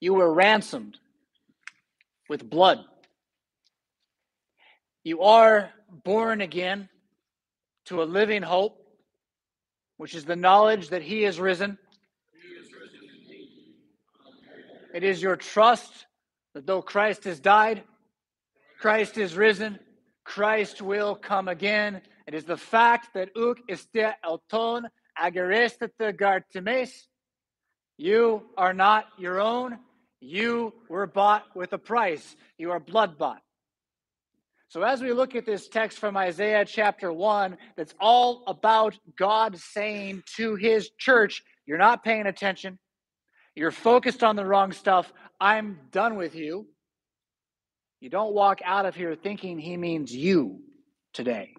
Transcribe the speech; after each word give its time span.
You 0.00 0.14
were 0.14 0.32
ransomed 0.32 0.98
with 2.28 2.48
blood. 2.48 2.80
You 5.04 5.22
are 5.22 5.70
born 6.04 6.40
again 6.40 6.88
to 7.86 8.02
a 8.02 8.04
living 8.04 8.42
hope, 8.42 8.78
which 9.96 10.14
is 10.14 10.24
the 10.24 10.36
knowledge 10.36 10.88
that 10.88 11.02
He 11.02 11.24
is 11.24 11.38
risen. 11.38 11.78
It 14.94 15.04
is 15.04 15.22
your 15.22 15.36
trust 15.36 16.06
that 16.54 16.66
though 16.66 16.82
Christ 16.82 17.24
has 17.24 17.38
died, 17.38 17.84
Christ 18.80 19.18
is 19.18 19.36
risen, 19.36 19.78
Christ 20.24 20.80
will 20.80 21.14
come 21.14 21.48
again. 21.48 22.00
It 22.26 22.34
is 22.34 22.44
the 22.44 22.56
fact 22.56 23.14
that 23.14 23.30
uk 23.36 23.58
iste 23.68 24.14
elton 24.24 24.88
agerestete 25.20 26.16
gartimes. 26.16 26.92
You 27.98 28.42
are 28.56 28.72
not 28.72 29.06
your 29.18 29.40
own. 29.40 29.78
You 30.20 30.74
were 30.88 31.06
bought 31.06 31.44
with 31.54 31.72
a 31.72 31.78
price. 31.78 32.36
You 32.58 32.72
are 32.72 32.80
blood 32.80 33.16
bought. 33.18 33.42
So, 34.68 34.82
as 34.82 35.00
we 35.00 35.12
look 35.12 35.34
at 35.34 35.46
this 35.46 35.66
text 35.66 35.98
from 35.98 36.16
Isaiah 36.16 36.64
chapter 36.64 37.12
1, 37.12 37.56
that's 37.76 37.94
all 37.98 38.44
about 38.46 38.96
God 39.16 39.58
saying 39.58 40.22
to 40.36 40.54
his 40.54 40.90
church, 40.96 41.42
You're 41.66 41.78
not 41.78 42.04
paying 42.04 42.26
attention. 42.26 42.78
You're 43.56 43.72
focused 43.72 44.22
on 44.22 44.36
the 44.36 44.46
wrong 44.46 44.70
stuff. 44.72 45.12
I'm 45.40 45.80
done 45.90 46.14
with 46.14 46.36
you. 46.36 46.68
You 48.00 48.10
don't 48.10 48.32
walk 48.32 48.60
out 48.64 48.86
of 48.86 48.94
here 48.94 49.16
thinking 49.16 49.58
he 49.58 49.76
means 49.76 50.14
you 50.14 50.60
today. 51.12 51.54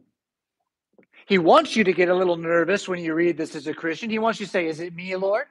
He 1.25 1.37
wants 1.37 1.75
you 1.75 1.83
to 1.83 1.93
get 1.93 2.09
a 2.09 2.15
little 2.15 2.37
nervous 2.37 2.87
when 2.87 2.99
you 2.99 3.13
read 3.13 3.37
this 3.37 3.55
as 3.55 3.67
a 3.67 3.73
Christian. 3.73 4.09
He 4.09 4.19
wants 4.19 4.39
you 4.39 4.45
to 4.45 4.51
say, 4.51 4.67
Is 4.67 4.79
it 4.79 4.95
me, 4.95 5.15
Lord? 5.15 5.45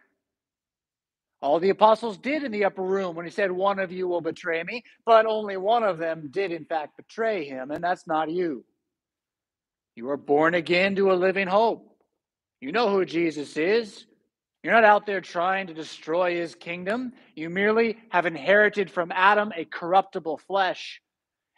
All 1.43 1.59
the 1.59 1.71
apostles 1.71 2.19
did 2.19 2.45
in 2.45 2.53
the 2.53 2.65
upper 2.65 2.83
room 2.83 3.17
when 3.17 3.25
he 3.25 3.31
said, 3.31 3.51
One 3.51 3.79
of 3.79 3.91
you 3.91 4.07
will 4.07 4.21
betray 4.21 4.63
me, 4.63 4.85
but 5.07 5.25
only 5.25 5.57
one 5.57 5.83
of 5.83 5.99
them 5.99 6.29
did, 6.31 6.53
in 6.53 6.67
fact, 6.67 6.97
betray 6.97 7.45
him, 7.45 7.71
and 7.71 7.83
that's 7.83 8.07
not 8.07 8.31
you. 8.31 8.65
You 9.97 10.11
are 10.11 10.19
born 10.19 10.55
again 10.55 10.95
to 10.97 11.13
a 11.13 11.15
living 11.15 11.47
hope. 11.49 11.97
You 12.61 12.73
know 12.73 12.91
who 12.91 13.05
Jesus 13.07 13.57
is. 13.57 14.07
You're 14.63 14.75
not 14.75 14.85
out 14.85 15.07
there 15.07 15.23
trying 15.23 15.67
to 15.69 15.75
destroy 15.75 16.35
his 16.35 16.55
kingdom. 16.55 17.15
You 17.35 17.49
merely 17.49 17.97
have 18.11 18.27
inherited 18.27 18.91
from 18.91 19.11
Adam 19.11 19.53
a 19.57 19.65
corruptible 19.65 20.37
flesh, 20.47 21.01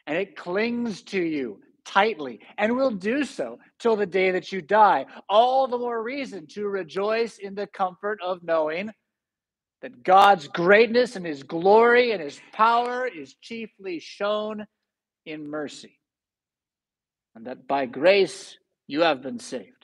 and 0.07 0.17
it 0.17 0.37
clings 0.37 1.03
to 1.05 1.21
you 1.21 1.61
tightly 1.85 2.39
and 2.59 2.77
will 2.77 2.93
do 2.93 3.25
so 3.25 3.59
till 3.81 3.97
the 3.97 4.07
day 4.07 4.31
that 4.31 4.53
you 4.53 4.63
die. 4.63 5.07
All 5.29 5.67
the 5.67 5.79
more 5.79 6.01
reason 6.01 6.47
to 6.49 6.69
rejoice 6.69 7.39
in 7.39 7.57
the 7.57 7.67
comfort 7.67 8.21
of 8.23 8.45
knowing 8.45 8.93
that 9.83 10.03
God's 10.03 10.49
greatness 10.49 11.17
and 11.17 11.27
his 11.27 11.43
glory 11.43 12.13
and 12.13 12.23
his 12.23 12.41
power 12.53 13.07
is 13.07 13.35
chiefly 13.41 13.99
shown 13.99 14.67
in 15.27 15.49
mercy, 15.49 15.99
and 17.35 17.47
that 17.47 17.67
by 17.67 17.87
grace 17.87 18.57
you 18.87 19.03
have 19.03 19.23
been 19.23 19.39
saved. 19.39 19.83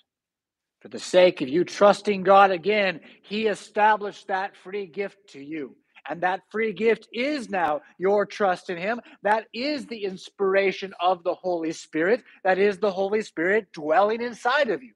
For 0.80 0.88
the 0.88 0.98
sake 0.98 1.40
of 1.40 1.48
you 1.48 1.64
trusting 1.64 2.22
God 2.22 2.50
again, 2.52 3.00
He 3.22 3.46
established 3.46 4.28
that 4.28 4.56
free 4.56 4.86
gift 4.86 5.18
to 5.30 5.42
you. 5.42 5.76
And 6.08 6.22
that 6.22 6.40
free 6.50 6.72
gift 6.72 7.08
is 7.12 7.50
now 7.50 7.80
your 7.98 8.24
trust 8.24 8.70
in 8.70 8.78
Him. 8.78 9.00
That 9.22 9.46
is 9.52 9.86
the 9.86 10.04
inspiration 10.04 10.94
of 11.00 11.24
the 11.24 11.34
Holy 11.34 11.72
Spirit. 11.72 12.22
That 12.44 12.58
is 12.58 12.78
the 12.78 12.92
Holy 12.92 13.22
Spirit 13.22 13.72
dwelling 13.72 14.22
inside 14.22 14.70
of 14.70 14.82
you, 14.82 14.92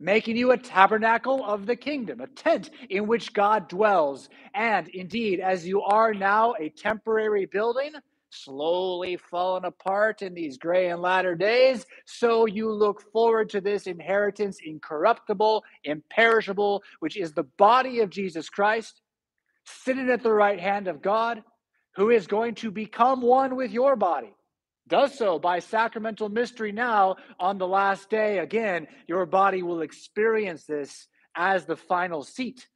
making 0.00 0.36
you 0.36 0.52
a 0.52 0.58
tabernacle 0.58 1.44
of 1.44 1.66
the 1.66 1.76
kingdom, 1.76 2.20
a 2.20 2.26
tent 2.26 2.70
in 2.90 3.06
which 3.06 3.32
God 3.32 3.68
dwells. 3.68 4.28
And 4.54 4.88
indeed, 4.88 5.40
as 5.40 5.66
you 5.66 5.82
are 5.82 6.12
now 6.14 6.54
a 6.58 6.68
temporary 6.68 7.46
building, 7.46 7.92
slowly 8.30 9.16
falling 9.16 9.64
apart 9.64 10.22
in 10.22 10.34
these 10.34 10.58
gray 10.58 10.90
and 10.90 11.00
latter 11.00 11.34
days. 11.34 11.86
So 12.04 12.46
you 12.46 12.70
look 12.70 13.00
forward 13.12 13.48
to 13.50 13.60
this 13.60 13.86
inheritance, 13.86 14.58
incorruptible, 14.64 15.64
imperishable, 15.84 16.82
which 17.00 17.16
is 17.16 17.32
the 17.32 17.44
body 17.58 18.00
of 18.00 18.10
Jesus 18.10 18.48
Christ, 18.48 19.00
sitting 19.64 20.10
at 20.10 20.22
the 20.22 20.32
right 20.32 20.60
hand 20.60 20.88
of 20.88 21.00
God, 21.00 21.42
who 21.94 22.10
is 22.10 22.26
going 22.26 22.56
to 22.56 22.70
become 22.70 23.20
one 23.22 23.54
with 23.56 23.70
your 23.70 23.94
body. 23.94 24.34
Does 24.86 25.16
so 25.16 25.38
by 25.38 25.60
sacramental 25.60 26.28
mystery 26.28 26.72
now 26.72 27.16
on 27.40 27.58
the 27.58 27.66
last 27.66 28.10
day. 28.10 28.38
Again, 28.38 28.86
your 29.08 29.24
body 29.24 29.62
will 29.62 29.80
experience 29.80 30.64
this 30.64 31.08
as 31.34 31.64
the 31.64 31.76
final 31.76 32.22
seat 32.22 32.68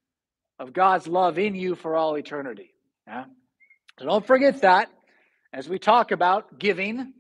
of 0.58 0.72
God's 0.72 1.06
love 1.06 1.38
in 1.38 1.54
you 1.54 1.74
for 1.74 1.96
all 1.96 2.16
eternity. 2.16 2.74
Yeah? 3.06 3.24
So 3.98 4.06
don't 4.06 4.26
forget 4.26 4.62
that 4.62 4.90
as 5.52 5.68
we 5.68 5.78
talk 5.78 6.10
about 6.10 6.58
giving 6.58 7.12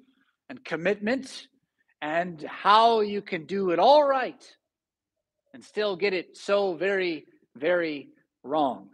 and 0.48 0.64
commitment 0.64 1.46
and 2.00 2.40
how 2.42 3.00
you 3.00 3.20
can 3.20 3.46
do 3.46 3.70
it 3.70 3.78
all 3.78 4.06
right 4.06 4.42
and 5.52 5.64
still 5.64 5.96
get 5.96 6.14
it 6.14 6.36
so 6.36 6.74
very, 6.74 7.24
very 7.56 8.08
wrong. 8.42 8.88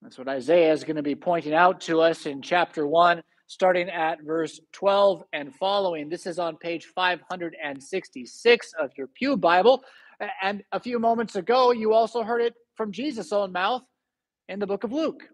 That's 0.00 0.18
what 0.18 0.28
Isaiah 0.28 0.72
is 0.72 0.84
going 0.84 0.96
to 0.96 1.02
be 1.02 1.14
pointing 1.14 1.54
out 1.54 1.82
to 1.82 2.00
us 2.00 2.26
in 2.26 2.42
chapter 2.42 2.86
1, 2.86 3.22
starting 3.52 3.90
at 3.90 4.22
verse 4.22 4.58
12 4.72 5.24
and 5.34 5.54
following. 5.54 6.08
This 6.08 6.26
is 6.26 6.38
on 6.38 6.56
page 6.56 6.86
566 6.86 8.72
of 8.80 8.90
your 8.96 9.08
Pew 9.08 9.36
Bible. 9.36 9.84
And 10.42 10.64
a 10.72 10.80
few 10.80 10.98
moments 10.98 11.36
ago, 11.36 11.70
you 11.70 11.92
also 11.92 12.22
heard 12.22 12.40
it 12.40 12.54
from 12.76 12.92
Jesus' 12.92 13.30
own 13.30 13.52
mouth 13.52 13.82
in 14.48 14.58
the 14.58 14.66
book 14.66 14.84
of 14.84 14.92
Luke. 14.92 15.28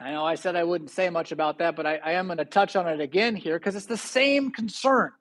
I 0.00 0.12
know 0.12 0.24
I 0.24 0.34
said 0.34 0.56
I 0.56 0.64
wouldn't 0.64 0.90
say 0.90 1.10
much 1.10 1.30
about 1.30 1.58
that, 1.58 1.76
but 1.76 1.84
I, 1.84 1.96
I 1.96 2.12
am 2.12 2.26
going 2.26 2.38
to 2.38 2.46
touch 2.46 2.74
on 2.74 2.88
it 2.88 3.00
again 3.00 3.36
here 3.36 3.58
because 3.58 3.76
it's 3.76 3.86
the 3.86 3.98
same 3.98 4.50
concern. 4.50 5.12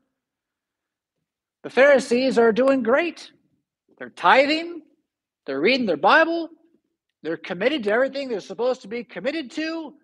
The 1.64 1.70
Pharisees 1.70 2.38
are 2.38 2.54
doing 2.54 2.82
great. 2.82 3.30
They're 3.98 4.10
tithing, 4.10 4.84
they're 5.46 5.62
reading 5.62 5.86
their 5.86 5.98
Bible, 5.98 6.50
they're 7.24 7.38
committed 7.38 7.84
to 7.84 7.92
everything 7.92 8.30
they're 8.30 8.40
supposed 8.40 8.84
to 8.84 8.88
be 8.88 9.04
committed 9.04 9.52
to. 9.52 9.96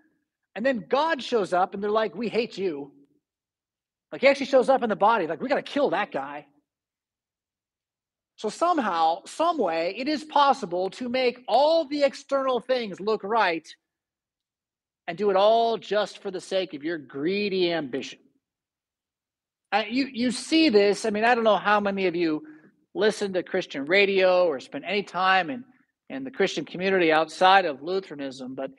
And 0.56 0.66
then 0.66 0.86
God 0.88 1.24
shows 1.24 1.54
up 1.54 1.74
and 1.74 1.82
they're 1.82 1.90
like, 1.90 2.16
We 2.16 2.30
hate 2.30 2.58
you. 2.58 2.92
Like 4.12 4.22
he 4.22 4.28
actually 4.28 4.48
shows 4.48 4.70
up 4.70 4.84
in 4.84 4.90
the 4.90 4.96
body, 4.96 5.28
like, 5.28 5.42
we 5.42 5.48
got 5.48 5.56
to 5.56 5.62
kill 5.62 5.92
that 5.92 6.12
guy. 6.12 6.46
So 8.36 8.50
somehow, 8.50 9.24
some 9.26 9.58
way, 9.58 9.94
it 9.98 10.08
is 10.08 10.24
possible 10.24 10.90
to 10.92 11.08
make 11.08 11.44
all 11.48 11.86
the 11.86 12.04
external 12.04 12.60
things 12.60 13.00
look 13.00 13.24
right 13.24 13.68
and 15.08 15.18
do 15.18 15.30
it 15.30 15.36
all 15.36 15.78
just 15.78 16.22
for 16.22 16.32
the 16.32 16.42
sake 16.42 16.74
of 16.74 16.84
your 16.84 16.98
greedy 16.98 17.72
ambition. 17.72 18.20
You, 19.90 20.08
you 20.12 20.32
see 20.32 20.70
this. 20.70 21.06
I 21.06 21.12
mean, 21.12 21.24
I 21.24 21.36
don't 21.36 21.44
know 21.44 21.56
how 21.56 21.80
many 21.80 22.08
of 22.08 22.16
you 22.16 22.44
listen 22.94 23.32
to 23.34 23.44
Christian 23.44 23.86
radio 23.86 24.46
or 24.48 24.60
spend 24.60 24.84
any 24.86 25.04
time 25.04 25.50
in, 25.50 25.64
in 26.10 26.24
the 26.24 26.32
Christian 26.32 26.66
community 26.66 27.12
outside 27.12 27.66
of 27.66 27.82
Lutheranism, 27.82 28.56
but 28.56 28.72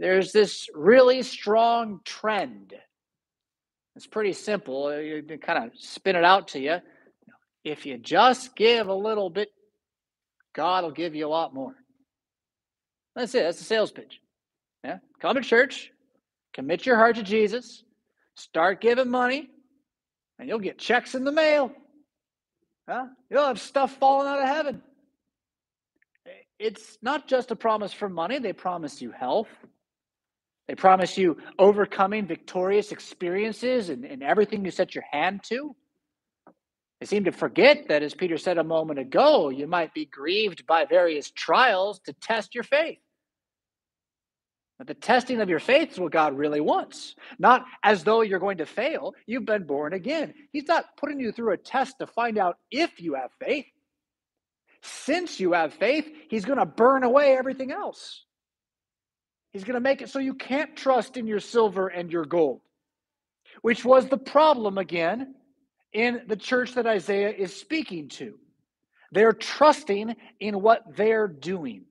there's 0.00 0.32
this 0.32 0.68
really 0.74 1.22
strong 1.22 2.00
trend. 2.04 2.74
It's 3.96 4.06
pretty 4.06 4.32
simple. 4.32 4.86
Uh, 4.86 4.98
you 4.98 5.22
kind 5.40 5.64
of 5.64 5.72
spin 5.78 6.16
it 6.16 6.24
out 6.24 6.48
to 6.48 6.60
you. 6.60 6.78
If 7.64 7.86
you 7.86 7.98
just 7.98 8.56
give 8.56 8.88
a 8.88 8.94
little 8.94 9.30
bit, 9.30 9.48
God 10.54 10.84
will 10.84 10.90
give 10.90 11.14
you 11.14 11.26
a 11.26 11.28
lot 11.28 11.54
more. 11.54 11.74
That's 13.14 13.34
it. 13.34 13.42
That's 13.42 13.58
the 13.58 13.64
sales 13.64 13.92
pitch. 13.92 14.20
Yeah. 14.84 14.98
Come 15.20 15.36
to 15.36 15.42
church, 15.42 15.90
commit 16.54 16.86
your 16.86 16.96
heart 16.96 17.16
to 17.16 17.22
Jesus, 17.22 17.84
start 18.34 18.80
giving 18.80 19.10
money, 19.10 19.48
and 20.38 20.48
you'll 20.48 20.58
get 20.58 20.78
checks 20.78 21.14
in 21.14 21.24
the 21.24 21.32
mail. 21.32 21.72
Huh? 22.88 23.06
You'll 23.30 23.46
have 23.46 23.60
stuff 23.60 23.96
falling 23.98 24.26
out 24.26 24.40
of 24.40 24.48
heaven. 24.48 24.82
It's 26.58 26.98
not 27.02 27.28
just 27.28 27.50
a 27.50 27.56
promise 27.56 27.92
for 27.92 28.08
money, 28.08 28.38
they 28.38 28.52
promise 28.52 29.00
you 29.00 29.10
health. 29.12 29.48
They 30.68 30.74
promise 30.74 31.18
you 31.18 31.38
overcoming 31.58 32.26
victorious 32.26 32.92
experiences 32.92 33.88
and, 33.88 34.04
and 34.04 34.22
everything 34.22 34.64
you 34.64 34.70
set 34.70 34.94
your 34.94 35.04
hand 35.10 35.42
to. 35.44 35.74
They 37.00 37.06
seem 37.06 37.24
to 37.24 37.32
forget 37.32 37.88
that, 37.88 38.04
as 38.04 38.14
Peter 38.14 38.38
said 38.38 38.58
a 38.58 38.64
moment 38.64 39.00
ago, 39.00 39.48
you 39.48 39.66
might 39.66 39.92
be 39.92 40.04
grieved 40.04 40.66
by 40.66 40.84
various 40.84 41.32
trials 41.32 41.98
to 42.06 42.12
test 42.12 42.54
your 42.54 42.62
faith. 42.62 42.98
But 44.78 44.86
the 44.86 44.94
testing 44.94 45.40
of 45.40 45.48
your 45.48 45.58
faith 45.58 45.92
is 45.92 46.00
what 46.00 46.12
God 46.12 46.36
really 46.36 46.60
wants. 46.60 47.14
Not 47.38 47.64
as 47.82 48.04
though 48.04 48.22
you're 48.22 48.38
going 48.38 48.58
to 48.58 48.66
fail. 48.66 49.14
You've 49.26 49.44
been 49.44 49.64
born 49.64 49.92
again. 49.92 50.34
He's 50.52 50.66
not 50.66 50.96
putting 50.96 51.20
you 51.20 51.32
through 51.32 51.52
a 51.52 51.56
test 51.56 51.98
to 51.98 52.06
find 52.06 52.38
out 52.38 52.58
if 52.70 53.00
you 53.00 53.14
have 53.14 53.30
faith. 53.40 53.66
Since 54.82 55.38
you 55.38 55.52
have 55.52 55.74
faith, 55.74 56.08
He's 56.28 56.44
going 56.44 56.58
to 56.58 56.66
burn 56.66 57.04
away 57.04 57.36
everything 57.36 57.70
else. 57.70 58.24
He's 59.52 59.64
going 59.64 59.74
to 59.74 59.80
make 59.80 60.00
it 60.00 60.08
so 60.08 60.18
you 60.18 60.34
can't 60.34 60.74
trust 60.76 61.16
in 61.16 61.26
your 61.26 61.40
silver 61.40 61.88
and 61.88 62.10
your 62.10 62.24
gold, 62.24 62.60
which 63.60 63.84
was 63.84 64.08
the 64.08 64.16
problem 64.16 64.78
again 64.78 65.34
in 65.92 66.22
the 66.26 66.36
church 66.36 66.74
that 66.74 66.86
Isaiah 66.86 67.30
is 67.30 67.54
speaking 67.54 68.08
to. 68.10 68.38
They're 69.10 69.34
trusting 69.34 70.16
in 70.40 70.62
what 70.62 70.96
they're 70.96 71.28
doing. 71.28 71.84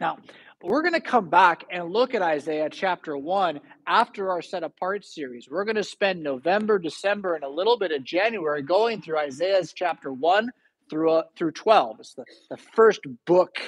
Now, 0.00 0.18
we're 0.60 0.82
going 0.82 0.94
to 0.94 1.00
come 1.00 1.28
back 1.28 1.64
and 1.70 1.92
look 1.92 2.14
at 2.14 2.22
Isaiah 2.22 2.68
chapter 2.68 3.16
1 3.16 3.60
after 3.86 4.30
our 4.30 4.42
set 4.42 4.64
apart 4.64 5.04
series. 5.04 5.46
We're 5.48 5.64
going 5.64 5.76
to 5.76 5.84
spend 5.84 6.22
November, 6.22 6.80
December, 6.80 7.34
and 7.36 7.44
a 7.44 7.48
little 7.48 7.78
bit 7.78 7.92
of 7.92 8.02
January 8.02 8.62
going 8.62 9.02
through 9.02 9.18
Isaiah's 9.18 9.72
chapter 9.72 10.12
1 10.12 10.50
through, 10.90 11.12
uh, 11.12 11.22
through 11.36 11.52
12. 11.52 12.00
It's 12.00 12.14
the, 12.14 12.24
the 12.50 12.56
first 12.56 13.00
book 13.24 13.58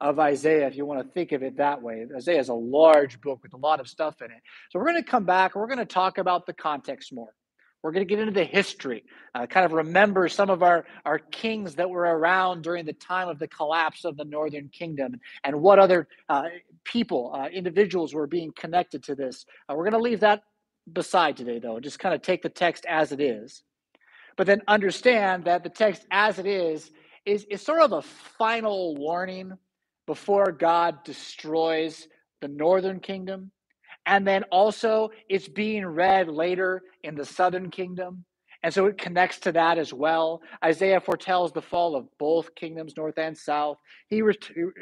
of 0.00 0.18
Isaiah, 0.18 0.66
if 0.66 0.76
you 0.76 0.84
want 0.84 1.06
to 1.06 1.12
think 1.12 1.32
of 1.32 1.42
it 1.42 1.56
that 1.56 1.82
way. 1.82 2.06
Isaiah 2.14 2.40
is 2.40 2.48
a 2.48 2.54
large 2.54 3.20
book 3.20 3.40
with 3.42 3.54
a 3.54 3.56
lot 3.56 3.80
of 3.80 3.88
stuff 3.88 4.20
in 4.20 4.30
it. 4.30 4.42
So 4.70 4.78
we're 4.78 4.86
going 4.86 5.02
to 5.02 5.10
come 5.10 5.24
back 5.24 5.54
and 5.54 5.60
we're 5.60 5.68
going 5.68 5.78
to 5.78 5.86
talk 5.86 6.18
about 6.18 6.46
the 6.46 6.52
context 6.52 7.12
more. 7.12 7.34
We're 7.82 7.92
going 7.92 8.06
to 8.06 8.08
get 8.08 8.18
into 8.18 8.32
the 8.32 8.44
history, 8.44 9.04
uh, 9.34 9.46
kind 9.46 9.64
of 9.64 9.72
remember 9.72 10.28
some 10.28 10.50
of 10.50 10.62
our, 10.62 10.86
our 11.04 11.18
kings 11.18 11.76
that 11.76 11.88
were 11.88 12.02
around 12.02 12.62
during 12.62 12.84
the 12.84 12.92
time 12.92 13.28
of 13.28 13.38
the 13.38 13.46
collapse 13.46 14.04
of 14.04 14.16
the 14.16 14.24
northern 14.24 14.68
kingdom 14.70 15.20
and 15.44 15.60
what 15.60 15.78
other 15.78 16.08
uh, 16.28 16.46
people, 16.82 17.32
uh, 17.32 17.46
individuals 17.46 18.12
were 18.12 18.26
being 18.26 18.50
connected 18.56 19.04
to 19.04 19.14
this. 19.14 19.46
Uh, 19.68 19.74
we're 19.76 19.84
going 19.84 19.92
to 19.92 20.00
leave 20.00 20.20
that 20.20 20.42
beside 20.92 21.36
today, 21.36 21.60
though, 21.60 21.78
just 21.78 21.98
kind 21.98 22.14
of 22.14 22.22
take 22.22 22.42
the 22.42 22.48
text 22.48 22.84
as 22.86 23.12
it 23.12 23.20
is. 23.20 23.62
But 24.36 24.46
then 24.48 24.62
understand 24.66 25.44
that 25.44 25.62
the 25.62 25.70
text 25.70 26.04
as 26.10 26.38
it 26.38 26.46
is 26.46 26.90
is, 27.24 27.44
is 27.50 27.62
sort 27.62 27.80
of 27.80 27.92
a 27.92 28.02
final 28.02 28.96
warning 28.96 29.52
before 30.06 30.52
God 30.52 31.04
destroys 31.04 32.06
the 32.40 32.48
northern 32.48 33.00
kingdom 33.00 33.50
and 34.06 34.26
then 34.26 34.44
also, 34.44 35.10
it's 35.28 35.48
being 35.48 35.84
read 35.84 36.28
later 36.28 36.82
in 37.02 37.16
the 37.16 37.24
southern 37.24 37.70
kingdom. 37.70 38.24
And 38.62 38.72
so 38.72 38.86
it 38.86 38.98
connects 38.98 39.40
to 39.40 39.52
that 39.52 39.78
as 39.78 39.92
well. 39.92 40.40
Isaiah 40.64 41.00
foretells 41.00 41.52
the 41.52 41.62
fall 41.62 41.94
of 41.94 42.06
both 42.18 42.54
kingdoms, 42.54 42.96
north 42.96 43.18
and 43.18 43.36
south. 43.36 43.78
He, 44.08 44.22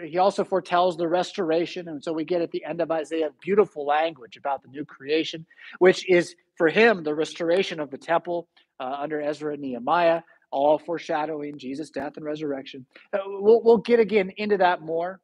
he 0.06 0.18
also 0.18 0.44
foretells 0.44 0.96
the 0.96 1.08
restoration. 1.08 1.88
And 1.88 2.02
so 2.02 2.12
we 2.12 2.24
get 2.24 2.42
at 2.42 2.50
the 2.50 2.64
end 2.64 2.80
of 2.80 2.90
Isaiah 2.90 3.30
beautiful 3.42 3.86
language 3.86 4.36
about 4.36 4.62
the 4.62 4.68
new 4.68 4.84
creation, 4.84 5.44
which 5.78 6.08
is 6.08 6.34
for 6.56 6.68
him 6.68 7.02
the 7.02 7.14
restoration 7.14 7.80
of 7.80 7.90
the 7.90 7.98
temple 7.98 8.48
uh, 8.78 8.96
under 9.00 9.20
Ezra 9.20 9.54
and 9.54 9.62
Nehemiah, 9.62 10.20
all 10.54 10.78
foreshadowing 10.78 11.58
Jesus' 11.58 11.90
death 11.90 12.16
and 12.16 12.24
resurrection. 12.24 12.86
Uh, 13.12 13.18
we'll, 13.26 13.62
we'll 13.62 13.78
get 13.78 14.00
again 14.00 14.32
into 14.36 14.56
that 14.58 14.80
more. 14.80 15.20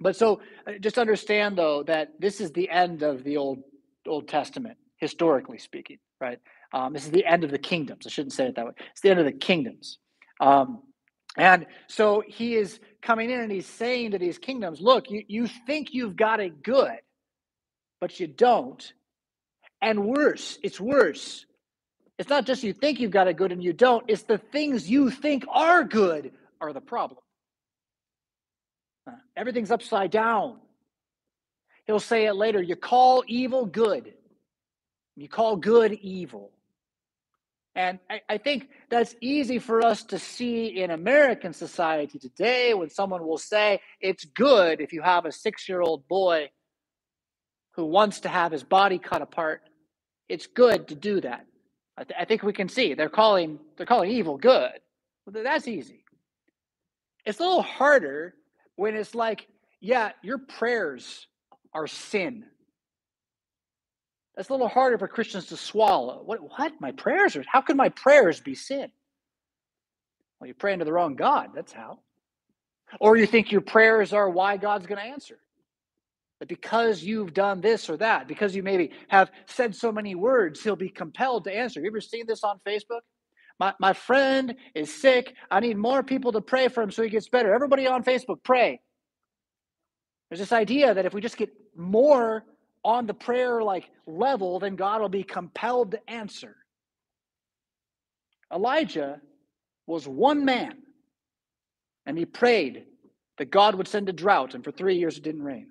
But 0.00 0.16
so 0.16 0.40
uh, 0.66 0.72
just 0.80 0.98
understand 0.98 1.56
though 1.56 1.84
that 1.84 2.08
this 2.18 2.40
is 2.40 2.52
the 2.52 2.68
end 2.68 3.02
of 3.02 3.24
the 3.24 3.36
old 3.36 3.60
Old 4.06 4.28
Testament, 4.28 4.76
historically 4.96 5.58
speaking, 5.58 5.98
right? 6.20 6.38
Um, 6.72 6.92
this 6.92 7.04
is 7.04 7.10
the 7.12 7.24
end 7.24 7.44
of 7.44 7.50
the 7.50 7.58
kingdoms. 7.58 8.06
I 8.06 8.10
shouldn't 8.10 8.32
say 8.32 8.46
it 8.46 8.56
that 8.56 8.66
way. 8.66 8.72
It's 8.92 9.02
the 9.02 9.10
end 9.10 9.20
of 9.20 9.26
the 9.26 9.32
kingdoms. 9.32 9.98
Um, 10.40 10.82
and 11.36 11.66
so 11.86 12.22
he 12.26 12.56
is 12.56 12.80
coming 13.02 13.30
in 13.30 13.40
and 13.40 13.52
he's 13.52 13.66
saying 13.66 14.12
to 14.12 14.18
these 14.18 14.38
kingdoms, 14.38 14.80
look, 14.80 15.10
you, 15.10 15.22
you 15.28 15.48
think 15.66 15.88
you've 15.92 16.16
got 16.16 16.40
it 16.40 16.62
good, 16.62 16.98
but 18.00 18.18
you 18.18 18.26
don't. 18.26 18.92
And 19.82 20.06
worse, 20.06 20.58
it's 20.62 20.80
worse. 20.80 21.46
It's 22.20 22.28
not 22.28 22.44
just 22.44 22.62
you 22.62 22.74
think 22.74 23.00
you've 23.00 23.12
got 23.12 23.28
it 23.28 23.38
good 23.38 23.50
and 23.50 23.64
you 23.64 23.72
don't, 23.72 24.04
it's 24.06 24.24
the 24.24 24.36
things 24.36 24.90
you 24.90 25.10
think 25.10 25.46
are 25.48 25.82
good 25.82 26.32
are 26.60 26.70
the 26.70 26.80
problem. 26.82 27.22
Everything's 29.34 29.70
upside 29.70 30.10
down. 30.10 30.58
He'll 31.86 31.98
say 31.98 32.26
it 32.26 32.34
later 32.34 32.60
you 32.60 32.76
call 32.76 33.24
evil 33.26 33.64
good, 33.64 34.12
you 35.16 35.30
call 35.30 35.56
good 35.56 35.94
evil. 35.94 36.50
And 37.74 37.98
I, 38.10 38.20
I, 38.28 38.36
think 38.36 38.68
that's 38.90 39.14
easy 39.22 39.58
for 39.58 39.82
us 39.82 40.02
to 40.04 40.18
see 40.18 40.82
in 40.82 40.90
American 40.90 41.54
society 41.54 42.18
today 42.18 42.74
when 42.74 42.90
someone 42.90 43.26
will 43.26 43.38
say 43.38 43.80
it's 43.98 44.26
good 44.26 44.82
if 44.82 44.92
you 44.92 45.00
have 45.00 45.24
a 45.24 45.32
six 45.32 45.66
year 45.70 45.80
old 45.80 46.06
boy 46.06 46.50
who 47.76 47.86
wants 47.86 48.20
to 48.20 48.28
have 48.28 48.52
his 48.52 48.62
body 48.62 48.98
cut 48.98 49.22
apart. 49.22 49.62
It's 50.28 50.46
good 50.46 50.88
to 50.88 50.94
do 50.94 51.22
that. 51.22 51.46
I, 52.00 52.04
th- 52.04 52.20
I 52.20 52.26
think 52.26 52.42
we 52.44 52.54
can 52.54 52.70
see 52.70 52.94
they're 52.94 53.10
calling 53.10 53.60
they're 53.76 53.86
calling 53.86 54.10
evil 54.10 54.38
good. 54.38 54.72
Well, 55.26 55.44
that's 55.44 55.68
easy. 55.68 56.04
It's 57.26 57.40
a 57.40 57.42
little 57.42 57.62
harder 57.62 58.34
when 58.76 58.96
it's 58.96 59.14
like, 59.14 59.46
yeah, 59.80 60.12
your 60.22 60.38
prayers 60.38 61.28
are 61.74 61.86
sin. 61.86 62.44
That's 64.36 64.48
a 64.48 64.52
little 64.52 64.68
harder 64.68 64.98
for 64.98 65.08
Christians 65.08 65.46
to 65.46 65.58
swallow. 65.58 66.22
What? 66.24 66.40
What? 66.42 66.80
My 66.80 66.92
prayers 66.92 67.36
are? 67.36 67.44
How 67.46 67.60
can 67.60 67.76
my 67.76 67.90
prayers 67.90 68.40
be 68.40 68.54
sin? 68.54 68.90
Well, 70.40 70.46
you're 70.48 70.54
praying 70.54 70.80
to 70.80 70.86
the 70.86 70.92
wrong 70.92 71.16
God. 71.16 71.50
That's 71.54 71.72
how. 71.72 72.00
Or 73.00 73.16
you 73.16 73.26
think 73.26 73.52
your 73.52 73.60
prayers 73.60 74.12
are 74.12 74.30
why 74.30 74.56
God's 74.56 74.86
going 74.86 75.00
to 75.00 75.04
answer. 75.12 75.38
That 76.40 76.48
because 76.48 77.02
you've 77.02 77.34
done 77.34 77.60
this 77.60 77.88
or 77.88 77.96
that, 77.98 78.26
because 78.26 78.56
you 78.56 78.62
maybe 78.62 78.90
have 79.08 79.30
said 79.46 79.76
so 79.76 79.92
many 79.92 80.14
words, 80.14 80.62
he'll 80.62 80.74
be 80.74 80.88
compelled 80.88 81.44
to 81.44 81.54
answer. 81.54 81.80
You 81.80 81.88
ever 81.88 82.00
seen 82.00 82.26
this 82.26 82.42
on 82.42 82.58
Facebook? 82.66 83.00
My, 83.58 83.74
my 83.78 83.92
friend 83.92 84.54
is 84.74 84.92
sick. 84.92 85.34
I 85.50 85.60
need 85.60 85.76
more 85.76 86.02
people 86.02 86.32
to 86.32 86.40
pray 86.40 86.68
for 86.68 86.82
him 86.82 86.90
so 86.90 87.02
he 87.02 87.10
gets 87.10 87.28
better. 87.28 87.54
Everybody 87.54 87.86
on 87.86 88.02
Facebook, 88.02 88.42
pray. 88.42 88.80
There's 90.30 90.40
this 90.40 90.52
idea 90.52 90.94
that 90.94 91.04
if 91.04 91.12
we 91.12 91.20
just 91.20 91.36
get 91.36 91.50
more 91.76 92.44
on 92.82 93.06
the 93.06 93.14
prayer 93.14 93.62
like 93.62 93.90
level, 94.06 94.60
then 94.60 94.76
God 94.76 95.02
will 95.02 95.10
be 95.10 95.22
compelled 95.22 95.90
to 95.90 96.10
answer. 96.10 96.56
Elijah 98.52 99.20
was 99.86 100.08
one 100.08 100.44
man, 100.44 100.78
and 102.06 102.16
he 102.16 102.24
prayed 102.24 102.84
that 103.36 103.50
God 103.50 103.74
would 103.74 103.88
send 103.88 104.08
a 104.08 104.12
drought, 104.12 104.54
and 104.54 104.64
for 104.64 104.72
three 104.72 104.96
years 104.96 105.18
it 105.18 105.24
didn't 105.24 105.42
rain. 105.42 105.68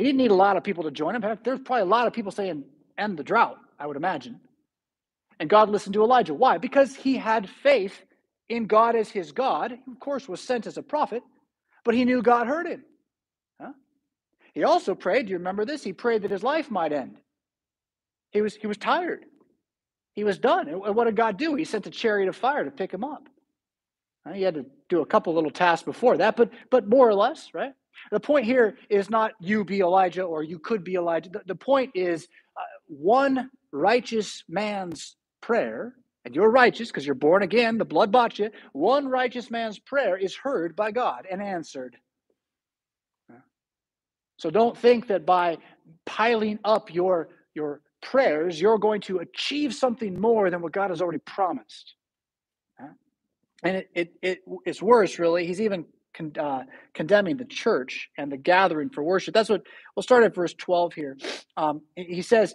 He 0.00 0.06
didn't 0.06 0.16
need 0.16 0.30
a 0.30 0.34
lot 0.34 0.56
of 0.56 0.64
people 0.64 0.84
to 0.84 0.90
join 0.90 1.14
him. 1.14 1.20
There's 1.44 1.60
probably 1.60 1.82
a 1.82 1.84
lot 1.84 2.06
of 2.06 2.14
people 2.14 2.32
saying, 2.32 2.64
end 2.96 3.18
the 3.18 3.22
drought, 3.22 3.58
I 3.78 3.86
would 3.86 3.98
imagine. 3.98 4.40
And 5.38 5.50
God 5.50 5.68
listened 5.68 5.92
to 5.92 6.02
Elijah. 6.02 6.32
Why? 6.32 6.56
Because 6.56 6.96
he 6.96 7.18
had 7.18 7.50
faith 7.62 8.02
in 8.48 8.64
God 8.64 8.96
as 8.96 9.10
his 9.10 9.32
God. 9.32 9.72
He, 9.72 9.92
of 9.92 10.00
course, 10.00 10.26
was 10.26 10.40
sent 10.40 10.66
as 10.66 10.78
a 10.78 10.82
prophet, 10.82 11.22
but 11.84 11.94
he 11.94 12.06
knew 12.06 12.22
God 12.22 12.46
heard 12.46 12.66
him. 12.66 12.82
Huh? 13.60 13.72
He 14.54 14.64
also 14.64 14.94
prayed, 14.94 15.26
do 15.26 15.32
you 15.32 15.36
remember 15.36 15.66
this? 15.66 15.84
He 15.84 15.92
prayed 15.92 16.22
that 16.22 16.30
his 16.30 16.42
life 16.42 16.70
might 16.70 16.94
end. 16.94 17.18
He 18.30 18.40
was, 18.40 18.54
he 18.54 18.66
was 18.66 18.78
tired. 18.78 19.26
He 20.14 20.24
was 20.24 20.38
done. 20.38 20.66
And 20.66 20.96
what 20.96 21.04
did 21.04 21.16
God 21.16 21.36
do? 21.36 21.56
He 21.56 21.66
sent 21.66 21.86
a 21.86 21.90
chariot 21.90 22.30
of 22.30 22.36
fire 22.36 22.64
to 22.64 22.70
pick 22.70 22.90
him 22.90 23.04
up. 23.04 23.28
He 24.32 24.40
had 24.40 24.54
to 24.54 24.64
do 24.88 25.02
a 25.02 25.06
couple 25.06 25.34
little 25.34 25.50
tasks 25.50 25.84
before 25.84 26.16
that, 26.16 26.36
but 26.36 26.50
but 26.70 26.88
more 26.88 27.06
or 27.06 27.14
less, 27.14 27.50
right? 27.52 27.74
The 28.10 28.20
point 28.20 28.44
here 28.44 28.76
is 28.88 29.10
not 29.10 29.32
you 29.40 29.64
be 29.64 29.80
Elijah 29.80 30.22
or 30.22 30.42
you 30.42 30.58
could 30.58 30.84
be 30.84 30.94
Elijah. 30.94 31.30
The, 31.30 31.42
the 31.46 31.54
point 31.54 31.92
is 31.94 32.28
uh, 32.56 32.62
one 32.86 33.50
righteous 33.72 34.44
man's 34.48 35.16
prayer, 35.40 35.94
and 36.24 36.34
you're 36.34 36.50
righteous 36.50 36.88
because 36.88 37.06
you're 37.06 37.14
born 37.14 37.42
again, 37.42 37.78
the 37.78 37.84
blood 37.84 38.12
bought 38.12 38.38
you, 38.38 38.50
one 38.72 39.08
righteous 39.08 39.50
man's 39.50 39.78
prayer 39.78 40.16
is 40.16 40.34
heard 40.34 40.76
by 40.76 40.90
God 40.90 41.26
and 41.30 41.42
answered. 41.42 41.96
So 44.38 44.48
don't 44.50 44.76
think 44.76 45.08
that 45.08 45.26
by 45.26 45.58
piling 46.06 46.58
up 46.64 46.92
your, 46.94 47.28
your 47.54 47.82
prayers, 48.00 48.58
you're 48.58 48.78
going 48.78 49.02
to 49.02 49.18
achieve 49.18 49.74
something 49.74 50.18
more 50.18 50.48
than 50.48 50.62
what 50.62 50.72
God 50.72 50.88
has 50.88 51.02
already 51.02 51.18
promised. 51.18 51.94
And 53.62 53.76
it, 53.76 53.90
it, 53.94 54.12
it, 54.22 54.38
it's 54.64 54.80
worse, 54.80 55.18
really. 55.18 55.46
He's 55.46 55.60
even 55.60 55.84
con, 56.14 56.32
uh, 56.38 56.64
condemning 56.94 57.36
the 57.36 57.44
church 57.44 58.10
and 58.16 58.30
the 58.30 58.36
gathering 58.36 58.90
for 58.90 59.02
worship. 59.02 59.34
That's 59.34 59.48
what 59.48 59.62
we'll 59.94 60.02
start 60.02 60.24
at 60.24 60.34
verse 60.34 60.54
12 60.54 60.94
here. 60.94 61.16
Um, 61.56 61.82
he 61.96 62.22
says, 62.22 62.54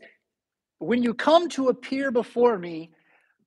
when 0.80 1.04
you 1.04 1.14
come 1.14 1.50
to 1.50 1.70
appear 1.70 2.12
before 2.12 2.58
me, 2.58 2.92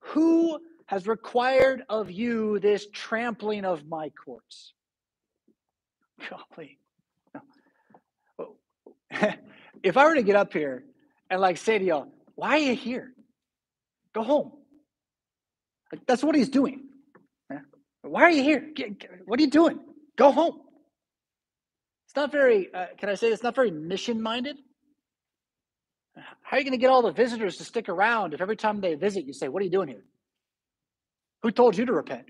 who 0.01 0.59
has 0.87 1.07
required 1.07 1.83
of 1.89 2.11
you 2.11 2.59
this 2.61 2.87
trampling 2.93 3.65
of 3.65 3.87
my 3.87 4.11
courts? 4.25 4.73
Golly. 6.29 6.79
if 9.83 9.97
I 9.97 10.05
were 10.05 10.15
to 10.15 10.23
get 10.23 10.37
up 10.37 10.53
here 10.53 10.85
and 11.31 11.41
like 11.41 11.57
say 11.57 11.79
to 11.79 11.85
y'all, 11.85 12.09
why 12.35 12.57
are 12.57 12.59
you 12.59 12.75
here? 12.75 13.13
Go 14.15 14.23
home. 14.23 14.53
Like, 15.93 16.07
that's 16.07 16.23
what 16.23 16.35
he's 16.35 16.49
doing. 16.49 16.85
Why 18.03 18.23
are 18.23 18.31
you 18.31 18.43
here? 18.43 18.71
What 19.27 19.39
are 19.39 19.43
you 19.43 19.51
doing? 19.51 19.81
Go 20.19 20.33
home. 20.33 20.61
It's 22.07 22.17
not 22.17 22.33
very, 22.33 22.69
uh, 22.75 22.87
can 22.99 23.09
I 23.09 23.15
say 23.15 23.29
it's 23.29 23.43
not 23.43 23.55
very 23.55 23.71
mission 23.71 24.21
minded? 24.21 24.57
How 26.43 26.57
are 26.57 26.59
you 26.59 26.65
going 26.65 26.73
to 26.73 26.79
get 26.79 26.91
all 26.91 27.03
the 27.03 27.13
visitors 27.13 27.57
to 27.59 27.65
stick 27.65 27.89
around 27.89 28.35
if 28.35 28.41
every 28.41 28.57
time 28.57 28.81
they 28.81 28.95
visit 28.95 29.25
you 29.25 29.33
say, 29.33 29.49
What 29.49 29.61
are 29.61 29.65
you 29.65 29.71
doing 29.71 29.89
here? 29.89 30.05
Who 31.43 31.53
told 31.53 31.79
you 31.79 31.87
to 31.87 31.93
repent? 31.93 32.27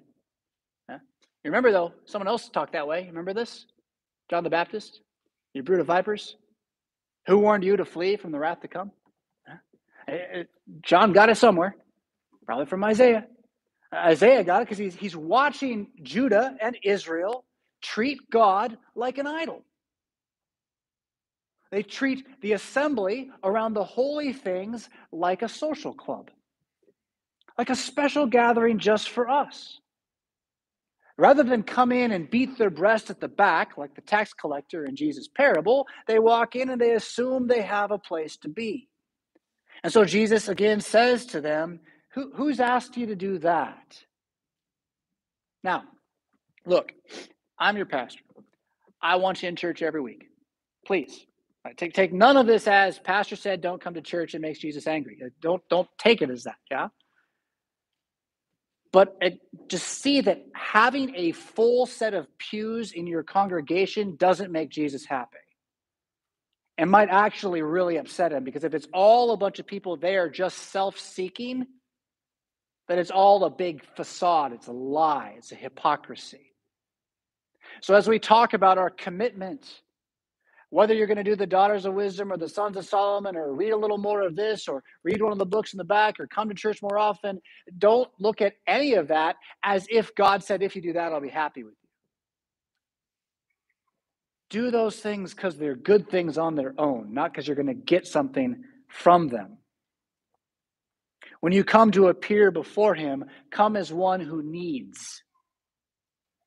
You 1.44 1.50
remember, 1.50 1.70
though, 1.70 1.94
someone 2.04 2.28
else 2.28 2.48
talked 2.48 2.72
that 2.72 2.86
way. 2.86 3.06
Remember 3.06 3.32
this? 3.32 3.64
John 4.28 4.44
the 4.44 4.50
Baptist? 4.50 5.00
You 5.54 5.62
brood 5.62 5.80
of 5.80 5.86
vipers? 5.86 6.36
Who 7.26 7.38
warned 7.38 7.64
you 7.64 7.76
to 7.76 7.84
flee 7.84 8.16
from 8.16 8.32
the 8.32 8.38
wrath 8.38 8.60
to 8.62 8.68
come? 8.68 8.90
Eh, 10.08 10.12
eh, 10.32 10.42
John 10.82 11.12
got 11.12 11.30
it 11.30 11.36
somewhere, 11.36 11.76
probably 12.44 12.66
from 12.66 12.82
Isaiah. 12.84 13.26
Isaiah 13.94 14.42
got 14.44 14.62
it 14.62 14.64
because 14.64 14.78
he's, 14.78 14.94
he's 14.94 15.16
watching 15.16 15.88
Judah 16.02 16.56
and 16.60 16.76
Israel 16.82 17.44
treat 17.82 18.30
God 18.30 18.78
like 18.94 19.18
an 19.18 19.26
idol. 19.26 19.64
They 21.70 21.82
treat 21.82 22.24
the 22.40 22.52
assembly 22.52 23.30
around 23.44 23.74
the 23.74 23.84
holy 23.84 24.32
things 24.32 24.88
like 25.12 25.42
a 25.42 25.48
social 25.48 25.92
club, 25.92 26.30
like 27.58 27.70
a 27.70 27.76
special 27.76 28.26
gathering 28.26 28.78
just 28.78 29.10
for 29.10 29.28
us. 29.28 29.78
Rather 31.18 31.42
than 31.42 31.64
come 31.64 31.90
in 31.90 32.12
and 32.12 32.30
beat 32.30 32.56
their 32.56 32.70
breast 32.70 33.10
at 33.10 33.20
the 33.20 33.28
back, 33.28 33.76
like 33.76 33.94
the 33.94 34.00
tax 34.00 34.32
collector 34.32 34.84
in 34.84 34.94
Jesus' 34.94 35.28
parable, 35.28 35.86
they 36.06 36.20
walk 36.20 36.54
in 36.54 36.70
and 36.70 36.80
they 36.80 36.92
assume 36.92 37.46
they 37.48 37.62
have 37.62 37.90
a 37.90 37.98
place 37.98 38.36
to 38.38 38.48
be. 38.48 38.88
And 39.82 39.92
so 39.92 40.04
Jesus 40.04 40.48
again 40.48 40.80
says 40.80 41.26
to 41.26 41.40
them, 41.40 41.80
Who, 42.14 42.32
Who's 42.34 42.60
asked 42.60 42.96
you 42.96 43.06
to 43.06 43.16
do 43.16 43.38
that? 43.38 43.98
Now, 45.64 45.84
look, 46.64 46.92
I'm 47.58 47.76
your 47.76 47.86
pastor. 47.86 48.22
I 49.02 49.16
want 49.16 49.42
you 49.42 49.48
in 49.48 49.56
church 49.56 49.82
every 49.82 50.00
week. 50.00 50.26
Please. 50.86 51.26
Take, 51.76 51.92
take 51.92 52.12
none 52.12 52.38
of 52.38 52.46
this 52.46 52.66
as 52.66 52.98
pastor 52.98 53.36
said 53.36 53.60
don't 53.60 53.80
come 53.82 53.94
to 53.94 54.00
church 54.00 54.34
it 54.34 54.40
makes 54.40 54.58
jesus 54.58 54.86
angry 54.86 55.18
uh, 55.24 55.28
don't 55.42 55.62
don't 55.68 55.88
take 55.98 56.22
it 56.22 56.30
as 56.30 56.44
that 56.44 56.56
yeah 56.70 56.88
but 58.92 59.08
uh, 59.22 59.26
it, 59.26 59.40
just 59.68 59.86
see 59.86 60.22
that 60.22 60.44
having 60.54 61.14
a 61.14 61.32
full 61.32 61.86
set 61.86 62.14
of 62.14 62.26
pews 62.38 62.92
in 62.92 63.06
your 63.06 63.22
congregation 63.22 64.16
doesn't 64.16 64.52
make 64.52 64.70
jesus 64.70 65.04
happy 65.04 65.36
and 66.78 66.90
might 66.90 67.10
actually 67.10 67.62
really 67.62 67.98
upset 67.98 68.32
him 68.32 68.44
because 68.44 68.64
if 68.64 68.74
it's 68.74 68.88
all 68.94 69.32
a 69.32 69.36
bunch 69.36 69.58
of 69.58 69.66
people 69.66 69.96
there 69.96 70.30
just 70.30 70.58
self-seeking 70.58 71.66
then 72.88 72.98
it's 72.98 73.10
all 73.10 73.44
a 73.44 73.50
big 73.50 73.84
facade 73.96 74.52
it's 74.52 74.68
a 74.68 74.72
lie 74.72 75.34
it's 75.38 75.52
a 75.52 75.56
hypocrisy 75.56 76.47
so 77.80 77.94
as 77.94 78.08
we 78.08 78.18
talk 78.18 78.54
about 78.54 78.78
our 78.78 78.90
commitment 78.90 79.82
whether 80.70 80.92
you're 80.92 81.06
going 81.06 81.16
to 81.16 81.24
do 81.24 81.34
the 81.34 81.46
daughters 81.46 81.86
of 81.86 81.94
wisdom 81.94 82.32
or 82.32 82.36
the 82.36 82.48
sons 82.48 82.76
of 82.76 82.84
solomon 82.84 83.36
or 83.36 83.54
read 83.54 83.70
a 83.70 83.76
little 83.76 83.98
more 83.98 84.22
of 84.22 84.36
this 84.36 84.68
or 84.68 84.82
read 85.04 85.22
one 85.22 85.32
of 85.32 85.38
the 85.38 85.46
books 85.46 85.72
in 85.72 85.78
the 85.78 85.84
back 85.84 86.20
or 86.20 86.26
come 86.26 86.48
to 86.48 86.54
church 86.54 86.82
more 86.82 86.98
often 86.98 87.40
don't 87.78 88.10
look 88.18 88.40
at 88.40 88.54
any 88.66 88.94
of 88.94 89.08
that 89.08 89.36
as 89.62 89.86
if 89.90 90.14
god 90.14 90.42
said 90.42 90.62
if 90.62 90.76
you 90.76 90.82
do 90.82 90.92
that 90.92 91.12
i'll 91.12 91.20
be 91.20 91.28
happy 91.28 91.62
with 91.62 91.72
you. 91.72 91.78
Do 94.50 94.70
those 94.70 94.96
things 94.96 95.34
because 95.34 95.56
they're 95.56 95.76
good 95.76 96.08
things 96.08 96.38
on 96.38 96.54
their 96.54 96.74
own 96.78 97.12
not 97.12 97.32
because 97.32 97.46
you're 97.46 97.56
going 97.56 97.66
to 97.66 97.74
get 97.74 98.06
something 98.06 98.64
from 98.88 99.28
them. 99.28 99.58
When 101.40 101.52
you 101.52 101.62
come 101.62 101.92
to 101.92 102.08
appear 102.08 102.50
before 102.50 102.94
him 102.94 103.24
come 103.50 103.76
as 103.76 103.92
one 103.92 104.20
who 104.20 104.42
needs 104.42 105.22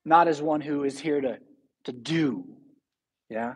not 0.04 0.28
as 0.28 0.42
one 0.42 0.60
who 0.60 0.84
is 0.84 0.98
here 0.98 1.20
to 1.20 1.38
to 1.84 1.92
do 1.92 2.44
yeah 3.28 3.54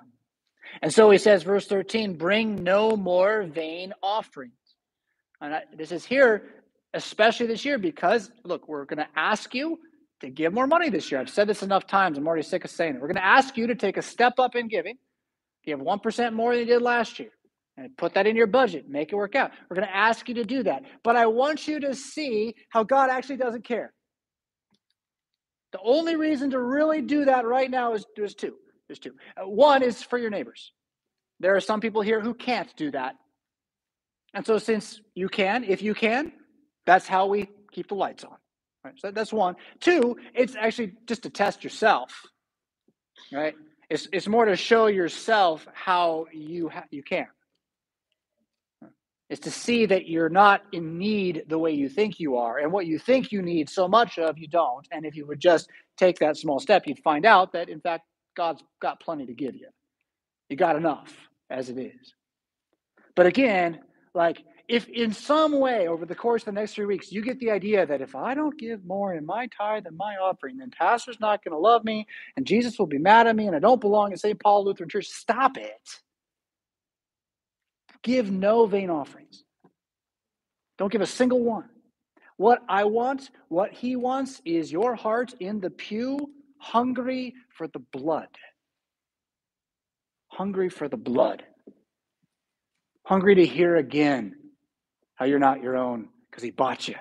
and 0.82 0.92
so 0.92 1.10
he 1.10 1.18
says, 1.18 1.42
verse 1.42 1.66
13, 1.66 2.14
bring 2.14 2.62
no 2.62 2.96
more 2.96 3.44
vain 3.44 3.92
offerings. 4.02 4.52
And 5.40 5.54
I, 5.54 5.62
this 5.76 5.92
is 5.92 6.04
here, 6.04 6.42
especially 6.94 7.46
this 7.46 7.64
year, 7.64 7.78
because 7.78 8.30
look, 8.44 8.68
we're 8.68 8.84
going 8.84 8.98
to 8.98 9.08
ask 9.14 9.54
you 9.54 9.78
to 10.20 10.30
give 10.30 10.52
more 10.52 10.66
money 10.66 10.88
this 10.88 11.10
year. 11.10 11.20
I've 11.20 11.30
said 11.30 11.46
this 11.46 11.62
enough 11.62 11.86
times. 11.86 12.16
I'm 12.16 12.26
already 12.26 12.42
sick 12.42 12.64
of 12.64 12.70
saying 12.70 12.94
it. 12.94 13.00
We're 13.00 13.08
going 13.08 13.16
to 13.16 13.24
ask 13.24 13.56
you 13.56 13.66
to 13.66 13.74
take 13.74 13.96
a 13.96 14.02
step 14.02 14.38
up 14.38 14.56
in 14.56 14.68
giving, 14.68 14.96
give 15.64 15.78
1% 15.78 16.32
more 16.32 16.52
than 16.52 16.66
you 16.66 16.74
did 16.74 16.82
last 16.82 17.18
year, 17.18 17.30
and 17.76 17.94
put 17.98 18.14
that 18.14 18.26
in 18.26 18.34
your 18.34 18.46
budget, 18.46 18.88
make 18.88 19.12
it 19.12 19.16
work 19.16 19.34
out. 19.34 19.50
We're 19.68 19.76
going 19.76 19.88
to 19.88 19.96
ask 19.96 20.26
you 20.28 20.34
to 20.36 20.44
do 20.44 20.62
that. 20.62 20.84
But 21.04 21.16
I 21.16 21.26
want 21.26 21.68
you 21.68 21.80
to 21.80 21.94
see 21.94 22.54
how 22.70 22.82
God 22.82 23.10
actually 23.10 23.36
doesn't 23.36 23.64
care. 23.64 23.92
The 25.72 25.80
only 25.82 26.16
reason 26.16 26.50
to 26.50 26.60
really 26.60 27.02
do 27.02 27.24
that 27.24 27.44
right 27.44 27.70
now 27.70 27.94
is 27.94 28.04
there's 28.16 28.34
two. 28.34 28.54
There's 28.88 28.98
two. 28.98 29.14
Uh, 29.36 29.48
one 29.48 29.82
is 29.82 30.02
for 30.02 30.18
your 30.18 30.30
neighbors. 30.30 30.72
There 31.40 31.54
are 31.56 31.60
some 31.60 31.80
people 31.80 32.02
here 32.02 32.20
who 32.20 32.34
can't 32.34 32.74
do 32.76 32.90
that. 32.92 33.16
And 34.32 34.46
so, 34.46 34.58
since 34.58 35.00
you 35.14 35.28
can, 35.28 35.64
if 35.64 35.82
you 35.82 35.94
can, 35.94 36.32
that's 36.86 37.06
how 37.06 37.26
we 37.26 37.48
keep 37.72 37.88
the 37.88 37.94
lights 37.94 38.24
on. 38.24 38.36
Right? 38.84 38.94
So 38.98 39.10
that's 39.10 39.32
one. 39.32 39.56
Two, 39.80 40.16
it's 40.34 40.54
actually 40.54 40.92
just 41.06 41.24
to 41.24 41.30
test 41.30 41.64
yourself. 41.64 42.22
Right? 43.32 43.54
It's, 43.90 44.08
it's 44.12 44.28
more 44.28 44.44
to 44.44 44.56
show 44.56 44.86
yourself 44.86 45.66
how 45.72 46.26
you 46.32 46.68
ha- 46.68 46.84
you 46.90 47.02
can. 47.02 47.26
It's 49.28 49.40
to 49.40 49.50
see 49.50 49.86
that 49.86 50.08
you're 50.08 50.28
not 50.28 50.62
in 50.72 50.98
need 50.98 51.44
the 51.48 51.58
way 51.58 51.72
you 51.72 51.88
think 51.88 52.20
you 52.20 52.36
are, 52.36 52.58
and 52.58 52.70
what 52.70 52.86
you 52.86 52.98
think 52.98 53.32
you 53.32 53.42
need 53.42 53.68
so 53.68 53.88
much 53.88 54.18
of, 54.18 54.38
you 54.38 54.46
don't. 54.46 54.86
And 54.92 55.04
if 55.04 55.16
you 55.16 55.26
would 55.26 55.40
just 55.40 55.68
take 55.96 56.18
that 56.20 56.36
small 56.36 56.60
step, 56.60 56.86
you'd 56.86 57.00
find 57.00 57.26
out 57.26 57.52
that 57.52 57.68
in 57.68 57.80
fact 57.80 58.04
God's 58.36 58.62
got 58.80 59.00
plenty 59.00 59.26
to 59.26 59.34
give 59.34 59.54
you. 59.56 59.68
You 60.48 60.56
got 60.56 60.76
enough 60.76 61.12
as 61.50 61.70
it 61.70 61.78
is. 61.78 62.14
But 63.16 63.26
again, 63.26 63.80
like 64.14 64.44
if 64.68 64.88
in 64.88 65.12
some 65.12 65.58
way 65.58 65.88
over 65.88 66.04
the 66.06 66.14
course 66.14 66.42
of 66.42 66.46
the 66.46 66.60
next 66.60 66.74
three 66.74 66.86
weeks 66.86 67.12
you 67.12 67.22
get 67.22 67.38
the 67.38 67.50
idea 67.50 67.86
that 67.86 68.00
if 68.00 68.14
I 68.14 68.34
don't 68.34 68.58
give 68.58 68.84
more 68.84 69.14
in 69.14 69.24
my 69.24 69.48
tithe 69.48 69.84
than 69.84 69.96
my 69.96 70.16
offering, 70.16 70.58
then 70.58 70.70
pastor's 70.70 71.20
not 71.20 71.44
going 71.44 71.52
to 71.52 71.58
love 71.58 71.84
me 71.84 72.06
and 72.36 72.46
Jesus 72.46 72.78
will 72.78 72.86
be 72.86 72.98
mad 72.98 73.26
at 73.26 73.36
me 73.36 73.46
and 73.46 73.56
I 73.56 73.60
don't 73.60 73.80
belong 73.80 74.12
in 74.12 74.18
St. 74.18 74.38
Paul 74.40 74.64
Lutheran 74.64 74.88
Church, 74.88 75.06
stop 75.06 75.56
it. 75.56 76.00
Give 78.06 78.30
no 78.30 78.66
vain 78.66 78.88
offerings. 78.88 79.42
Don't 80.78 80.92
give 80.92 81.00
a 81.00 81.06
single 81.06 81.42
one. 81.42 81.68
What 82.36 82.62
I 82.68 82.84
want, 82.84 83.30
what 83.48 83.72
he 83.72 83.96
wants, 83.96 84.40
is 84.44 84.70
your 84.70 84.94
heart 84.94 85.34
in 85.40 85.58
the 85.58 85.70
pew 85.70 86.30
hungry 86.58 87.34
for 87.48 87.66
the 87.66 87.80
blood. 87.80 88.28
Hungry 90.28 90.68
for 90.68 90.88
the 90.88 90.96
blood. 90.96 91.42
Hungry 93.04 93.34
to 93.34 93.44
hear 93.44 93.74
again 93.74 94.36
how 95.16 95.24
you're 95.24 95.40
not 95.40 95.60
your 95.60 95.76
own 95.76 96.08
because 96.30 96.44
he 96.44 96.52
bought 96.52 96.86
you. 96.86 96.94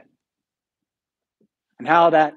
And 1.77 1.87
how 1.87 2.09
that, 2.09 2.33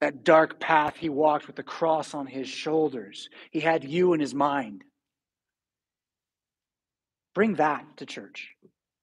that 0.00 0.22
dark 0.22 0.60
path 0.60 0.94
he 0.96 1.08
walked 1.08 1.48
with 1.48 1.56
the 1.56 1.64
cross 1.64 2.14
on 2.14 2.28
his 2.28 2.48
shoulders, 2.48 3.28
he 3.50 3.58
had 3.58 3.82
you 3.82 4.12
in 4.12 4.20
his 4.20 4.34
mind. 4.34 4.84
Bring 7.34 7.54
that 7.54 7.84
to 7.96 8.06
church, 8.06 8.48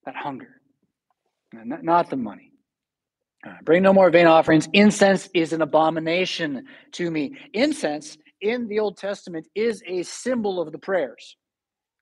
that 0.06 0.16
hunger, 0.16 0.60
not 1.52 2.08
the 2.08 2.16
money. 2.16 2.52
Uh, 3.46 3.54
bring 3.64 3.82
no 3.82 3.92
more 3.92 4.08
vain 4.10 4.26
offerings. 4.26 4.68
Incense 4.72 5.28
is 5.34 5.52
an 5.52 5.62
abomination 5.62 6.64
to 6.92 7.10
me. 7.10 7.36
Incense 7.52 8.16
in 8.40 8.68
the 8.68 8.78
Old 8.78 8.96
Testament 8.96 9.48
is 9.54 9.82
a 9.86 10.02
symbol 10.04 10.60
of 10.60 10.72
the 10.72 10.78
prayers. 10.78 11.36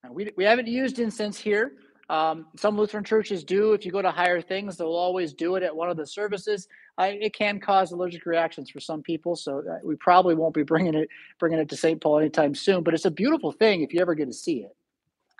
Now, 0.04 0.12
we, 0.12 0.30
we 0.36 0.44
haven't 0.44 0.68
used 0.68 0.98
incense 0.98 1.38
here. 1.38 1.72
Um, 2.10 2.46
some 2.56 2.76
Lutheran 2.76 3.04
churches 3.04 3.44
do. 3.44 3.72
If 3.72 3.86
you 3.86 3.92
go 3.92 4.02
to 4.02 4.10
higher 4.10 4.40
things, 4.40 4.76
they'll 4.76 4.88
always 4.88 5.32
do 5.32 5.56
it 5.56 5.62
at 5.62 5.74
one 5.74 5.88
of 5.88 5.96
the 5.96 6.06
services. 6.06 6.68
Uh, 6.98 7.10
it 7.12 7.34
can 7.34 7.60
cause 7.60 7.92
allergic 7.92 8.26
reactions 8.26 8.68
for 8.68 8.80
some 8.80 9.00
people, 9.00 9.36
so 9.36 9.58
uh, 9.58 9.78
we 9.84 9.96
probably 9.96 10.34
won't 10.34 10.54
be 10.54 10.64
bringing 10.64 10.94
it 10.94 11.08
bringing 11.38 11.60
it 11.60 11.68
to 11.68 11.76
St. 11.76 12.00
Paul 12.00 12.18
anytime 12.18 12.54
soon. 12.54 12.82
But 12.82 12.94
it's 12.94 13.04
a 13.04 13.10
beautiful 13.10 13.52
thing 13.52 13.82
if 13.82 13.94
you 13.94 14.00
ever 14.00 14.14
get 14.14 14.26
to 14.26 14.34
see 14.34 14.58
it 14.58 14.76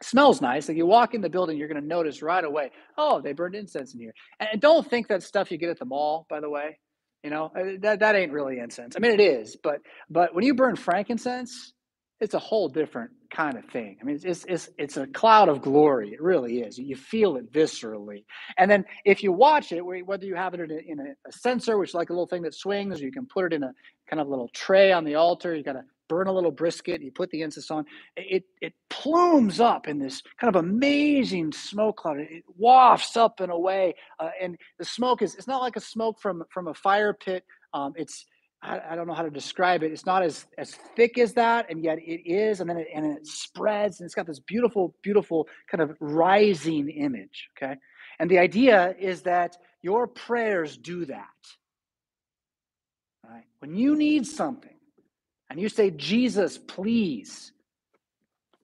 smells 0.02 0.40
nice. 0.40 0.68
Like 0.68 0.76
you 0.76 0.86
walk 0.86 1.14
in 1.14 1.20
the 1.20 1.28
building, 1.28 1.58
you're 1.58 1.68
going 1.68 1.80
to 1.80 1.86
notice 1.86 2.22
right 2.22 2.44
away, 2.44 2.70
oh, 2.96 3.20
they 3.20 3.32
burned 3.32 3.54
incense 3.54 3.94
in 3.94 4.00
here. 4.00 4.14
And 4.38 4.60
don't 4.60 4.88
think 4.88 5.08
that 5.08 5.22
stuff 5.22 5.50
you 5.50 5.58
get 5.58 5.70
at 5.70 5.78
the 5.78 5.84
mall, 5.84 6.26
by 6.28 6.40
the 6.40 6.50
way. 6.50 6.78
You 7.22 7.30
know, 7.30 7.52
uh, 7.54 7.78
that, 7.82 8.00
that 8.00 8.14
ain't 8.16 8.32
really 8.32 8.58
incense. 8.58 8.96
I 8.96 9.00
mean, 9.00 9.12
it 9.12 9.20
is, 9.20 9.56
but 9.62 9.80
but 10.08 10.34
when 10.34 10.42
you 10.42 10.54
burn 10.54 10.74
frankincense, 10.74 11.74
it's 12.20 12.34
a 12.34 12.38
whole 12.38 12.68
different 12.68 13.10
kind 13.34 13.56
of 13.56 13.64
thing. 13.66 13.96
I 14.00 14.04
mean, 14.04 14.18
it's, 14.22 14.44
it's, 14.46 14.68
it's 14.76 14.96
a 14.96 15.06
cloud 15.06 15.48
of 15.48 15.62
glory. 15.62 16.10
It 16.10 16.20
really 16.20 16.60
is. 16.60 16.78
You 16.78 16.96
feel 16.96 17.36
it 17.36 17.50
viscerally. 17.52 18.24
And 18.58 18.70
then 18.70 18.84
if 19.04 19.22
you 19.22 19.32
watch 19.32 19.72
it, 19.72 19.80
whether 19.80 20.26
you 20.26 20.34
have 20.34 20.52
it 20.54 20.60
in, 20.60 20.70
a, 20.70 20.74
in 20.74 21.00
a, 21.00 21.28
a 21.28 21.32
censer, 21.32 21.78
which 21.78 21.90
is 21.90 21.94
like 21.94 22.10
a 22.10 22.12
little 22.12 22.26
thing 22.26 22.42
that 22.42 22.54
swings, 22.54 23.00
or 23.00 23.04
you 23.04 23.12
can 23.12 23.26
put 23.26 23.46
it 23.46 23.52
in 23.54 23.62
a 23.62 23.72
kind 24.08 24.20
of 24.20 24.28
little 24.28 24.50
tray 24.52 24.92
on 24.92 25.04
the 25.04 25.14
altar, 25.14 25.54
you 25.54 25.62
got 25.62 25.74
to 25.74 25.84
burn 26.10 26.26
a 26.26 26.32
little 26.32 26.50
brisket, 26.50 27.00
you 27.00 27.12
put 27.12 27.30
the 27.30 27.42
incense 27.42 27.70
on, 27.70 27.84
it, 28.16 28.42
it 28.60 28.74
plumes 28.90 29.60
up 29.60 29.86
in 29.86 30.00
this 30.00 30.22
kind 30.40 30.54
of 30.54 30.62
amazing 30.62 31.52
smoke 31.52 31.98
cloud. 31.98 32.18
It 32.18 32.42
wafts 32.58 33.16
up 33.16 33.40
in 33.40 33.48
a 33.48 33.58
way, 33.58 33.94
uh, 34.18 34.30
and 34.42 34.58
the 34.80 34.84
smoke 34.84 35.22
is, 35.22 35.36
it's 35.36 35.46
not 35.46 35.62
like 35.62 35.76
a 35.76 35.80
smoke 35.80 36.20
from, 36.20 36.42
from 36.50 36.66
a 36.66 36.74
fire 36.74 37.14
pit. 37.14 37.44
Um, 37.72 37.92
it's, 37.94 38.26
I, 38.60 38.80
I, 38.90 38.96
don't 38.96 39.06
know 39.06 39.14
how 39.14 39.22
to 39.22 39.30
describe 39.30 39.84
it. 39.84 39.92
It's 39.92 40.04
not 40.04 40.24
as, 40.24 40.46
as 40.58 40.74
thick 40.96 41.16
as 41.16 41.34
that, 41.34 41.70
and 41.70 41.80
yet 41.84 41.98
it 42.00 42.28
is, 42.28 42.60
and 42.60 42.68
then 42.68 42.78
it, 42.78 42.88
and 42.92 43.06
it 43.06 43.24
spreads, 43.24 44.00
and 44.00 44.06
it's 44.06 44.14
got 44.16 44.26
this 44.26 44.40
beautiful, 44.40 44.96
beautiful 45.04 45.46
kind 45.70 45.80
of 45.80 45.96
rising 46.00 46.88
image, 46.88 47.48
okay? 47.56 47.76
And 48.18 48.28
the 48.28 48.40
idea 48.40 48.96
is 48.98 49.22
that 49.22 49.56
your 49.80 50.08
prayers 50.08 50.76
do 50.76 51.04
that. 51.04 51.28
Right? 53.24 53.44
When 53.60 53.76
you 53.76 53.94
need 53.94 54.26
something, 54.26 54.79
and 55.50 55.60
you 55.60 55.68
say, 55.68 55.90
Jesus, 55.90 56.56
please, 56.58 57.52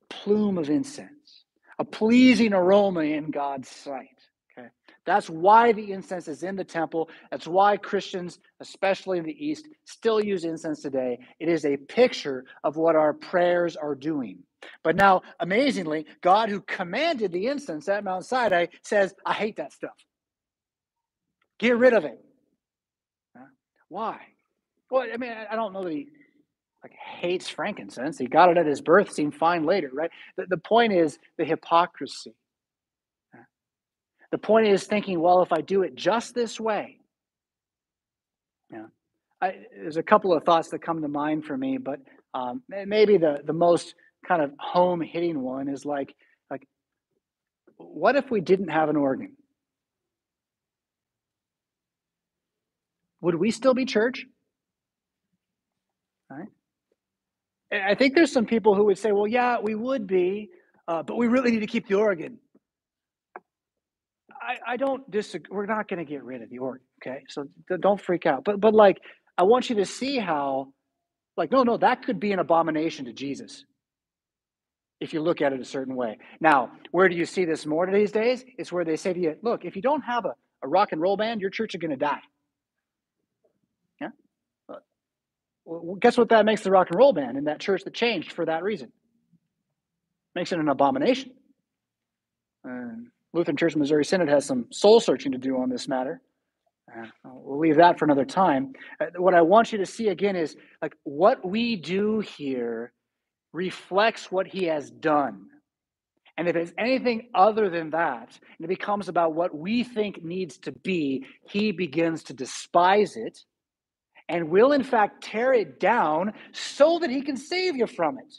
plume 0.08 0.56
of 0.56 0.70
incense, 0.70 1.44
a 1.78 1.84
pleasing 1.84 2.54
aroma 2.54 3.00
in 3.00 3.32
God's 3.32 3.68
sight. 3.68 4.20
Okay. 4.56 4.68
That's 5.04 5.28
why 5.28 5.72
the 5.72 5.90
incense 5.92 6.28
is 6.28 6.44
in 6.44 6.54
the 6.54 6.64
temple. 6.64 7.10
That's 7.30 7.46
why 7.46 7.76
Christians, 7.76 8.38
especially 8.60 9.18
in 9.18 9.24
the 9.24 9.46
East, 9.46 9.66
still 9.84 10.24
use 10.24 10.44
incense 10.44 10.80
today. 10.80 11.18
It 11.40 11.48
is 11.48 11.64
a 11.64 11.76
picture 11.76 12.44
of 12.62 12.76
what 12.76 12.94
our 12.94 13.12
prayers 13.12 13.74
are 13.76 13.96
doing. 13.96 14.38
But 14.84 14.94
now, 14.94 15.22
amazingly, 15.40 16.06
God, 16.22 16.48
who 16.48 16.60
commanded 16.60 17.32
the 17.32 17.48
incense 17.48 17.88
at 17.88 18.04
Mount 18.04 18.24
Sinai, 18.24 18.66
says, 18.82 19.12
I 19.24 19.32
hate 19.32 19.56
that 19.56 19.72
stuff. 19.72 19.96
Get 21.58 21.76
rid 21.76 21.94
of 21.94 22.04
it. 22.04 22.20
Why? 23.88 24.20
Well, 24.90 25.06
I 25.12 25.16
mean, 25.16 25.32
I 25.32 25.56
don't 25.56 25.72
know 25.72 25.84
that 25.84 25.92
he 25.92 26.08
like 26.86 26.96
hates 27.20 27.48
frankincense. 27.48 28.16
He 28.16 28.26
got 28.26 28.48
it 28.48 28.56
at 28.56 28.64
his 28.64 28.80
birth, 28.80 29.10
seemed 29.10 29.34
fine 29.34 29.64
later, 29.64 29.90
right? 29.92 30.10
The, 30.36 30.46
the 30.48 30.56
point 30.56 30.92
is 30.92 31.18
the 31.36 31.44
hypocrisy. 31.44 32.32
The 34.30 34.38
point 34.38 34.68
is 34.68 34.84
thinking, 34.84 35.20
well, 35.20 35.42
if 35.42 35.52
I 35.52 35.62
do 35.62 35.82
it 35.82 35.96
just 35.96 36.32
this 36.32 36.60
way, 36.60 36.98
yeah. 38.70 38.86
I, 39.40 39.54
there's 39.76 39.96
a 39.96 40.02
couple 40.02 40.32
of 40.32 40.44
thoughts 40.44 40.68
that 40.70 40.80
come 40.80 41.02
to 41.02 41.08
mind 41.08 41.44
for 41.44 41.56
me, 41.56 41.78
but 41.78 42.00
um, 42.34 42.62
maybe 42.68 43.18
the, 43.18 43.38
the 43.44 43.52
most 43.52 43.94
kind 44.26 44.42
of 44.42 44.52
home 44.58 45.00
hitting 45.00 45.40
one 45.40 45.68
is 45.68 45.84
like, 45.84 46.14
like, 46.50 46.68
what 47.78 48.14
if 48.14 48.30
we 48.30 48.40
didn't 48.40 48.68
have 48.68 48.88
an 48.88 48.96
organ? 48.96 49.32
Would 53.22 53.34
we 53.34 53.50
still 53.50 53.74
be 53.74 53.86
church? 53.86 54.24
Right? 56.30 56.48
I 57.73 57.94
think 57.94 58.14
there's 58.14 58.32
some 58.32 58.46
people 58.46 58.75
who 58.75 58.85
would 58.87 58.99
say, 58.99 59.12
well, 59.12 59.26
yeah, 59.26 59.58
we 59.61 59.75
would 59.75 60.06
be, 60.06 60.50
uh, 60.87 61.02
but 61.02 61.16
we 61.16 61.26
really 61.26 61.50
need 61.50 61.61
to 61.61 61.66
keep 61.66 61.88
the 61.88 61.96
organ. 61.96 62.38
I, 64.30 64.75
I 64.75 64.76
don't 64.76 65.11
disagree. 65.11 65.56
We're 65.56 65.66
not 65.66 65.88
going 65.88 65.99
to 65.99 66.04
get 66.04 66.23
rid 66.23 66.42
of 66.42 66.50
the 66.50 66.58
organ, 66.58 66.87
okay? 67.02 67.25
So 67.28 67.49
don't 67.80 68.00
freak 68.00 68.26
out. 68.26 68.44
But 68.44 68.61
but 68.61 68.75
like, 68.75 68.99
I 69.37 69.42
want 69.42 69.68
you 69.68 69.76
to 69.76 69.85
see 69.85 70.18
how, 70.18 70.68
like, 71.37 71.50
no, 71.50 71.64
no, 71.64 71.76
that 71.78 72.04
could 72.04 72.20
be 72.20 72.32
an 72.32 72.38
abomination 72.38 73.06
to 73.06 73.12
Jesus 73.12 73.64
if 75.00 75.12
you 75.12 75.20
look 75.20 75.42
at 75.42 75.52
it 75.52 75.61
a 75.61 75.64
certain 75.64 75.96
way. 75.96 76.18
Now, 76.40 76.70
where 76.92 77.08
do 77.08 77.16
you 77.16 77.26
see 77.26 77.44
this 77.44 77.66
more 77.66 77.90
these 77.90 78.12
days? 78.12 78.44
It's 78.58 78.73
where 78.73 78.85
they 78.85 78.96
say 78.96 79.12
to 79.12 79.20
you, 79.20 79.37
look, 79.42 79.64
if 79.64 79.76
you 79.76 79.82
don't 79.82 80.02
have 80.02 80.25
a, 80.25 80.35
a 80.62 80.68
rock 80.68 80.92
and 80.92 81.00
roll 81.00 81.16
band, 81.16 81.40
your 81.40 81.50
church 81.50 81.75
is 81.75 81.80
going 81.80 81.90
to 81.90 81.96
die. 81.96 82.20
Yeah? 84.00 84.08
Well, 85.66 85.96
guess 85.96 86.16
what 86.16 86.28
that 86.28 86.44
makes 86.44 86.62
the 86.62 86.70
rock 86.70 86.88
and 86.90 86.99
roll 86.99 87.12
band 87.12 87.37
in 87.37 87.44
that 87.44 87.58
church 87.58 87.82
that 87.85 87.92
changed 87.92 88.32
for 88.32 88.44
that 88.46 88.62
reason? 88.62 88.92
Makes 90.35 90.52
it 90.52 90.61
an 90.61 90.68
abomination. 90.68 91.32
And 92.64 93.08
Lutheran 93.32 93.56
Church 93.56 93.75
Missouri 93.75 94.04
Synod 94.04 94.28
has 94.28 94.44
some 94.44 94.66
soul 94.70 95.00
searching 95.00 95.32
to 95.32 95.38
do 95.38 95.58
on 95.58 95.68
this 95.68 95.88
matter. 95.88 96.23
Uh, 96.96 97.08
we'll 97.25 97.58
leave 97.58 97.76
that 97.76 97.99
for 97.99 98.04
another 98.04 98.25
time. 98.25 98.73
Uh, 99.00 99.06
what 99.16 99.35
I 99.35 99.42
want 99.42 99.73
you 99.73 99.78
to 99.78 99.87
see 99.87 100.08
again 100.08 100.37
is 100.37 100.56
like 100.80 100.94
what 101.02 101.44
we 101.44 101.75
do 101.75 102.20
here 102.20 102.92
reflects 103.52 104.30
what 104.30 104.46
he 104.46 104.64
has 104.64 104.90
done. 104.90 105.46
And 106.38 106.49
if 106.49 106.54
it's 106.54 106.73
anything 106.78 107.30
other 107.35 107.68
than 107.68 107.90
that, 107.90 108.38
and 108.58 108.64
it 108.64 108.68
becomes 108.68 109.08
about 109.08 109.35
what 109.35 109.56
we 109.56 109.82
think 109.82 110.23
needs 110.23 110.58
to 110.58 110.73
be, 110.73 111.25
he 111.49 111.73
begins 111.73 112.23
to 112.25 112.35
despise 112.35 113.16
it 113.16 113.38
and 114.28 114.49
will, 114.49 114.73
in 114.73 114.83
fact, 114.83 115.23
tear 115.25 115.52
it 115.52 115.78
down 115.78 116.33
so 116.52 116.99
that 116.99 117.11
he 117.11 117.23
can 117.23 117.37
save 117.37 117.76
you 117.76 117.87
from 117.87 118.18
it. 118.18 118.35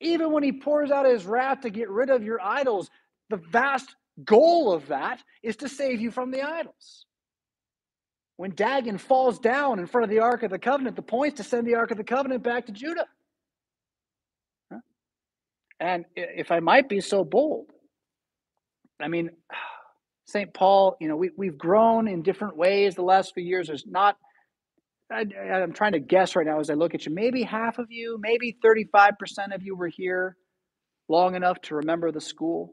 Even 0.00 0.32
when 0.32 0.42
he 0.42 0.52
pours 0.52 0.90
out 0.90 1.06
his 1.06 1.24
wrath 1.24 1.62
to 1.62 1.70
get 1.70 1.88
rid 1.88 2.10
of 2.10 2.22
your 2.22 2.40
idols, 2.40 2.90
the 3.30 3.36
vast 3.36 3.94
goal 4.24 4.72
of 4.72 4.88
that 4.88 5.22
is 5.42 5.56
to 5.56 5.68
save 5.68 6.00
you 6.00 6.10
from 6.10 6.30
the 6.30 6.42
idols. 6.42 7.06
When 8.36 8.50
Dagon 8.50 8.98
falls 8.98 9.38
down 9.38 9.78
in 9.78 9.86
front 9.86 10.04
of 10.04 10.10
the 10.10 10.20
Ark 10.20 10.42
of 10.42 10.50
the 10.50 10.58
Covenant, 10.58 10.96
the 10.96 11.02
point 11.02 11.34
is 11.34 11.36
to 11.38 11.44
send 11.44 11.66
the 11.66 11.76
Ark 11.76 11.90
of 11.90 11.98
the 11.98 12.04
Covenant 12.04 12.42
back 12.42 12.66
to 12.66 12.72
Judah. 12.72 13.06
And 15.80 16.04
if 16.16 16.50
I 16.50 16.60
might 16.60 16.88
be 16.88 17.00
so 17.00 17.24
bold, 17.24 17.66
I 19.00 19.08
mean, 19.08 19.30
St. 20.26 20.54
Paul, 20.54 20.96
you 21.00 21.08
know, 21.08 21.16
we, 21.16 21.30
we've 21.36 21.58
grown 21.58 22.08
in 22.08 22.22
different 22.22 22.56
ways 22.56 22.94
the 22.94 23.02
last 23.02 23.34
few 23.34 23.44
years. 23.44 23.66
There's 23.66 23.86
not, 23.86 24.16
I, 25.14 25.24
I'm 25.52 25.72
trying 25.72 25.92
to 25.92 26.00
guess 26.00 26.36
right 26.36 26.46
now 26.46 26.60
as 26.60 26.70
I 26.70 26.74
look 26.74 26.94
at 26.94 27.06
you, 27.06 27.14
maybe 27.14 27.42
half 27.42 27.78
of 27.78 27.90
you, 27.90 28.18
maybe 28.20 28.56
35% 28.64 29.54
of 29.54 29.62
you 29.62 29.76
were 29.76 29.88
here 29.88 30.36
long 31.08 31.34
enough 31.34 31.60
to 31.62 31.76
remember 31.76 32.10
the 32.10 32.20
school. 32.20 32.72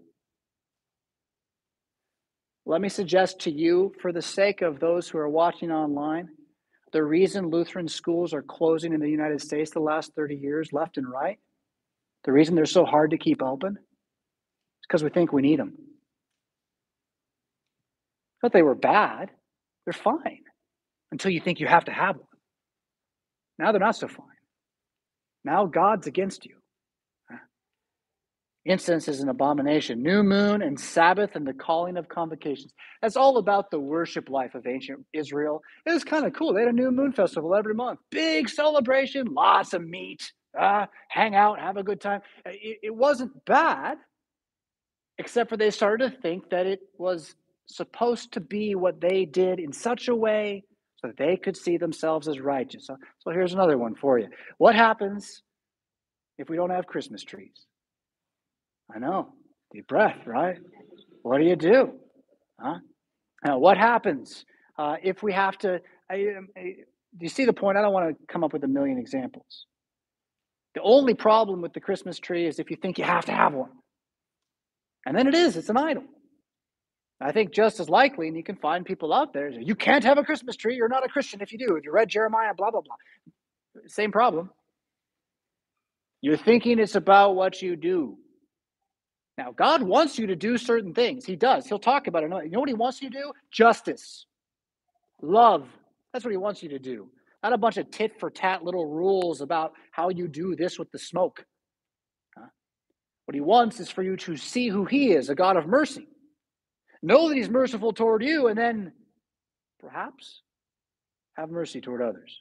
Let 2.65 2.81
me 2.81 2.89
suggest 2.89 3.41
to 3.41 3.51
you, 3.51 3.93
for 4.01 4.11
the 4.11 4.21
sake 4.21 4.61
of 4.61 4.79
those 4.79 5.09
who 5.09 5.17
are 5.17 5.29
watching 5.29 5.71
online, 5.71 6.29
the 6.93 7.03
reason 7.03 7.49
Lutheran 7.49 7.87
schools 7.87 8.33
are 8.33 8.41
closing 8.41 8.93
in 8.93 8.99
the 8.99 9.09
United 9.09 9.41
States 9.41 9.71
the 9.71 9.79
last 9.79 10.13
30 10.15 10.35
years, 10.35 10.69
left 10.71 10.97
and 10.97 11.09
right, 11.09 11.39
the 12.23 12.31
reason 12.31 12.55
they're 12.55 12.65
so 12.65 12.85
hard 12.85 13.11
to 13.11 13.17
keep 13.17 13.41
open 13.41 13.77
is 13.77 14.87
because 14.87 15.03
we 15.03 15.09
think 15.09 15.31
we 15.31 15.41
need 15.41 15.59
them. 15.59 15.77
But 18.41 18.53
they 18.53 18.61
were 18.61 18.75
bad, 18.75 19.29
they're 19.85 19.93
fine 19.93 20.43
until 21.11 21.31
you 21.31 21.39
think 21.39 21.59
you 21.59 21.67
have 21.67 21.85
to 21.85 21.91
have 21.91 22.17
one. 22.17 22.30
Now 23.61 23.71
they're 23.71 23.79
not 23.79 23.95
so 23.95 24.07
fine. 24.07 24.25
Now 25.45 25.67
God's 25.67 26.07
against 26.07 26.47
you. 26.47 26.55
Incense 28.65 29.07
is 29.07 29.19
an 29.21 29.29
abomination. 29.29 30.01
New 30.01 30.23
moon 30.23 30.63
and 30.63 30.79
Sabbath 30.79 31.35
and 31.35 31.47
the 31.47 31.53
calling 31.53 31.95
of 31.95 32.09
convocations. 32.09 32.73
That's 33.03 33.15
all 33.15 33.37
about 33.37 33.69
the 33.69 33.79
worship 33.79 34.29
life 34.29 34.55
of 34.55 34.65
ancient 34.65 35.05
Israel. 35.13 35.61
It 35.85 35.91
was 35.91 36.03
kind 36.03 36.25
of 36.25 36.33
cool. 36.33 36.53
They 36.53 36.61
had 36.61 36.69
a 36.69 36.73
new 36.73 36.89
moon 36.89 37.11
festival 37.11 37.53
every 37.53 37.75
month. 37.75 37.99
Big 38.09 38.49
celebration, 38.49 39.27
lots 39.31 39.73
of 39.73 39.83
meat, 39.83 40.31
uh, 40.59 40.87
hang 41.09 41.35
out, 41.35 41.59
have 41.59 41.77
a 41.77 41.83
good 41.83 42.01
time. 42.01 42.21
It, 42.45 42.79
it 42.81 42.95
wasn't 42.95 43.45
bad, 43.45 43.99
except 45.19 45.51
for 45.51 45.57
they 45.57 45.69
started 45.69 46.11
to 46.11 46.21
think 46.21 46.49
that 46.49 46.65
it 46.65 46.79
was 46.97 47.35
supposed 47.67 48.33
to 48.33 48.39
be 48.39 48.73
what 48.73 49.01
they 49.01 49.25
did 49.25 49.59
in 49.59 49.71
such 49.71 50.07
a 50.07 50.15
way 50.15 50.63
so 51.01 51.11
they 51.17 51.37
could 51.37 51.57
see 51.57 51.77
themselves 51.77 52.27
as 52.27 52.39
righteous. 52.39 52.85
So, 52.87 52.95
so 53.19 53.31
here's 53.31 53.53
another 53.53 53.77
one 53.77 53.95
for 53.95 54.19
you. 54.19 54.27
What 54.57 54.75
happens 54.75 55.41
if 56.37 56.49
we 56.49 56.55
don't 56.55 56.69
have 56.69 56.85
Christmas 56.85 57.23
trees? 57.23 57.65
I 58.93 58.99
know. 58.99 59.33
Deep 59.73 59.87
breath, 59.87 60.17
right? 60.25 60.57
What 61.23 61.39
do 61.39 61.45
you 61.45 61.55
do? 61.55 61.93
Huh? 62.59 62.79
Now, 63.45 63.57
what 63.57 63.77
happens 63.77 64.45
uh, 64.77 64.95
if 65.01 65.23
we 65.23 65.33
have 65.33 65.57
to? 65.59 65.81
I, 66.09 66.15
I, 66.55 66.61
do 67.17 67.21
you 67.21 67.29
see 67.29 67.45
the 67.45 67.53
point? 67.53 67.77
I 67.77 67.81
don't 67.81 67.93
want 67.93 68.09
to 68.09 68.25
come 68.31 68.43
up 68.43 68.53
with 68.53 68.63
a 68.63 68.67
million 68.67 68.97
examples. 68.97 69.65
The 70.75 70.81
only 70.81 71.13
problem 71.13 71.61
with 71.61 71.73
the 71.73 71.79
Christmas 71.79 72.19
tree 72.19 72.47
is 72.47 72.59
if 72.59 72.69
you 72.69 72.77
think 72.81 72.97
you 72.97 73.03
have 73.03 73.25
to 73.25 73.31
have 73.31 73.53
one. 73.53 73.71
And 75.05 75.17
then 75.17 75.27
it 75.27 75.33
is, 75.33 75.57
it's 75.57 75.69
an 75.69 75.77
idol. 75.77 76.03
I 77.21 77.31
think 77.31 77.51
just 77.51 77.79
as 77.79 77.87
likely, 77.87 78.27
and 78.27 78.35
you 78.35 78.43
can 78.43 78.55
find 78.55 78.83
people 78.83 79.13
out 79.13 79.31
there, 79.31 79.49
you 79.49 79.75
can't 79.75 80.03
have 80.03 80.17
a 80.17 80.23
Christmas 80.23 80.55
tree. 80.55 80.75
You're 80.75 80.89
not 80.89 81.05
a 81.05 81.09
Christian 81.09 81.39
if 81.41 81.51
you 81.51 81.59
do. 81.59 81.75
If 81.75 81.85
you 81.85 81.91
read 81.91 82.09
Jeremiah, 82.09 82.53
blah, 82.55 82.71
blah, 82.71 82.81
blah. 82.81 82.95
Same 83.87 84.11
problem. 84.11 84.49
You're 86.21 86.37
thinking 86.37 86.79
it's 86.79 86.95
about 86.95 87.35
what 87.35 87.61
you 87.61 87.75
do. 87.75 88.17
Now, 89.37 89.51
God 89.51 89.81
wants 89.83 90.19
you 90.19 90.27
to 90.27 90.35
do 90.35 90.57
certain 90.57 90.93
things. 90.93 91.25
He 91.25 91.35
does. 91.35 91.67
He'll 91.67 91.79
talk 91.79 92.07
about 92.07 92.23
it. 92.23 92.31
You 92.45 92.49
know 92.51 92.59
what 92.59 92.69
He 92.69 92.75
wants 92.75 93.01
you 93.01 93.09
to 93.09 93.17
do? 93.17 93.31
Justice, 93.51 94.25
love. 95.21 95.67
That's 96.13 96.25
what 96.25 96.31
He 96.31 96.37
wants 96.37 96.61
you 96.61 96.69
to 96.69 96.79
do. 96.79 97.09
Not 97.43 97.53
a 97.53 97.57
bunch 97.57 97.77
of 97.77 97.89
tit 97.89 98.19
for 98.19 98.29
tat 98.29 98.63
little 98.63 98.85
rules 98.85 99.41
about 99.41 99.73
how 99.91 100.09
you 100.09 100.27
do 100.27 100.55
this 100.55 100.77
with 100.77 100.91
the 100.91 100.99
smoke. 100.99 101.45
Huh? 102.37 102.47
What 103.25 103.35
He 103.35 103.41
wants 103.41 103.79
is 103.79 103.89
for 103.89 104.03
you 104.03 104.15
to 104.17 104.37
see 104.37 104.67
who 104.67 104.85
He 104.85 105.11
is, 105.11 105.29
a 105.29 105.35
God 105.35 105.55
of 105.55 105.65
mercy. 105.65 106.07
Know 107.01 107.29
that 107.29 107.35
He's 107.35 107.49
merciful 107.49 107.93
toward 107.93 108.23
you, 108.23 108.47
and 108.47 108.57
then 108.57 108.93
perhaps 109.79 110.41
have 111.35 111.49
mercy 111.49 111.81
toward 111.81 112.01
others. 112.01 112.37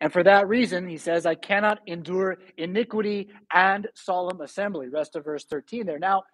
And 0.00 0.12
for 0.12 0.22
that 0.22 0.48
reason, 0.48 0.88
he 0.88 0.96
says, 0.98 1.24
I 1.24 1.34
cannot 1.34 1.80
endure 1.86 2.36
iniquity 2.56 3.28
and 3.52 3.88
solemn 3.94 4.40
assembly. 4.40 4.88
Rest 4.88 5.16
of 5.16 5.24
verse 5.24 5.44
13 5.44 5.86
there. 5.86 5.98
Now, 5.98 6.24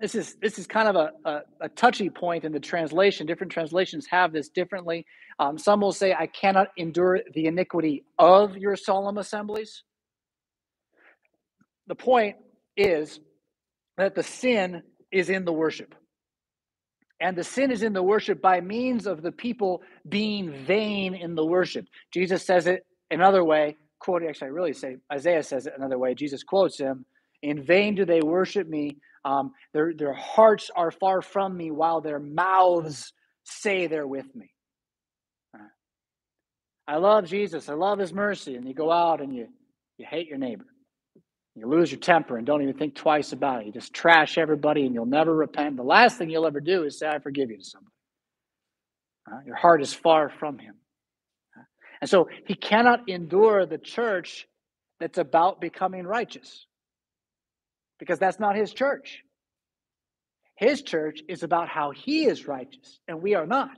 this 0.00 0.14
is 0.14 0.36
this 0.40 0.58
is 0.58 0.66
kind 0.66 0.88
of 0.88 0.96
a, 0.96 1.10
a, 1.28 1.40
a 1.62 1.68
touchy 1.68 2.08
point 2.08 2.44
in 2.44 2.52
the 2.52 2.60
translation. 2.60 3.26
Different 3.26 3.52
translations 3.52 4.06
have 4.10 4.32
this 4.32 4.48
differently. 4.48 5.04
Um, 5.38 5.58
some 5.58 5.80
will 5.80 5.92
say, 5.92 6.14
I 6.14 6.26
cannot 6.26 6.68
endure 6.76 7.20
the 7.34 7.46
iniquity 7.46 8.04
of 8.18 8.56
your 8.56 8.74
solemn 8.74 9.18
assemblies. 9.18 9.84
The 11.88 11.94
point 11.94 12.36
is 12.76 13.20
that 13.98 14.14
the 14.14 14.22
sin 14.22 14.82
is 15.12 15.30
in 15.30 15.44
the 15.44 15.52
worship. 15.52 15.94
And 17.20 17.36
the 17.36 17.44
sin 17.44 17.70
is 17.70 17.82
in 17.82 17.92
the 17.92 18.02
worship 18.02 18.42
by 18.42 18.60
means 18.60 19.06
of 19.06 19.22
the 19.22 19.32
people 19.32 19.82
being 20.08 20.50
vain 20.66 21.14
in 21.14 21.34
the 21.36 21.46
worship. 21.46 21.86
Jesus 22.12 22.44
says 22.44 22.66
it 22.66 22.84
another 23.10 23.44
way, 23.44 23.76
quoting, 24.00 24.28
actually, 24.28 24.48
I 24.48 24.50
really 24.50 24.72
say 24.72 24.96
Isaiah 25.12 25.42
says 25.42 25.66
it 25.66 25.74
another 25.76 25.98
way. 25.98 26.14
Jesus 26.14 26.42
quotes 26.42 26.78
him 26.78 27.04
In 27.42 27.62
vain 27.62 27.94
do 27.94 28.04
they 28.04 28.22
worship 28.22 28.68
me, 28.68 28.96
Um, 29.24 29.52
their, 29.72 29.94
their 29.94 30.14
hearts 30.14 30.70
are 30.74 30.90
far 30.90 31.22
from 31.22 31.56
me 31.56 31.70
while 31.70 32.00
their 32.00 32.18
mouths 32.18 33.12
say 33.44 33.86
they're 33.86 34.06
with 34.06 34.34
me. 34.34 34.50
Uh, 35.54 35.68
I 36.88 36.96
love 36.96 37.26
Jesus. 37.26 37.68
I 37.68 37.74
love 37.74 38.00
his 38.00 38.12
mercy. 38.12 38.56
And 38.56 38.66
you 38.66 38.74
go 38.74 38.90
out 38.90 39.20
and 39.20 39.34
you, 39.34 39.46
you 39.98 40.06
hate 40.08 40.26
your 40.26 40.38
neighbor. 40.38 40.66
You 41.54 41.68
lose 41.68 41.90
your 41.90 42.00
temper 42.00 42.38
and 42.38 42.46
don't 42.46 42.62
even 42.62 42.76
think 42.76 42.94
twice 42.94 43.32
about 43.32 43.60
it. 43.60 43.66
You 43.66 43.72
just 43.72 43.92
trash 43.92 44.38
everybody 44.38 44.86
and 44.86 44.94
you'll 44.94 45.04
never 45.06 45.34
repent. 45.34 45.76
The 45.76 45.82
last 45.82 46.16
thing 46.16 46.30
you'll 46.30 46.46
ever 46.46 46.60
do 46.60 46.84
is 46.84 46.98
say, 46.98 47.08
I 47.08 47.18
forgive 47.18 47.50
you 47.50 47.58
to 47.58 47.64
somebody. 47.64 47.92
Uh, 49.30 49.40
your 49.46 49.56
heart 49.56 49.82
is 49.82 49.92
far 49.92 50.30
from 50.30 50.58
him. 50.58 50.74
Uh, 51.56 51.62
and 52.00 52.10
so 52.10 52.28
he 52.46 52.54
cannot 52.54 53.08
endure 53.08 53.66
the 53.66 53.78
church 53.78 54.48
that's 54.98 55.18
about 55.18 55.60
becoming 55.60 56.06
righteous 56.06 56.66
because 57.98 58.18
that's 58.18 58.40
not 58.40 58.56
his 58.56 58.72
church. 58.72 59.22
His 60.56 60.82
church 60.82 61.20
is 61.28 61.42
about 61.42 61.68
how 61.68 61.90
he 61.90 62.24
is 62.24 62.46
righteous 62.46 62.98
and 63.06 63.22
we 63.22 63.34
are 63.34 63.46
not. 63.46 63.70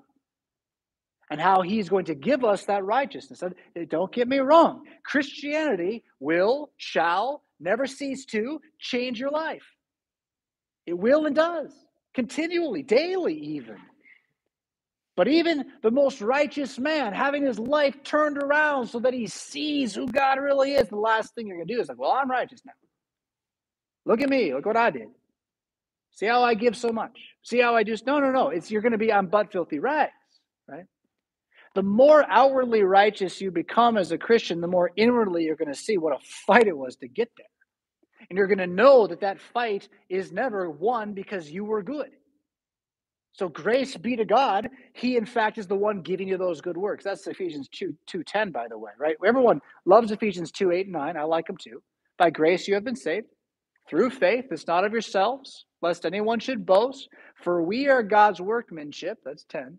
And 1.31 1.41
how 1.41 1.63
he's 1.63 1.89
going 1.89 2.05
to 2.07 2.15
give 2.15 2.45
us 2.45 2.67
that 2.67 2.85
righteousness. 2.85 3.43
Don't 3.89 4.13
get 4.13 4.29
me 4.29 4.39
wrong, 4.39 4.85
Christianity 5.05 6.05
will, 6.21 6.71
shall, 6.77 7.43
never 7.65 7.87
cease 7.87 8.25
to 8.27 8.61
change 8.79 9.19
your 9.19 9.31
life. 9.31 9.65
It 10.87 10.97
will 10.99 11.27
and 11.27 11.35
does, 11.35 11.73
continually, 12.15 12.83
daily, 12.83 13.35
even. 13.35 13.79
But 15.17 15.29
even 15.29 15.67
the 15.83 15.91
most 15.91 16.21
righteous 16.21 16.79
man, 16.79 17.13
having 17.13 17.47
his 17.47 17.59
life 17.59 18.03
turned 18.03 18.37
around 18.39 18.89
so 18.89 18.99
that 19.01 19.15
he 19.15 19.27
sees 19.27 19.95
who 19.95 20.07
God 20.09 20.39
really 20.41 20.75
is, 20.75 20.89
the 20.89 20.97
last 20.97 21.35
thing 21.35 21.47
you're 21.47 21.57
going 21.57 21.69
to 21.69 21.75
do 21.75 21.81
is 21.81 21.89
like, 21.89 21.99
well, 21.99 22.11
I'm 22.13 22.31
righteous 22.31 22.61
now. 22.67 22.73
Look 24.07 24.21
at 24.21 24.29
me. 24.29 24.53
Look 24.53 24.67
what 24.67 24.77
I 24.77 24.91
did. 24.91 25.09
See 26.11 26.27
how 26.27 26.43
I 26.43 26.55
give 26.55 26.77
so 26.77 26.91
much. 26.91 27.19
See 27.43 27.61
how 27.61 27.75
I 27.75 27.83
do. 27.83 27.97
No, 28.07 28.19
no, 28.21 28.31
no. 28.31 28.49
It's 28.49 28.71
you're 28.71 28.83
going 28.83 28.93
to 28.93 28.99
be 28.99 29.13
on 29.13 29.27
butt 29.29 29.53
filthy 29.53 29.79
rags, 29.79 30.13
right? 30.69 30.85
The 31.75 31.83
more 31.83 32.25
outwardly 32.29 32.83
righteous 32.83 33.41
you 33.41 33.51
become 33.51 33.97
as 33.97 34.13
a 34.13 34.19
Christian, 34.19 34.61
the 34.61 34.69
more 34.69 34.91
inwardly 34.97 35.45
you're 35.45 35.57
going 35.57 35.73
to 35.73 35.79
see 35.79 35.97
what 35.99 36.15
a 36.15 36.19
fight 36.47 36.67
it 36.69 36.77
was 36.77 36.97
to 36.97 37.09
get 37.09 37.31
there. 37.37 37.47
And 38.29 38.37
you're 38.37 38.47
going 38.47 38.59
to 38.59 38.67
know 38.67 39.07
that 39.07 39.21
that 39.21 39.41
fight 39.41 39.89
is 40.09 40.33
never 40.33 40.71
won 40.71 41.13
because 41.15 41.51
you 41.51 41.65
were 41.65 41.83
good. 41.83 42.11
So 43.33 43.49
grace 43.49 43.97
be 43.97 44.15
to 44.17 44.25
God. 44.25 44.69
He, 44.93 45.17
in 45.17 45.27
fact, 45.27 45.59
is 45.59 45.67
the 45.67 45.75
one 45.75 46.03
giving 46.03 46.29
you 46.29 46.39
those 46.39 46.61
good 46.61 46.77
works. 46.77 47.03
That's 47.03 47.27
Ephesians 47.27 47.69
2, 47.69 47.95
2.10, 48.09 48.53
by 48.53 48.69
the 48.69 48.79
way, 48.79 48.93
right? 48.99 49.17
Everyone 49.27 49.61
loves 49.85 50.13
Ephesians 50.13 50.53
2, 50.53 50.71
8, 50.71 50.87
and 50.87 50.93
9. 50.93 51.17
I 51.17 51.23
like 51.25 51.47
them 51.47 51.57
too. 51.57 51.83
By 52.17 52.31
grace 52.31 52.69
you 52.69 52.75
have 52.75 52.85
been 52.85 52.95
saved 52.95 53.27
through 53.91 54.11
faith. 54.11 54.47
It's 54.53 54.69
not 54.69 54.85
of 54.85 54.93
yourselves, 54.93 55.67
lest 55.83 56.07
anyone 56.07 56.39
should 56.39 56.65
boast. 56.65 57.09
For 57.43 57.61
we 57.63 57.89
are 57.89 58.05
God's 58.05 58.41
workmanship, 58.41 59.19
that's 59.25 59.45
10, 59.49 59.79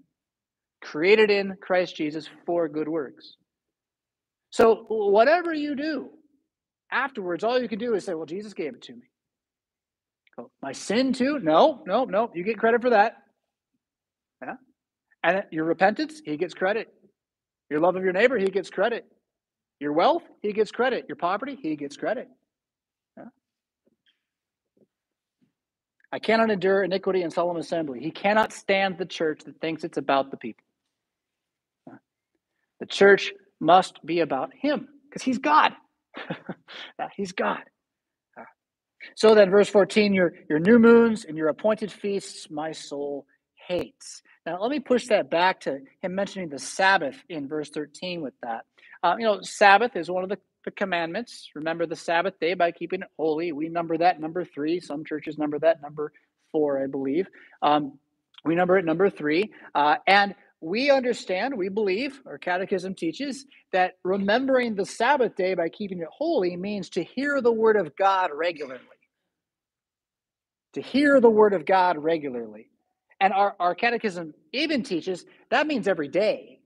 created 0.81 1.31
in 1.31 1.55
Christ 1.62 1.95
Jesus 1.95 2.29
for 2.45 2.67
good 2.67 2.89
works. 2.89 3.38
So 4.49 4.86
whatever 4.89 5.53
you 5.53 5.75
do 5.75 6.10
afterwards, 6.91 7.43
all 7.43 7.60
you 7.60 7.67
can 7.67 7.80
do 7.80 7.93
is 7.93 8.06
say, 8.06 8.13
well, 8.13 8.26
Jesus 8.26 8.54
gave 8.54 8.74
it 8.74 8.84
to 8.84 8.93
me. 8.93 9.10
My 10.62 10.74
sin 10.74 11.13
too? 11.13 11.39
No, 11.39 11.82
no, 11.86 12.06
no. 12.06 12.30
You 12.34 12.43
get 12.43 12.58
credit 12.58 12.82
for 12.82 12.89
that. 12.89 13.17
Yeah? 14.41 14.56
And 15.24 15.43
your 15.52 15.65
repentance, 15.65 16.21
he 16.24 16.36
gets 16.38 16.54
credit. 16.54 16.93
Your 17.69 17.80
love 17.80 17.95
of 17.95 18.04
your 18.04 18.13
neighbor, 18.13 18.38
he 18.38 18.48
gets 18.48 18.69
credit. 18.69 19.06
Your 19.80 19.93
wealth, 19.93 20.24
he 20.41 20.54
gets 20.54 20.71
credit. 20.71 21.06
Your 21.08 21.15
poverty, 21.15 21.58
he 21.62 21.76
gets 21.76 21.95
credit. 21.98 22.28
I 26.12 26.19
cannot 26.19 26.50
endure 26.50 26.82
iniquity 26.82 27.24
in 27.24 27.32
solemn 27.32 27.58
assembly. 27.58 28.00
He 28.00 28.10
cannot 28.10 28.54
stand 28.54 28.98
the 28.98 29.06
church 29.06 29.41
that 29.45 29.60
thinks 29.60 29.84
it's 29.84 29.98
about 29.98 30.32
the 30.32 30.38
people. 30.38 30.63
The 32.80 32.86
church 32.86 33.34
must 33.60 34.06
be 34.06 34.21
about 34.21 34.54
him 34.54 34.88
because 35.10 35.24
he's 35.24 35.39
God. 35.39 35.74
he's 37.15 37.32
God. 37.32 37.63
So 39.15 39.36
then, 39.36 39.51
verse 39.51 39.69
14, 39.69 40.13
your, 40.13 40.34
your 40.49 40.60
new 40.60 40.80
moons 40.80 41.25
and 41.25 41.38
your 41.38 41.49
appointed 41.49 41.91
feasts, 41.91 42.49
my 42.49 42.71
soul 42.71 43.25
hates. 43.67 44.23
Now, 44.45 44.60
let 44.62 44.71
me 44.71 44.80
push 44.80 45.08
that 45.08 45.30
back 45.30 45.62
to 45.62 45.80
him 46.01 46.15
mentioning 46.15 46.49
the 46.49 46.60
Sabbath 46.60 47.15
in 47.30 47.47
verse 47.47 47.69
13 47.69 48.21
with 48.21 48.34
that. 48.41 48.65
Uh, 49.04 49.15
you 49.17 49.25
know, 49.25 49.41
Sabbath 49.41 49.95
is 49.95 50.10
one 50.10 50.23
of 50.23 50.30
the, 50.30 50.39
the 50.65 50.71
commandments. 50.71 51.49
Remember 51.56 51.86
the 51.86 51.95
Sabbath 51.95 52.39
day 52.39 52.56
by 52.56 52.71
keeping 52.71 53.01
it 53.01 53.08
holy. 53.17 53.51
We 53.51 53.69
number 53.69 53.97
that 53.97 54.19
number 54.19 54.43
three. 54.43 54.80
Some 54.80 55.06
churches 55.06 55.38
number 55.38 55.60
that 55.60 55.82
number 55.82 56.12
four, 56.51 56.84
I 56.84 56.88
believe. 56.88 57.28
Um, 57.62 57.99
we 58.43 58.56
number 58.56 58.78
it 58.78 58.86
number 58.86 59.10
three. 59.10 59.51
Uh, 59.73 59.95
and 60.08 60.36
we 60.65 60.89
understand, 60.89 61.56
we 61.56 61.69
believe, 61.69 62.19
our 62.25 62.39
catechism 62.39 62.95
teaches 62.95 63.45
that 63.71 63.97
remembering 64.04 64.73
the 64.73 64.86
Sabbath 64.86 65.36
day 65.36 65.54
by 65.54 65.69
keeping 65.69 65.99
it 65.99 66.08
holy 66.12 66.58
means 66.58 66.89
to 66.89 67.04
hear 67.04 67.39
the 67.39 67.51
word 67.51 67.78
of 67.78 67.95
God 67.95 68.32
regularly. 68.34 68.82
To 70.73 70.82
hear 70.82 71.21
the 71.21 71.30
word 71.30 71.54
of 71.54 71.67
God 71.67 71.99
regularly. 71.99 72.71
And 73.19 73.32
our, 73.32 73.56
our 73.60 73.75
catechism 73.75 74.34
even 74.54 74.82
teaches 74.82 75.23
that 75.51 75.67
means 75.67 75.88
every 75.88 76.08
day. 76.08 76.62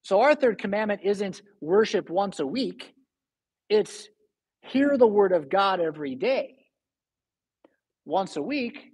So 0.00 0.22
our 0.22 0.34
third 0.34 0.58
commandment 0.58 1.02
isn't 1.04 1.42
worship 1.60 2.08
once 2.08 2.40
a 2.40 2.46
week, 2.46 2.94
it's 3.68 4.08
hear 4.62 4.96
the 4.96 5.06
word 5.06 5.32
of 5.32 5.50
God 5.50 5.78
every 5.78 6.14
day. 6.14 6.56
Once 8.06 8.36
a 8.36 8.42
week, 8.42 8.92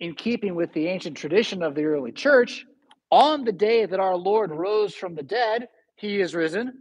in 0.00 0.14
keeping 0.14 0.54
with 0.54 0.72
the 0.72 0.88
ancient 0.88 1.18
tradition 1.18 1.62
of 1.62 1.74
the 1.74 1.84
early 1.84 2.12
church, 2.12 2.64
on 3.10 3.44
the 3.44 3.52
day 3.52 3.86
that 3.86 4.00
our 4.00 4.16
Lord 4.16 4.50
rose 4.50 4.94
from 4.94 5.14
the 5.14 5.22
dead, 5.22 5.68
he 5.96 6.20
is 6.20 6.34
risen. 6.34 6.78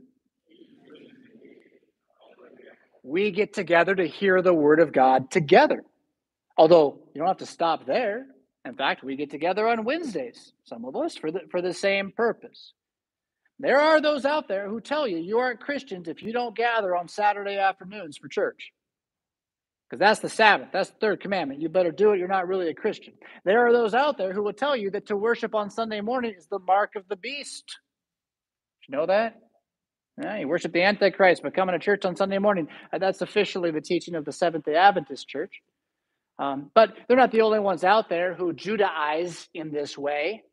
We 3.03 3.31
get 3.31 3.53
together 3.53 3.95
to 3.95 4.07
hear 4.07 4.41
the 4.41 4.53
word 4.53 4.79
of 4.79 4.91
God 4.91 5.31
together. 5.31 5.83
Although 6.57 6.99
you 7.13 7.19
don't 7.19 7.27
have 7.27 7.37
to 7.37 7.45
stop 7.45 7.85
there. 7.85 8.27
In 8.65 8.75
fact, 8.75 9.03
we 9.03 9.15
get 9.15 9.31
together 9.31 9.67
on 9.67 9.85
Wednesdays, 9.85 10.53
some 10.65 10.85
of 10.85 10.95
us, 10.95 11.15
for 11.15 11.31
the, 11.31 11.41
for 11.49 11.61
the 11.61 11.73
same 11.73 12.11
purpose. 12.11 12.73
There 13.57 13.79
are 13.79 13.99
those 13.99 14.25
out 14.25 14.47
there 14.47 14.69
who 14.69 14.79
tell 14.79 15.07
you 15.07 15.17
you 15.17 15.39
aren't 15.39 15.59
Christians 15.59 16.07
if 16.07 16.21
you 16.21 16.31
don't 16.31 16.55
gather 16.55 16.95
on 16.95 17.07
Saturday 17.07 17.57
afternoons 17.57 18.17
for 18.17 18.27
church. 18.27 18.71
Because 19.89 19.99
that's 19.99 20.19
the 20.19 20.29
Sabbath. 20.29 20.69
That's 20.71 20.91
the 20.91 20.97
third 21.01 21.21
commandment. 21.21 21.61
You 21.61 21.69
better 21.69 21.91
do 21.91 22.11
it. 22.11 22.19
You're 22.19 22.27
not 22.27 22.47
really 22.47 22.69
a 22.69 22.75
Christian. 22.75 23.13
There 23.43 23.65
are 23.65 23.73
those 23.73 23.95
out 23.95 24.17
there 24.17 24.33
who 24.33 24.43
will 24.43 24.53
tell 24.53 24.75
you 24.75 24.91
that 24.91 25.07
to 25.07 25.17
worship 25.17 25.55
on 25.55 25.71
Sunday 25.71 26.01
morning 26.01 26.35
is 26.37 26.45
the 26.47 26.59
mark 26.59 26.95
of 26.95 27.07
the 27.07 27.15
beast. 27.15 27.65
Did 28.81 28.91
you 28.91 28.97
know 28.97 29.07
that? 29.07 29.39
Yeah, 30.21 30.37
you 30.37 30.47
worship 30.47 30.73
the 30.73 30.83
Antichrist 30.83 31.41
by 31.41 31.49
coming 31.49 31.73
to 31.73 31.79
church 31.79 32.05
on 32.05 32.15
Sunday 32.15 32.37
morning. 32.37 32.67
That's 32.97 33.21
officially 33.21 33.71
the 33.71 33.81
teaching 33.81 34.15
of 34.15 34.25
the 34.25 34.31
Seventh 34.33 34.65
day 34.65 34.75
Adventist 34.75 35.27
Church. 35.27 35.61
Um, 36.37 36.69
but 36.75 36.93
they're 37.07 37.17
not 37.17 37.31
the 37.31 37.41
only 37.41 37.59
ones 37.59 37.83
out 37.83 38.09
there 38.09 38.33
who 38.33 38.53
Judaize 38.53 39.47
in 39.53 39.71
this 39.71 39.97
way, 39.97 40.43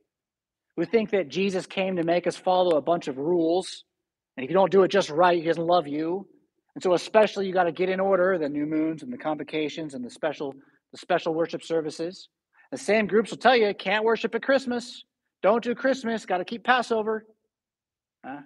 who 0.77 0.85
think 0.85 1.11
that 1.11 1.29
Jesus 1.29 1.67
came 1.67 1.97
to 1.97 2.05
make 2.05 2.27
us 2.27 2.37
follow 2.37 2.77
a 2.77 2.83
bunch 2.83 3.09
of 3.09 3.19
rules. 3.19 3.85
And 4.37 4.45
if 4.45 4.51
you 4.51 4.55
don't 4.55 4.73
do 4.73 4.83
it 4.83 4.89
just 4.89 5.11
right, 5.11 5.39
he 5.39 5.45
doesn't 5.45 5.67
love 5.67 5.87
you. 5.87 6.27
And 6.77 6.83
so 6.83 6.95
especially 6.95 7.49
you 7.49 7.53
got 7.53 7.65
to 7.65 7.73
get 7.73 7.89
in 7.89 7.99
order 7.99 8.39
the 8.39 8.49
new 8.49 8.67
moons 8.67 9.03
and 9.03 9.13
the 9.13 9.19
convocations 9.19 9.95
and 9.95 10.05
the 10.05 10.11
special 10.11 10.55
the 10.93 10.99
special 10.99 11.35
worship 11.35 11.65
services. 11.65 12.29
The 12.71 12.79
same 12.79 13.09
groups 13.09 13.31
will 13.31 13.39
tell 13.39 13.57
you 13.57 13.75
can't 13.75 14.05
worship 14.05 14.37
at 14.37 14.45
Christmas. 14.45 15.03
Don't 15.43 15.65
do 15.65 15.75
Christmas. 15.75 16.25
Got 16.25 16.39
to 16.39 16.45
keep 16.45 16.63
Passover. 16.63 17.27
Uh, 18.25 18.41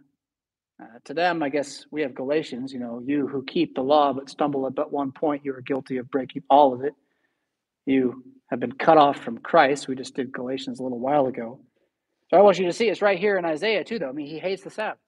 uh, 0.83 0.87
to 1.05 1.13
them, 1.13 1.43
I 1.43 1.51
guess 1.51 1.85
we 1.91 2.01
have 2.01 2.15
Galatians. 2.15 2.73
You 2.73 2.79
know, 2.79 3.03
you 3.05 3.27
who 3.27 3.45
keep 3.45 3.75
the 3.75 3.83
law 3.83 4.15
but 4.15 4.31
stumble 4.31 4.67
at 4.67 4.75
but 4.75 4.91
one 4.91 5.13
point, 5.13 5.45
you 5.45 5.53
are 5.55 5.61
guilty 5.61 5.99
of 5.99 6.11
breaking 6.11 6.45
all 6.49 6.73
of 6.73 6.83
it 6.83 6.95
you 7.87 8.25
have 8.51 8.61
been 8.61 8.73
cut 8.73 8.99
off 8.99 9.19
from 9.19 9.39
Christ. 9.39 9.89
We 9.89 9.95
just 9.95 10.15
did 10.15 10.33
Galatians 10.33 10.81
a 10.81 10.83
little 10.83 10.99
while 10.99 11.27
ago. 11.27 11.61
So 12.31 12.37
I 12.37 12.43
want 12.43 12.59
you 12.59 12.67
to 12.67 12.73
see 12.73 12.89
it's 12.89 13.03
right 13.03 13.19
here 13.19 13.37
in 13.37 13.45
Isaiah 13.45 13.85
too, 13.85 13.99
though. 13.99 14.09
I 14.09 14.13
mean, 14.13 14.27
he 14.27 14.39
hates 14.39 14.63
the 14.63 14.71
Sabbath. 14.71 15.01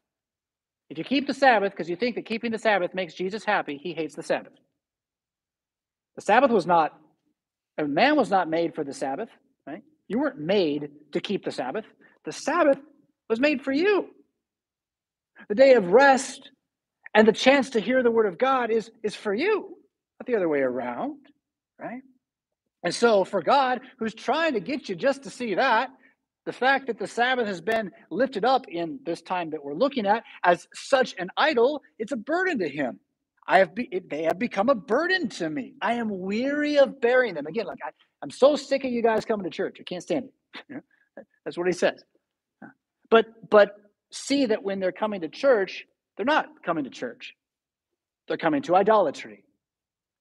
If 0.92 0.98
you 0.98 1.04
keep 1.04 1.26
the 1.26 1.32
Sabbath 1.32 1.72
because 1.72 1.88
you 1.88 1.96
think 1.96 2.16
that 2.16 2.26
keeping 2.26 2.52
the 2.52 2.58
Sabbath 2.58 2.92
makes 2.92 3.14
Jesus 3.14 3.46
happy, 3.46 3.80
he 3.82 3.94
hates 3.94 4.14
the 4.14 4.22
Sabbath. 4.22 4.52
The 6.16 6.20
Sabbath 6.20 6.50
was 6.50 6.66
not, 6.66 6.92
a 7.78 7.84
man 7.84 8.14
was 8.14 8.28
not 8.28 8.50
made 8.50 8.74
for 8.74 8.84
the 8.84 8.92
Sabbath, 8.92 9.30
right? 9.66 9.82
You 10.06 10.18
weren't 10.18 10.38
made 10.38 10.90
to 11.12 11.20
keep 11.22 11.46
the 11.46 11.50
Sabbath. 11.50 11.86
The 12.26 12.32
Sabbath 12.32 12.76
was 13.30 13.40
made 13.40 13.62
for 13.62 13.72
you. 13.72 14.10
The 15.48 15.54
day 15.54 15.72
of 15.72 15.92
rest 15.92 16.50
and 17.14 17.26
the 17.26 17.32
chance 17.32 17.70
to 17.70 17.80
hear 17.80 18.02
the 18.02 18.10
word 18.10 18.26
of 18.26 18.36
God 18.36 18.70
is, 18.70 18.90
is 19.02 19.14
for 19.14 19.32
you, 19.32 19.74
not 20.20 20.26
the 20.26 20.36
other 20.36 20.48
way 20.48 20.60
around, 20.60 21.20
right? 21.80 22.02
And 22.82 22.94
so, 22.94 23.24
for 23.24 23.40
God, 23.40 23.80
who's 23.98 24.12
trying 24.12 24.52
to 24.52 24.60
get 24.60 24.90
you 24.90 24.94
just 24.94 25.22
to 25.22 25.30
see 25.30 25.54
that, 25.54 25.88
the 26.44 26.52
fact 26.52 26.88
that 26.88 26.98
the 26.98 27.06
Sabbath 27.06 27.46
has 27.46 27.60
been 27.60 27.90
lifted 28.10 28.44
up 28.44 28.66
in 28.68 28.98
this 29.04 29.22
time 29.22 29.50
that 29.50 29.64
we're 29.64 29.74
looking 29.74 30.06
at 30.06 30.24
as 30.44 30.66
such 30.74 31.14
an 31.18 31.28
idol, 31.36 31.82
it's 31.98 32.12
a 32.12 32.16
burden 32.16 32.58
to 32.58 32.68
him. 32.68 32.98
I 33.46 33.58
have 33.58 33.74
be, 33.74 34.02
they 34.08 34.24
have 34.24 34.38
become 34.38 34.68
a 34.68 34.74
burden 34.74 35.28
to 35.30 35.50
me. 35.50 35.74
I 35.80 35.94
am 35.94 36.08
weary 36.20 36.78
of 36.78 37.00
bearing 37.00 37.34
them. 37.34 37.46
Again, 37.46 37.66
like 37.66 37.78
I, 37.84 37.90
I'm 38.22 38.30
so 38.30 38.56
sick 38.56 38.84
of 38.84 38.92
you 38.92 39.02
guys 39.02 39.24
coming 39.24 39.44
to 39.44 39.50
church. 39.50 39.78
I 39.80 39.82
can't 39.82 40.02
stand 40.02 40.26
it. 40.70 40.84
That's 41.44 41.58
what 41.58 41.66
he 41.66 41.72
says. 41.72 42.02
But 43.10 43.26
but 43.50 43.74
see 44.10 44.46
that 44.46 44.62
when 44.62 44.80
they're 44.80 44.92
coming 44.92 45.20
to 45.22 45.28
church, 45.28 45.84
they're 46.16 46.26
not 46.26 46.46
coming 46.64 46.84
to 46.84 46.90
church. 46.90 47.34
They're 48.28 48.36
coming 48.36 48.62
to 48.62 48.76
idolatry. 48.76 49.44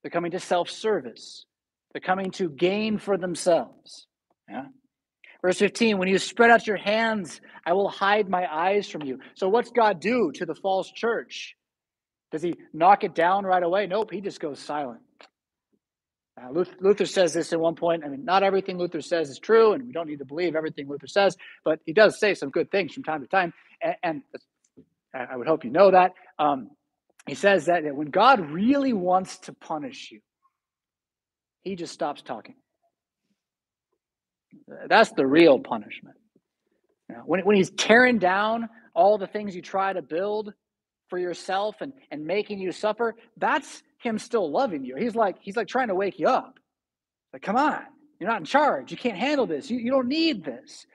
They're 0.02 0.12
coming 0.12 0.32
to 0.32 0.40
self-service. 0.40 1.46
They're 1.94 2.02
coming 2.02 2.32
to 2.32 2.50
gain 2.50 2.98
for 2.98 3.18
themselves. 3.18 4.08
Yeah. 4.50 4.66
Verse 5.42 5.58
15, 5.58 5.98
when 5.98 6.08
you 6.08 6.20
spread 6.20 6.52
out 6.52 6.68
your 6.68 6.78
hands, 6.78 7.42
I 7.66 7.74
will 7.74 7.90
hide 7.90 8.30
my 8.30 8.46
eyes 8.52 8.88
from 8.88 9.02
you. 9.04 9.20
So, 9.36 9.50
what's 9.50 9.72
God 9.72 10.00
do 10.00 10.32
to 10.36 10.46
the 10.46 10.54
false 10.54 10.92
church? 10.92 11.56
Does 12.32 12.42
he 12.42 12.56
knock 12.74 13.04
it 13.04 13.16
down 13.16 13.46
right 13.46 13.64
away? 13.64 13.88
Nope, 13.88 14.12
he 14.12 14.22
just 14.22 14.40
goes 14.40 14.60
silent. 14.60 15.02
Uh, 16.42 16.64
Luther, 16.80 17.06
says 17.06 17.34
this 17.34 17.52
at 17.52 17.60
one 17.60 17.76
point. 17.76 18.04
I 18.06 18.08
mean, 18.08 18.24
not 18.24 18.42
everything 18.44 18.78
Luther 18.78 19.02
says 19.02 19.30
is 19.30 19.40
true, 19.40 19.74
and 19.74 19.86
we 19.86 19.92
don't 19.92 20.08
need 20.08 20.20
to 20.20 20.26
believe 20.26 20.56
everything 20.56 20.88
Luther 20.88 21.08
says, 21.08 21.36
but 21.66 21.80
he 21.86 21.94
does 21.94 22.20
say 22.20 22.34
some 22.36 22.50
good 22.50 22.72
things 22.72 22.94
from 22.94 23.04
time 23.04 23.22
to 23.22 23.28
time. 23.28 23.54
And, 23.82 23.96
and 24.02 24.22
I 25.14 25.36
would 25.36 25.48
hope 25.48 25.66
you 25.66 25.72
know 25.72 25.92
that. 25.92 26.14
Um, 26.40 26.70
he 27.28 27.36
says 27.36 27.66
that 27.66 27.84
when 27.96 28.10
God 28.10 28.40
really 28.50 28.94
wants 28.94 29.40
to 29.40 29.54
punish 29.54 30.10
you, 30.12 30.22
he 31.64 31.76
just 31.76 31.94
stops 31.94 32.22
talking. 32.22 32.56
That's 34.88 35.12
the 35.12 35.26
real 35.26 35.60
punishment. 35.60 36.16
When, 37.26 37.42
when 37.42 37.56
he's 37.56 37.72
tearing 37.72 38.20
down 38.20 38.70
all 38.94 39.18
the 39.18 39.28
things 39.28 39.56
you 39.56 39.62
try 39.62 39.94
to 39.94 40.02
build 40.02 40.54
for 41.10 41.18
yourself 41.18 41.76
and, 41.82 41.94
and 42.10 42.26
making 42.26 42.60
you 42.60 42.72
suffer, 42.72 43.16
that's 43.38 43.84
him 43.98 44.18
still 44.18 44.50
loving 44.50 44.84
you. 44.84 44.96
He's 44.96 45.16
like, 45.16 45.38
he's 45.42 45.58
like 45.58 45.68
trying 45.68 45.90
to 45.90 45.96
wake 45.96 46.20
you 46.20 46.28
up. 46.28 46.60
Like, 47.34 47.42
come 47.42 47.56
on, 47.56 47.82
you're 48.20 48.30
not 48.30 48.40
in 48.40 48.46
charge. 48.46 48.92
You 48.92 48.98
can't 48.98 49.18
handle 49.18 49.46
this. 49.46 49.70
You, 49.70 49.78
you 49.78 49.92
don't 49.92 50.08
need 50.08 50.44
this. 50.44 50.86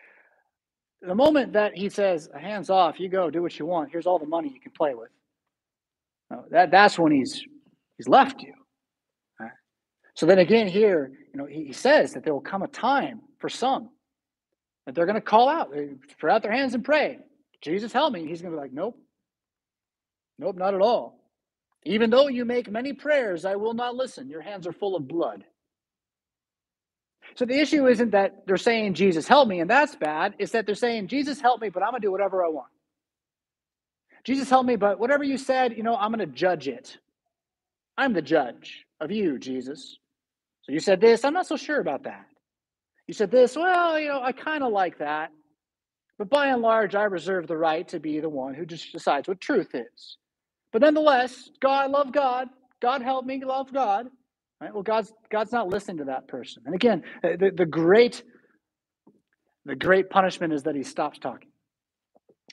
The 1.03 1.15
moment 1.15 1.53
that 1.53 1.77
he 1.77 1.89
says, 1.89 2.29
hands 2.39 2.71
off, 2.71 2.99
you 2.99 3.09
go, 3.09 3.31
do 3.31 3.43
what 3.43 3.59
you 3.59 3.67
want. 3.67 3.91
Here's 3.93 4.07
all 4.07 4.19
the 4.19 4.27
money 4.27 4.51
you 4.53 4.61
can 4.61 4.73
play 4.73 4.95
with. 4.95 5.11
that, 6.51 6.71
that's 6.71 6.99
when 6.99 7.13
he's 7.13 7.45
he's 7.97 8.09
left 8.09 8.43
you. 8.43 8.55
So 10.15 10.25
then 10.25 10.39
again, 10.39 10.67
here, 10.67 11.13
you 11.33 11.39
know, 11.39 11.45
he, 11.45 11.67
he 11.67 11.73
says 11.75 12.15
that 12.15 12.25
there 12.25 12.33
will 12.33 12.41
come 12.41 12.63
a 12.63 12.69
time 12.69 13.21
for 13.39 13.49
some 13.49 13.91
that 14.87 14.95
they're 14.95 15.07
going 15.07 15.15
to 15.15 15.21
call 15.21 15.49
out, 15.49 15.73
they 15.73 15.91
throw 16.21 16.35
out 16.35 16.43
their 16.43 16.53
hands 16.53 16.75
and 16.75 16.85
pray. 16.85 17.19
Jesus, 17.61 17.93
help 17.93 18.13
me. 18.13 18.27
He's 18.27 18.41
going 18.41 18.53
to 18.53 18.57
be 18.57 18.61
like, 18.61 18.73
nope, 18.73 18.99
nope, 20.39 20.57
not 20.57 20.75
at 20.75 20.81
all. 20.81 21.19
Even 21.85 22.11
though 22.11 22.29
you 22.29 22.45
make 22.45 22.71
many 22.71 22.93
prayers, 22.93 23.45
I 23.45 23.57
will 23.57 23.75
not 23.75 23.95
listen. 23.95 24.29
Your 24.29 24.41
hands 24.41 24.67
are 24.67 24.73
full 24.73 24.97
of 24.97 25.07
blood. 25.07 25.45
So 27.35 27.45
the 27.45 27.59
issue 27.59 27.87
isn't 27.87 28.11
that 28.11 28.47
they're 28.47 28.57
saying, 28.57 28.95
Jesus, 28.95 29.29
help 29.29 29.49
me, 29.49 29.61
and 29.61 29.69
that's 29.69 29.95
bad. 29.97 30.35
It's 30.39 30.53
that 30.53 30.67
they're 30.67 30.75
saying, 30.75 31.09
Jesus, 31.09 31.41
help 31.41 31.61
me, 31.61 31.69
but 31.69 31.83
I'm 31.83 31.91
going 31.91 32.01
to 32.01 32.07
do 32.07 32.13
whatever 32.13 32.45
I 32.45 32.49
want. 32.49 32.69
Jesus, 34.25 34.49
help 34.51 34.67
me, 34.67 34.77
but 34.77 34.99
whatever 34.99 35.23
you 35.23 35.39
said, 35.39 35.77
you 35.77 35.83
know, 35.83 35.97
I'm 35.97 36.13
going 36.13 36.27
to 36.29 36.35
judge 36.35 36.67
it. 36.67 36.99
I'm 37.99 38.13
the 38.13 38.23
judge 38.23 38.85
of 39.01 39.11
you, 39.11 39.39
Jesus. 39.39 39.99
So 40.63 40.73
you 40.73 40.81
said 40.81 41.01
this, 41.01 41.25
I'm 41.25 41.33
not 41.33 41.47
so 41.47 41.57
sure 41.57 41.81
about 41.81 42.05
that. 42.05 42.27
You 43.07 43.15
said 43.15 43.31
this, 43.31 43.57
well, 43.57 43.99
you 43.99 44.09
know, 44.09 44.21
I 44.23 44.33
kind 44.33 44.63
of 44.63 44.73
like 44.73 44.99
that. 44.99 45.31
But 46.19 46.31
by 46.31 46.49
and 46.49 46.63
large, 46.63 46.95
I 46.95 47.05
reserve 47.05 47.47
the 47.47 47.57
right 47.57 47.87
to 47.89 48.01
be 48.01 48.21
the 48.21 48.29
one 48.29 48.55
who 48.55 48.65
just 48.65 48.93
decides 48.93 49.29
what 49.29 49.41
truth 49.41 49.75
is. 49.75 50.17
But 50.73 50.83
nonetheless, 50.83 51.51
God, 51.61 51.91
love 51.91 52.13
God. 52.13 52.49
God 52.81 53.03
help 53.03 53.27
me 53.27 53.43
love 53.45 53.73
God. 53.73 54.07
Right? 54.61 54.73
Well, 54.73 54.83
God's 54.83 55.13
God's 55.31 55.53
not 55.53 55.69
listening 55.69 55.99
to 55.99 56.05
that 56.05 56.29
person. 56.29 56.63
And 56.67 56.75
again, 56.75 57.03
uh, 57.23 57.31
the, 57.39 57.51
the 57.55 57.67
great 57.67 58.23
the 59.67 59.77
great 59.77 60.11
punishment 60.11 60.53
is 60.53 60.63
that 60.63 60.75
he 60.75 60.83
stops 60.83 61.19
talking. 61.19 61.51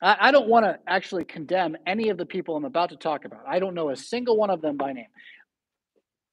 I, 0.01 0.17
I 0.19 0.31
don't 0.31 0.49
want 0.49 0.65
to 0.65 0.79
actually 0.87 1.23
condemn 1.23 1.77
any 1.87 2.09
of 2.09 2.17
the 2.17 2.25
people 2.25 2.55
I'm 2.55 2.65
about 2.65 2.89
to 2.89 2.97
talk 2.97 3.25
about. 3.25 3.41
I 3.47 3.59
don't 3.59 3.73
know 3.73 3.89
a 3.89 3.95
single 3.95 4.37
one 4.37 4.49
of 4.49 4.61
them 4.61 4.75
by 4.75 4.93
name. 4.93 5.07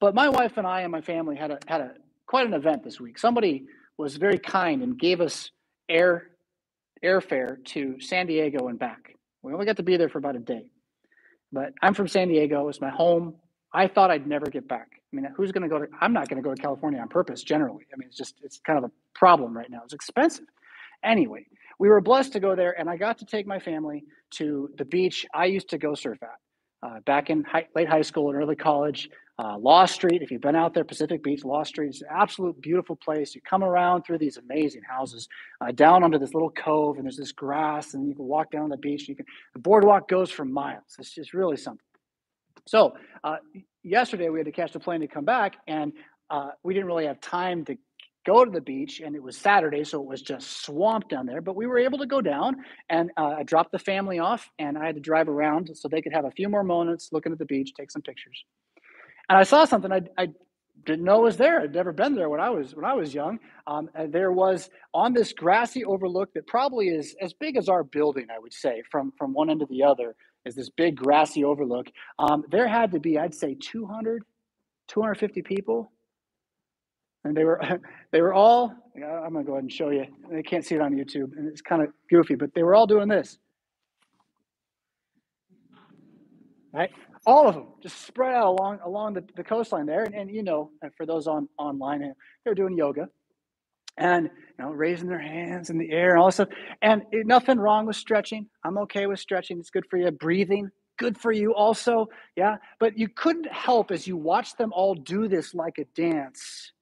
But 0.00 0.14
my 0.14 0.28
wife 0.28 0.56
and 0.56 0.66
I 0.66 0.80
and 0.80 0.90
my 0.90 1.02
family 1.02 1.37
had 1.37 1.52
a 1.52 1.59
had 1.66 1.80
a 1.80 1.92
quite 2.26 2.46
an 2.46 2.54
event 2.54 2.83
this 2.83 2.98
week. 2.98 3.18
Somebody 3.18 3.64
was 4.01 4.17
very 4.17 4.39
kind 4.39 4.83
and 4.83 4.99
gave 4.99 5.21
us 5.21 5.51
air 5.89 6.31
airfare 7.05 7.65
to 7.65 8.01
San 8.01 8.27
Diego 8.27 8.69
and 8.69 8.79
back. 8.79 9.15
We 9.43 9.53
only 9.53 9.67
got 9.67 9.77
to 9.77 9.83
be 9.83 9.97
there 9.97 10.09
for 10.09 10.19
about 10.19 10.37
a 10.37 10.41
day. 10.41 10.67
But 11.53 11.73
I'm 11.83 11.95
from 11.95 12.09
San 12.09 12.29
Diego. 12.29 12.69
It's 12.69 12.81
my 12.81 12.91
home. 12.91 13.35
I 13.73 13.87
thought 13.89 14.11
I'd 14.11 14.27
never 14.27 14.47
get 14.47 14.69
back. 14.69 14.89
I 15.13 15.17
mean, 15.17 15.27
who's 15.37 15.53
going 15.53 15.63
to 15.63 15.69
go 15.69 15.79
to? 15.79 15.87
I'm 16.01 16.13
not 16.13 16.29
going 16.29 16.43
to 16.43 16.47
go 16.47 16.55
to 16.55 16.61
California 16.61 17.01
on 17.01 17.09
purpose. 17.09 17.43
Generally, 17.43 17.87
I 17.93 17.97
mean, 17.97 18.09
it's 18.09 18.17
just 18.17 18.37
it's 18.43 18.61
kind 18.67 18.79
of 18.79 18.85
a 18.85 18.91
problem 19.15 19.57
right 19.57 19.71
now. 19.71 19.81
It's 19.85 19.95
expensive. 19.95 20.47
Anyway, 21.03 21.47
we 21.79 21.89
were 21.89 22.01
blessed 22.01 22.33
to 22.35 22.41
go 22.41 22.55
there, 22.55 22.79
and 22.79 22.89
I 22.89 22.97
got 22.97 23.19
to 23.19 23.25
take 23.25 23.47
my 23.47 23.59
family 23.59 24.05
to 24.33 24.71
the 24.77 24.85
beach 24.85 25.27
I 25.35 25.47
used 25.47 25.71
to 25.71 25.79
go 25.79 25.95
surf 25.95 26.19
at 26.23 26.29
uh, 26.83 27.01
back 27.01 27.31
in 27.31 27.45
high, 27.45 27.67
late 27.75 27.89
high 27.89 28.03
school 28.03 28.31
and 28.31 28.39
early 28.39 28.57
college. 28.57 29.09
Uh, 29.40 29.57
Law 29.57 29.87
Street, 29.87 30.20
if 30.20 30.31
you've 30.31 30.42
been 30.42 30.55
out 30.55 30.74
there, 30.74 30.85
Pacific 30.85 31.22
Beach, 31.22 31.46
Law 31.46 31.62
Street 31.62 31.88
is 31.88 32.03
an 32.03 32.09
absolute 32.11 32.61
beautiful 32.61 32.94
place. 32.94 33.35
You 33.35 33.40
come 33.40 33.64
around 33.64 34.03
through 34.03 34.18
these 34.18 34.37
amazing 34.37 34.83
houses, 34.83 35.31
uh, 35.62 35.72
down 35.72 36.05
onto 36.05 36.18
this 36.18 36.35
little 36.35 36.50
cove, 36.50 36.96
and 36.96 37.07
there's 37.07 37.16
this 37.16 37.33
grass, 37.33 37.94
and 37.94 38.07
you 38.07 38.14
can 38.14 38.26
walk 38.26 38.50
down 38.50 38.68
the 38.68 38.76
beach. 38.76 39.09
You 39.09 39.16
can 39.16 39.24
the 39.55 39.59
boardwalk 39.59 40.09
goes 40.09 40.31
for 40.31 40.44
miles. 40.44 40.94
It's 40.98 41.14
just 41.14 41.33
really 41.33 41.57
something. 41.57 41.87
So 42.66 42.92
uh, 43.24 43.37
yesterday 43.83 44.29
we 44.29 44.40
had 44.40 44.44
to 44.44 44.53
catch 44.53 44.74
the 44.74 44.81
plane 44.81 45.00
to 45.00 45.09
come 45.09 45.24
back, 45.24 45.57
and 45.66 45.94
uh, 46.29 46.50
we 46.62 46.74
didn't 46.74 46.88
really 46.88 47.07
have 47.07 47.22
time 47.22 47.64
to 47.64 47.79
go 48.26 48.44
to 48.44 48.50
the 48.50 48.61
beach, 48.61 49.00
and 49.00 49.16
it 49.16 49.22
was 49.22 49.38
Saturday, 49.38 49.85
so 49.85 50.03
it 50.03 50.07
was 50.07 50.20
just 50.20 50.66
swamped 50.66 51.09
down 51.09 51.24
there. 51.24 51.40
But 51.40 51.57
we 51.57 51.66
were 51.66 51.79
able 51.79 51.96
to 51.96 52.07
go 52.07 52.20
down, 52.20 52.57
and 52.90 53.11
uh, 53.16 53.37
I 53.38 53.44
dropped 53.44 53.72
the 53.72 53.79
family 53.79 54.18
off, 54.18 54.50
and 54.59 54.76
I 54.76 54.85
had 54.85 54.96
to 54.96 55.00
drive 55.00 55.31
around 55.31 55.70
so 55.79 55.88
they 55.88 56.03
could 56.03 56.12
have 56.12 56.26
a 56.26 56.31
few 56.31 56.50
more 56.50 56.62
moments 56.62 57.09
looking 57.11 57.33
at 57.33 57.38
the 57.38 57.46
beach, 57.46 57.72
take 57.74 57.90
some 57.90 58.03
pictures 58.03 58.44
and 59.31 59.38
I 59.38 59.45
saw 59.45 59.64
something 59.64 59.93
I, 59.93 60.03
I 60.19 60.29
didn't 60.85 61.05
know 61.05 61.21
was 61.21 61.37
there. 61.37 61.61
I'd 61.61 61.73
never 61.73 61.93
been 61.93 62.16
there 62.16 62.29
when 62.29 62.40
I 62.40 62.51
was 62.51 62.75
when 62.75 62.85
I 62.85 62.95
was 62.95 63.14
young. 63.14 63.38
Um, 63.66 63.88
there 64.09 64.33
was 64.33 64.69
on 64.93 65.14
this 65.14 65.33
grassy 65.33 65.85
overlook 65.85 66.35
that 66.35 66.49
probably 66.49 66.88
is 66.88 67.14
as 67.21 67.33
big 67.33 67.57
as 67.57 67.69
our 67.69 67.85
building, 67.85 68.27
I 68.35 68.40
would 68.40 68.53
say, 68.53 68.83
from 68.90 69.12
from 69.16 69.33
one 69.33 69.49
end 69.49 69.61
to 69.61 69.66
the 69.66 69.85
other, 69.85 70.16
is 70.45 70.57
this 70.57 70.69
big 70.71 70.97
grassy 70.97 71.45
overlook. 71.45 71.87
Um, 72.19 72.45
there 72.51 72.66
had 72.66 72.90
to 72.90 72.99
be, 72.99 73.19
I'd 73.19 73.35
say, 73.35 73.57
200, 73.61 74.25
250 74.88 75.43
people, 75.43 75.93
and 77.25 77.37
they 77.37 77.45
were 77.45 77.61
they 78.11 78.21
were 78.21 78.35
all. 78.35 78.75
I'm 78.97 79.33
gonna 79.33 79.45
go 79.45 79.53
ahead 79.53 79.62
and 79.62 79.73
show 79.73 79.90
you. 79.90 80.07
They 80.29 80.43
can't 80.43 80.64
see 80.64 80.75
it 80.75 80.81
on 80.81 80.93
YouTube, 80.93 81.37
and 81.37 81.47
it's 81.47 81.62
kind 81.62 81.83
of 81.83 81.90
goofy, 82.11 82.35
but 82.35 82.53
they 82.53 82.64
were 82.64 82.75
all 82.75 82.88
doing 82.88 83.07
this. 83.07 83.38
Right? 86.73 86.90
All 87.26 87.48
of 87.48 87.54
them 87.54 87.66
just 87.83 88.06
spread 88.06 88.35
out 88.35 88.46
along 88.46 88.78
along 88.85 89.14
the, 89.14 89.24
the 89.37 89.44
coastline 89.44 89.87
there. 89.87 90.04
And, 90.04 90.14
and 90.14 90.30
you 90.30 90.42
know 90.42 90.70
for 90.96 91.06
those 91.06 91.26
on 91.26 91.48
online 91.59 92.14
they're 92.44 92.54
doing 92.54 92.76
yoga 92.76 93.09
and 93.98 94.24
you 94.59 94.64
know 94.64 94.70
raising 94.70 95.09
their 95.09 95.20
hands 95.20 95.70
in 95.70 95.78
the 95.78 95.90
air 95.90 96.11
and 96.11 96.20
all 96.20 96.26
this 96.26 96.37
stuff. 96.37 96.48
And 96.83 97.02
it, 97.12 97.26
nothing 97.26 97.59
wrong 97.59 97.87
with 97.87 97.96
stretching. 97.96 98.46
I'm 98.64 98.78
okay 98.78 99.06
with 99.06 99.20
stretching. 99.20 99.59
It's 99.59 99.70
good 99.70 99.87
for 99.90 99.98
you. 99.98 100.11
Breathing 100.11 100.70
good 101.00 101.18
for 101.18 101.33
you 101.33 101.54
also. 101.54 102.09
Yeah. 102.37 102.56
But 102.78 102.96
you 102.96 103.09
couldn't 103.09 103.50
help 103.50 103.90
as 103.90 104.06
you 104.06 104.16
watch 104.16 104.54
them 104.56 104.72
all 104.72 104.94
do 104.94 105.26
this 105.26 105.54
like 105.54 105.78
a 105.78 105.85
dance 105.96 106.72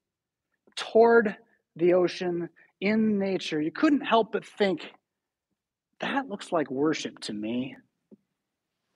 toward 0.77 1.37
the 1.77 1.95
ocean 1.95 2.49
in 2.81 3.19
nature. 3.19 3.61
You 3.63 3.71
couldn't 3.71 4.03
help 4.03 4.33
but 4.33 4.45
think 4.45 4.93
that 6.01 6.29
looks 6.29 6.53
like 6.53 6.71
worship 6.71 7.19
to 7.21 7.33
me 7.33 7.77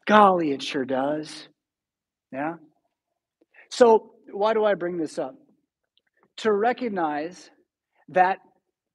Golly, 0.07 0.53
it 0.53 0.63
sure 0.63 0.85
does. 0.85 1.49
Yeah? 2.33 2.55
So, 3.71 4.13
why 4.31 4.55
do 4.55 4.65
I 4.65 4.75
bring 4.75 4.97
this 4.97 5.19
up? 5.19 5.35
To 6.39 6.53
recognize 6.53 7.51
that 8.09 8.39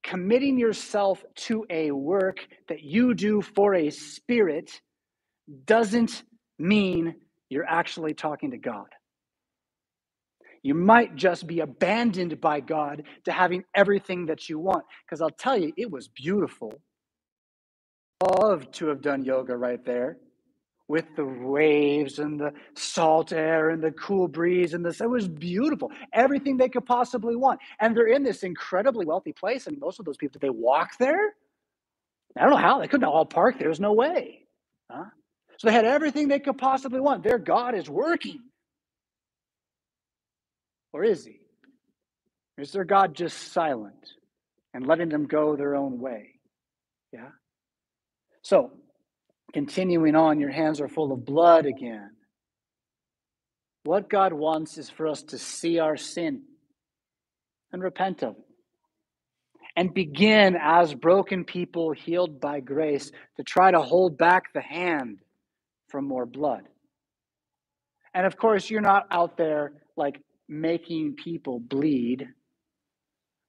committing 0.03 0.57
yourself 0.57 1.23
to 1.35 1.65
a 1.69 1.91
work 1.91 2.45
that 2.69 2.81
you 2.81 3.13
do 3.13 3.41
for 3.41 3.75
a 3.75 3.89
spirit 3.89 4.71
doesn't 5.65 6.23
mean 6.59 7.15
you're 7.49 7.67
actually 7.67 8.13
talking 8.13 8.51
to 8.51 8.57
God. 8.57 8.87
You 10.63 10.73
might 10.73 11.15
just 11.15 11.47
be 11.47 11.59
abandoned 11.59 12.41
by 12.41 12.59
God 12.59 13.03
to 13.25 13.31
having 13.31 13.63
everything 13.75 14.25
that 14.25 14.49
you 14.49 14.59
want. 14.59 14.83
Because 15.05 15.21
I'll 15.21 15.29
tell 15.29 15.57
you, 15.57 15.71
it 15.77 15.89
was 15.89 16.09
beautiful. 16.09 16.73
Love 18.39 18.69
to 18.71 18.87
have 18.87 19.01
done 19.01 19.23
yoga 19.23 19.55
right 19.55 19.83
there 19.85 20.17
with 20.87 21.05
the 21.15 21.25
waves 21.25 22.19
and 22.19 22.39
the 22.39 22.53
salt 22.75 23.33
air 23.33 23.69
and 23.71 23.83
the 23.83 23.91
cool 23.91 24.27
breeze 24.27 24.73
and 24.73 24.85
this. 24.85 25.01
It 25.01 25.09
was 25.09 25.27
beautiful. 25.27 25.91
Everything 26.13 26.57
they 26.57 26.69
could 26.69 26.85
possibly 26.85 27.35
want. 27.35 27.61
And 27.79 27.95
they're 27.97 28.07
in 28.07 28.23
this 28.23 28.43
incredibly 28.43 29.05
wealthy 29.05 29.33
place. 29.33 29.67
And 29.67 29.79
most 29.79 29.99
of 29.99 30.05
those 30.05 30.17
people, 30.17 30.33
did 30.33 30.41
they 30.41 30.51
walk 30.51 30.97
there? 30.99 31.33
I 32.37 32.41
don't 32.41 32.51
know 32.51 32.57
how. 32.57 32.79
They 32.79 32.87
couldn't 32.87 33.05
all 33.07 33.25
park 33.25 33.59
there. 33.59 33.67
There's 33.67 33.79
no 33.79 33.93
way. 33.93 34.45
Huh? 34.91 35.05
So 35.57 35.67
they 35.67 35.73
had 35.73 35.85
everything 35.85 36.27
they 36.29 36.39
could 36.39 36.57
possibly 36.57 37.01
want. 37.01 37.23
Their 37.23 37.39
God 37.39 37.75
is 37.75 37.89
working 37.89 38.41
Or 40.93 41.03
is 41.03 41.25
he? 41.25 41.39
Is 42.57 42.71
their 42.71 42.85
God 42.85 43.15
just 43.15 43.53
silent 43.53 44.13
and 44.73 44.87
letting 44.87 45.09
them 45.09 45.27
go 45.27 45.55
their 45.55 45.75
own 45.75 45.99
way? 45.99 46.39
Yeah? 47.13 47.29
So, 48.43 48.71
continuing 49.53 50.15
on, 50.15 50.39
your 50.39 50.51
hands 50.51 50.81
are 50.81 50.87
full 50.87 51.11
of 51.11 51.25
blood 51.25 51.65
again. 51.65 52.11
What 53.83 54.09
God 54.09 54.33
wants 54.33 54.77
is 54.77 54.89
for 54.89 55.07
us 55.07 55.23
to 55.23 55.37
see 55.37 55.79
our 55.79 55.95
sin 55.95 56.43
and 57.71 57.81
repent 57.81 58.23
of 58.23 58.35
it. 58.37 58.43
And 59.75 59.93
begin 59.93 60.57
as 60.59 60.93
broken 60.93 61.45
people 61.45 61.91
healed 61.91 62.41
by 62.41 62.59
grace 62.59 63.11
to 63.37 63.43
try 63.43 63.69
to 63.69 63.79
hold 63.79 64.17
back 64.17 64.51
the 64.53 64.61
hand 64.61 65.19
from 65.87 66.05
more 66.05 66.25
blood. 66.25 66.63
And 68.13 68.25
of 68.25 68.37
course, 68.37 68.69
you're 68.69 68.81
not 68.81 69.05
out 69.11 69.37
there 69.37 69.73
like 69.95 70.19
making 70.49 71.15
people 71.23 71.59
bleed. 71.59 72.27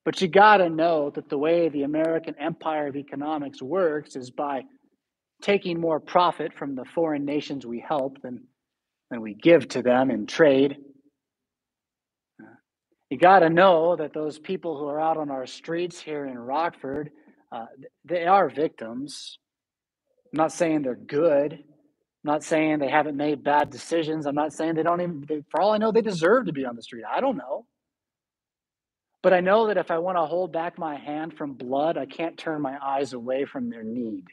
But 0.05 0.21
you 0.21 0.29
got 0.29 0.59
to 0.59 0.69
know 0.69 1.11
that 1.11 1.29
the 1.29 1.39
way 1.39 1.69
the 1.69 1.83
American 1.83 2.35
empire 2.39 2.87
of 2.87 2.97
economics 2.97 3.63
works 3.63 4.15
is 4.15 4.31
by 4.31 4.63
taking 5.43 5.81
more 5.81 6.01
profit 6.01 6.53
from 6.55 6.75
the 6.75 6.85
foreign 6.85 7.25
nations 7.25 7.65
we 7.67 7.85
help 7.87 8.21
than, 8.23 8.45
than 9.11 9.21
we 9.21 9.35
give 9.35 9.69
to 9.69 9.83
them 9.83 10.11
in 10.11 10.27
trade. 10.27 10.77
You 13.11 13.19
got 13.19 13.39
to 13.39 13.49
know 13.49 13.97
that 13.97 14.13
those 14.13 14.39
people 14.39 14.79
who 14.79 14.87
are 14.87 15.01
out 15.01 15.17
on 15.17 15.31
our 15.31 15.47
streets 15.47 15.99
here 16.01 16.27
in 16.27 16.39
Rockford, 16.39 17.11
uh, 17.51 17.67
they 18.05 18.27
are 18.27 18.51
victims. 18.51 19.39
I'm 20.33 20.39
not 20.39 20.53
saying 20.53 20.83
they're 20.83 20.95
good. 20.95 21.55
I'm 21.55 21.61
not 22.25 22.45
saying 22.45 22.81
they 22.81 22.91
haven't 22.91 23.17
made 23.17 23.43
bad 23.43 23.71
decisions. 23.71 24.27
I'm 24.27 24.35
not 24.35 24.53
saying 24.53 24.75
they 24.75 24.83
don't 24.83 25.01
even, 25.01 25.25
they, 25.27 25.43
for 25.51 25.61
all 25.61 25.73
I 25.73 25.79
know, 25.79 25.91
they 25.91 26.03
deserve 26.03 26.47
to 26.47 26.53
be 26.53 26.67
on 26.67 26.77
the 26.77 26.83
street. 26.83 27.05
I 27.11 27.21
don't 27.21 27.39
know. 27.39 27.65
But 29.23 29.33
I 29.33 29.41
know 29.41 29.69
that 29.69 29.79
if 29.79 29.91
I 29.91 29.99
want 29.99 30.19
to 30.19 30.27
hold 30.27 30.53
back 30.53 30.79
my 30.79 30.97
hand 30.97 31.35
from 31.37 31.55
blood, 31.55 31.97
I 31.97 32.07
can't 32.07 32.37
turn 32.37 32.61
my 32.61 32.77
eyes 32.81 33.15
away 33.15 33.47
from 33.47 33.71
their 33.71 33.83
need. 33.83 34.25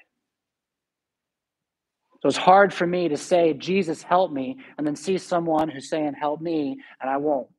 So 2.25 2.29
it's 2.29 2.37
hard 2.39 2.73
for 2.73 2.87
me 2.87 3.07
to 3.09 3.17
say, 3.17 3.53
Jesus, 3.53 4.01
help 4.01 4.31
me, 4.31 4.57
and 4.79 4.87
then 4.87 4.95
see 4.95 5.19
someone 5.19 5.69
who's 5.69 5.91
saying, 5.91 6.15
help 6.19 6.41
me, 6.41 6.75
and 6.99 7.07
I 7.07 7.17
won't. 7.17 7.49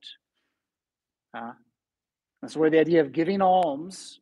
Uh, 1.33 1.53
that's 2.43 2.57
where 2.57 2.69
the 2.69 2.81
idea 2.81 3.01
of 3.01 3.13
giving 3.13 3.41
alms 3.41 4.19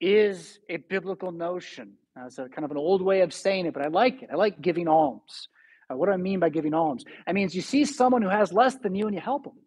is 0.00 0.58
a 0.68 0.78
biblical 0.78 1.30
notion. 1.30 1.92
Uh, 2.18 2.26
it's 2.26 2.38
a 2.38 2.48
kind 2.48 2.64
of 2.64 2.72
an 2.72 2.78
old 2.78 3.00
way 3.00 3.20
of 3.20 3.32
saying 3.32 3.66
it, 3.66 3.72
but 3.72 3.84
I 3.84 3.86
like 3.86 4.24
it. 4.24 4.30
I 4.32 4.34
like 4.34 4.60
giving 4.60 4.88
alms. 4.88 5.46
Uh, 5.88 5.96
what 5.96 6.06
do 6.06 6.14
I 6.14 6.16
mean 6.16 6.40
by 6.40 6.48
giving 6.48 6.74
alms? 6.74 7.04
I 7.28 7.32
mean, 7.32 7.48
you 7.52 7.62
see 7.62 7.84
someone 7.84 8.22
who 8.22 8.28
has 8.28 8.52
less 8.52 8.74
than 8.74 8.96
you 8.96 9.06
and 9.06 9.14
you 9.14 9.20
help 9.20 9.44
them. 9.44 9.60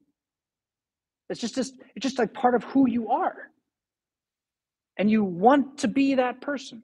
It's 1.30 1.40
just, 1.40 1.56
just 1.56 1.76
it's 1.96 2.04
just 2.04 2.20
like 2.20 2.34
part 2.34 2.56
of 2.56 2.66
who 2.66 2.90
you 2.90 3.08
are. 3.08 3.38
And 4.98 5.10
you 5.10 5.24
want 5.24 5.78
to 5.78 5.88
be 5.88 6.16
that 6.16 6.42
person. 6.42 6.84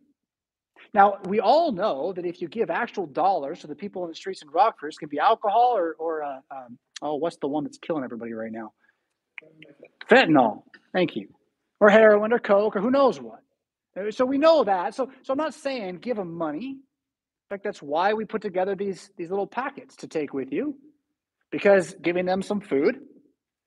Now, 0.93 1.17
we 1.28 1.39
all 1.39 1.71
know 1.71 2.13
that 2.13 2.25
if 2.25 2.41
you 2.41 2.47
give 2.47 2.69
actual 2.69 3.06
dollars 3.06 3.60
to 3.60 3.67
the 3.67 3.75
people 3.75 4.04
in 4.04 4.10
the 4.10 4.15
streets 4.15 4.41
in 4.41 4.49
Rockford, 4.49 4.91
it 4.93 4.99
can 4.99 5.10
be 5.10 5.19
alcohol 5.19 5.73
or, 5.75 5.95
or 5.99 6.23
uh, 6.23 6.39
um, 6.49 6.80
oh, 7.02 7.15
what's 7.15 7.38
the 7.38 7.47
one 7.47 7.63
that's 7.63 7.78
killing 7.78 8.04
everybody 8.04 8.34
right 8.34 8.52
now? 8.52 8.73
Fentanyl. 10.10 10.63
Thank 10.93 11.15
you. 11.15 11.28
Or 11.80 11.89
heroin 11.89 12.34
or 12.34 12.39
coke 12.39 12.75
or 12.75 12.82
who 12.82 12.91
knows 12.91 13.21
what. 13.21 13.41
Uh, 13.95 14.12
so 14.12 14.25
we 14.25 14.38
know 14.38 14.63
that. 14.63 14.95
So, 14.95 15.12
so 15.23 15.34
I'm 15.34 15.38
not 15.38 15.54
saying 15.54 15.97
give 15.97 16.17
them 16.17 16.36
money. 16.36 16.67
In 16.69 17.56
fact, 17.56 17.63
that's 17.63 17.82
why 17.82 18.13
we 18.13 18.25
put 18.25 18.41
together 18.41 18.75
these, 18.75 19.10
these 19.17 19.30
little 19.30 19.47
packets 19.47 19.97
to 19.97 20.08
take 20.08 20.34
with 20.34 20.52
you, 20.52 20.75
because 21.52 21.95
giving 22.02 22.25
them 22.25 22.41
some 22.41 22.62
food 22.62 22.99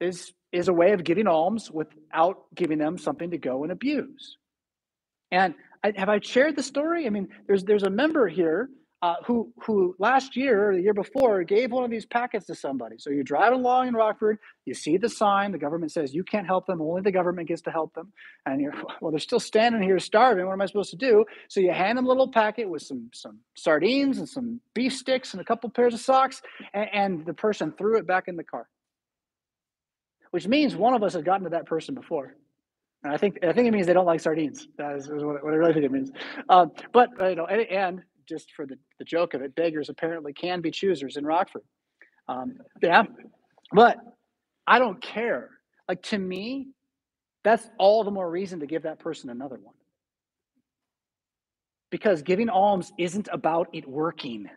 is, 0.01 0.33
is 0.53 0.69
a 0.69 0.73
way 0.73 0.93
of 0.93 1.05
giving 1.05 1.27
alms 1.27 1.71
without 1.71 2.45
giving 2.55 2.79
them 2.79 2.99
something 2.99 3.31
to 3.31 3.39
go 3.39 3.63
and 3.63 3.73
abuse. 3.73 4.37
And 5.31 5.55
I, 5.85 5.93
have 5.97 6.09
I 6.09 6.21
shared 6.21 6.57
the 6.57 6.63
story? 6.63 7.07
I 7.07 7.11
mean, 7.11 7.29
there's 7.47 7.65
there's 7.65 7.85
a 7.85 7.91
member 7.91 8.29
here 8.29 8.69
uh, 9.03 9.17
who 9.27 9.53
who 9.65 9.97
last 9.99 10.37
year 10.37 10.71
or 10.71 10.77
the 10.77 10.83
year 10.83 10.95
before 10.95 11.43
gave 11.45 11.73
one 11.73 11.85
of 11.85 11.91
these 11.91 12.07
packets 12.07 12.47
to 12.47 12.55
somebody. 12.55 12.97
So 12.99 13.11
you 13.11 13.25
drive 13.25 13.53
along 13.53 13.89
in 13.89 13.95
Rockford, 13.95 14.39
you 14.67 14.75
see 14.75 14.97
the 14.99 15.09
sign. 15.09 15.53
The 15.53 15.59
government 15.59 15.93
says 15.93 16.15
you 16.15 16.25
can't 16.25 16.47
help 16.47 16.67
them; 16.67 16.83
only 16.83 17.03
the 17.03 17.13
government 17.13 17.49
gets 17.49 17.63
to 17.63 17.71
help 17.71 17.95
them. 17.95 18.13
And 18.47 18.61
you're 18.61 18.75
well, 19.01 19.11
they're 19.11 19.21
still 19.21 19.41
standing 19.41 19.83
here 19.83 19.99
starving. 19.99 20.47
What 20.47 20.53
am 20.53 20.63
I 20.63 20.67
supposed 20.67 20.91
to 20.91 20.97
do? 20.97 21.25
So 21.49 21.61
you 21.61 21.73
hand 21.73 21.99
them 21.99 22.07
a 22.07 22.09
little 22.09 22.31
packet 22.31 22.69
with 22.69 22.83
some 22.83 23.11
some 23.15 23.41
sardines 23.57 24.19
and 24.19 24.29
some 24.29 24.61
beef 24.75 24.93
sticks 24.95 25.33
and 25.35 25.41
a 25.41 25.45
couple 25.45 25.71
pairs 25.71 25.95
of 25.95 26.01
socks, 26.01 26.43
and, 26.75 26.89
and 26.93 27.27
the 27.27 27.35
person 27.35 27.73
threw 27.79 27.99
it 27.99 28.07
back 28.07 28.29
in 28.29 28.37
the 28.37 28.45
car. 28.45 28.69
Which 30.31 30.47
means 30.49 30.77
one 30.77 30.95
of 30.95 31.03
us 31.03 31.15
had 31.15 31.25
gotten 31.25 31.45
to 31.45 31.51
that 31.51 31.67
person 31.67 31.95
before. 31.95 32.37
And 33.05 33.13
I 33.13 33.17
think 33.17 33.39
I 33.43 33.53
think 33.53 33.67
it 33.67 33.73
means 33.73 33.87
they 33.87 33.93
don't 33.93 34.07
like 34.07 34.21
sardines. 34.21 34.69
That 34.79 34.97
is, 34.97 35.05
is 35.07 35.25
what, 35.25 35.43
what, 35.43 35.53
I 35.53 35.57
really 35.57 35.73
think 35.73 35.85
it 35.85 35.93
means. 35.93 36.11
Um, 36.49 36.71
but 36.93 37.11
you 37.21 37.35
know, 37.35 37.47
and, 37.47 37.63
and 37.63 38.03
just 38.29 38.53
for 38.53 38.67
the, 38.67 38.79
the 38.99 39.05
joke 39.05 39.35
of 39.35 39.43
it, 39.43 39.55
beggars 39.55 39.89
apparently 39.89 40.33
can 40.33 40.61
be 40.61 40.71
choosers 40.71 41.17
in 41.17 41.27
Rockford. 41.27 41.63
Um, 42.29 42.55
yeah, 42.81 43.03
but 43.73 43.97
I 44.67 44.79
don't 44.79 45.03
care. 45.03 45.51
Like 45.89 46.03
to 46.05 46.19
me, 46.19 46.69
that's 47.43 47.69
all 47.79 48.05
the 48.05 48.11
more 48.11 48.31
reason 48.31 48.61
to 48.61 48.67
give 48.67 48.85
that 48.85 49.01
person 49.01 49.31
another 49.31 49.59
one. 49.61 49.75
Because 51.91 52.23
giving 52.23 52.49
alms 52.49 52.93
isn't 52.99 53.29
about 53.33 53.69
it 53.73 53.87
working. 53.87 54.49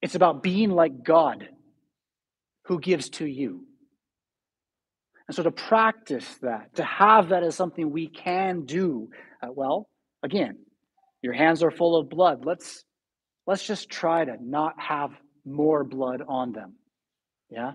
It's 0.00 0.14
about 0.14 0.42
being 0.42 0.70
like 0.70 1.04
God 1.04 1.48
who 2.64 2.80
gives 2.80 3.10
to 3.10 3.26
you. 3.26 3.67
And 5.28 5.34
so 5.34 5.42
to 5.42 5.50
practice 5.50 6.26
that, 6.40 6.74
to 6.76 6.84
have 6.84 7.28
that 7.28 7.42
as 7.42 7.54
something 7.54 7.90
we 7.90 8.08
can 8.08 8.64
do, 8.64 9.10
uh, 9.42 9.48
well, 9.54 9.88
again, 10.22 10.58
your 11.22 11.34
hands 11.34 11.62
are 11.62 11.70
full 11.70 11.96
of 11.96 12.08
blood. 12.08 12.44
Let's 12.44 12.84
let's 13.46 13.66
just 13.66 13.90
try 13.90 14.24
to 14.24 14.36
not 14.40 14.74
have 14.80 15.10
more 15.44 15.84
blood 15.84 16.22
on 16.26 16.52
them. 16.52 16.74
Yeah? 17.50 17.72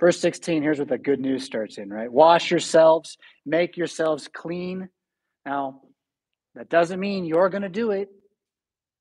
Verse 0.00 0.18
16, 0.20 0.62
here's 0.62 0.78
what 0.78 0.88
the 0.88 0.98
good 0.98 1.20
news 1.20 1.44
starts 1.44 1.78
in, 1.78 1.88
right? 1.90 2.10
Wash 2.10 2.50
yourselves, 2.50 3.16
make 3.46 3.76
yourselves 3.76 4.28
clean. 4.32 4.88
Now, 5.46 5.82
that 6.54 6.68
doesn't 6.68 6.98
mean 6.98 7.24
you're 7.24 7.50
going 7.50 7.62
to 7.62 7.68
do 7.68 7.92
it. 7.92 8.08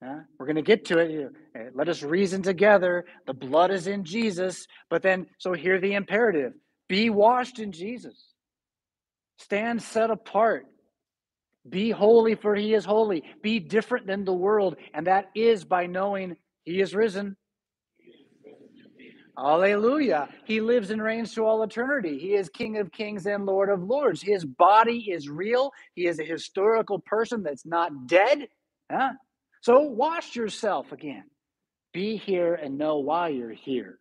Yeah? 0.01 0.19
We're 0.37 0.45
going 0.45 0.57
to 0.57 0.61
get 0.61 0.85
to 0.85 0.99
it. 0.99 1.31
Let 1.73 1.89
us 1.89 2.03
reason 2.03 2.41
together. 2.41 3.05
The 3.25 3.33
blood 3.33 3.71
is 3.71 3.87
in 3.87 4.03
Jesus. 4.03 4.67
But 4.89 5.01
then, 5.01 5.27
so 5.39 5.53
hear 5.53 5.79
the 5.79 5.93
imperative 5.93 6.53
be 6.91 7.09
washed 7.09 7.59
in 7.59 7.71
Jesus. 7.71 8.21
Stand 9.37 9.81
set 9.81 10.11
apart. 10.11 10.65
Be 11.69 11.89
holy, 11.89 12.35
for 12.35 12.53
he 12.53 12.73
is 12.73 12.83
holy. 12.83 13.23
Be 13.41 13.59
different 13.59 14.07
than 14.07 14.25
the 14.25 14.33
world, 14.33 14.75
and 14.93 15.07
that 15.07 15.29
is 15.33 15.63
by 15.63 15.85
knowing 15.85 16.35
he 16.65 16.81
is 16.81 16.93
risen. 16.93 17.37
Hallelujah. 19.37 20.27
He 20.43 20.59
lives 20.59 20.91
and 20.91 21.01
reigns 21.01 21.33
to 21.35 21.45
all 21.45 21.63
eternity. 21.63 22.19
He 22.19 22.33
is 22.33 22.49
King 22.49 22.77
of 22.77 22.91
kings 22.91 23.25
and 23.25 23.45
Lord 23.45 23.69
of 23.69 23.81
lords. 23.81 24.21
His 24.21 24.43
body 24.43 25.11
is 25.11 25.29
real. 25.29 25.71
He 25.95 26.07
is 26.07 26.19
a 26.19 26.25
historical 26.25 26.99
person 26.99 27.41
that's 27.41 27.65
not 27.65 28.05
dead. 28.05 28.49
Huh? 28.91 29.11
So 29.61 29.79
wash 29.79 30.35
yourself 30.35 30.91
again. 30.91 31.23
Be 31.93 32.17
here 32.17 32.53
and 32.53 32.77
know 32.77 32.97
why 32.97 33.29
you're 33.29 33.49
here. 33.49 33.97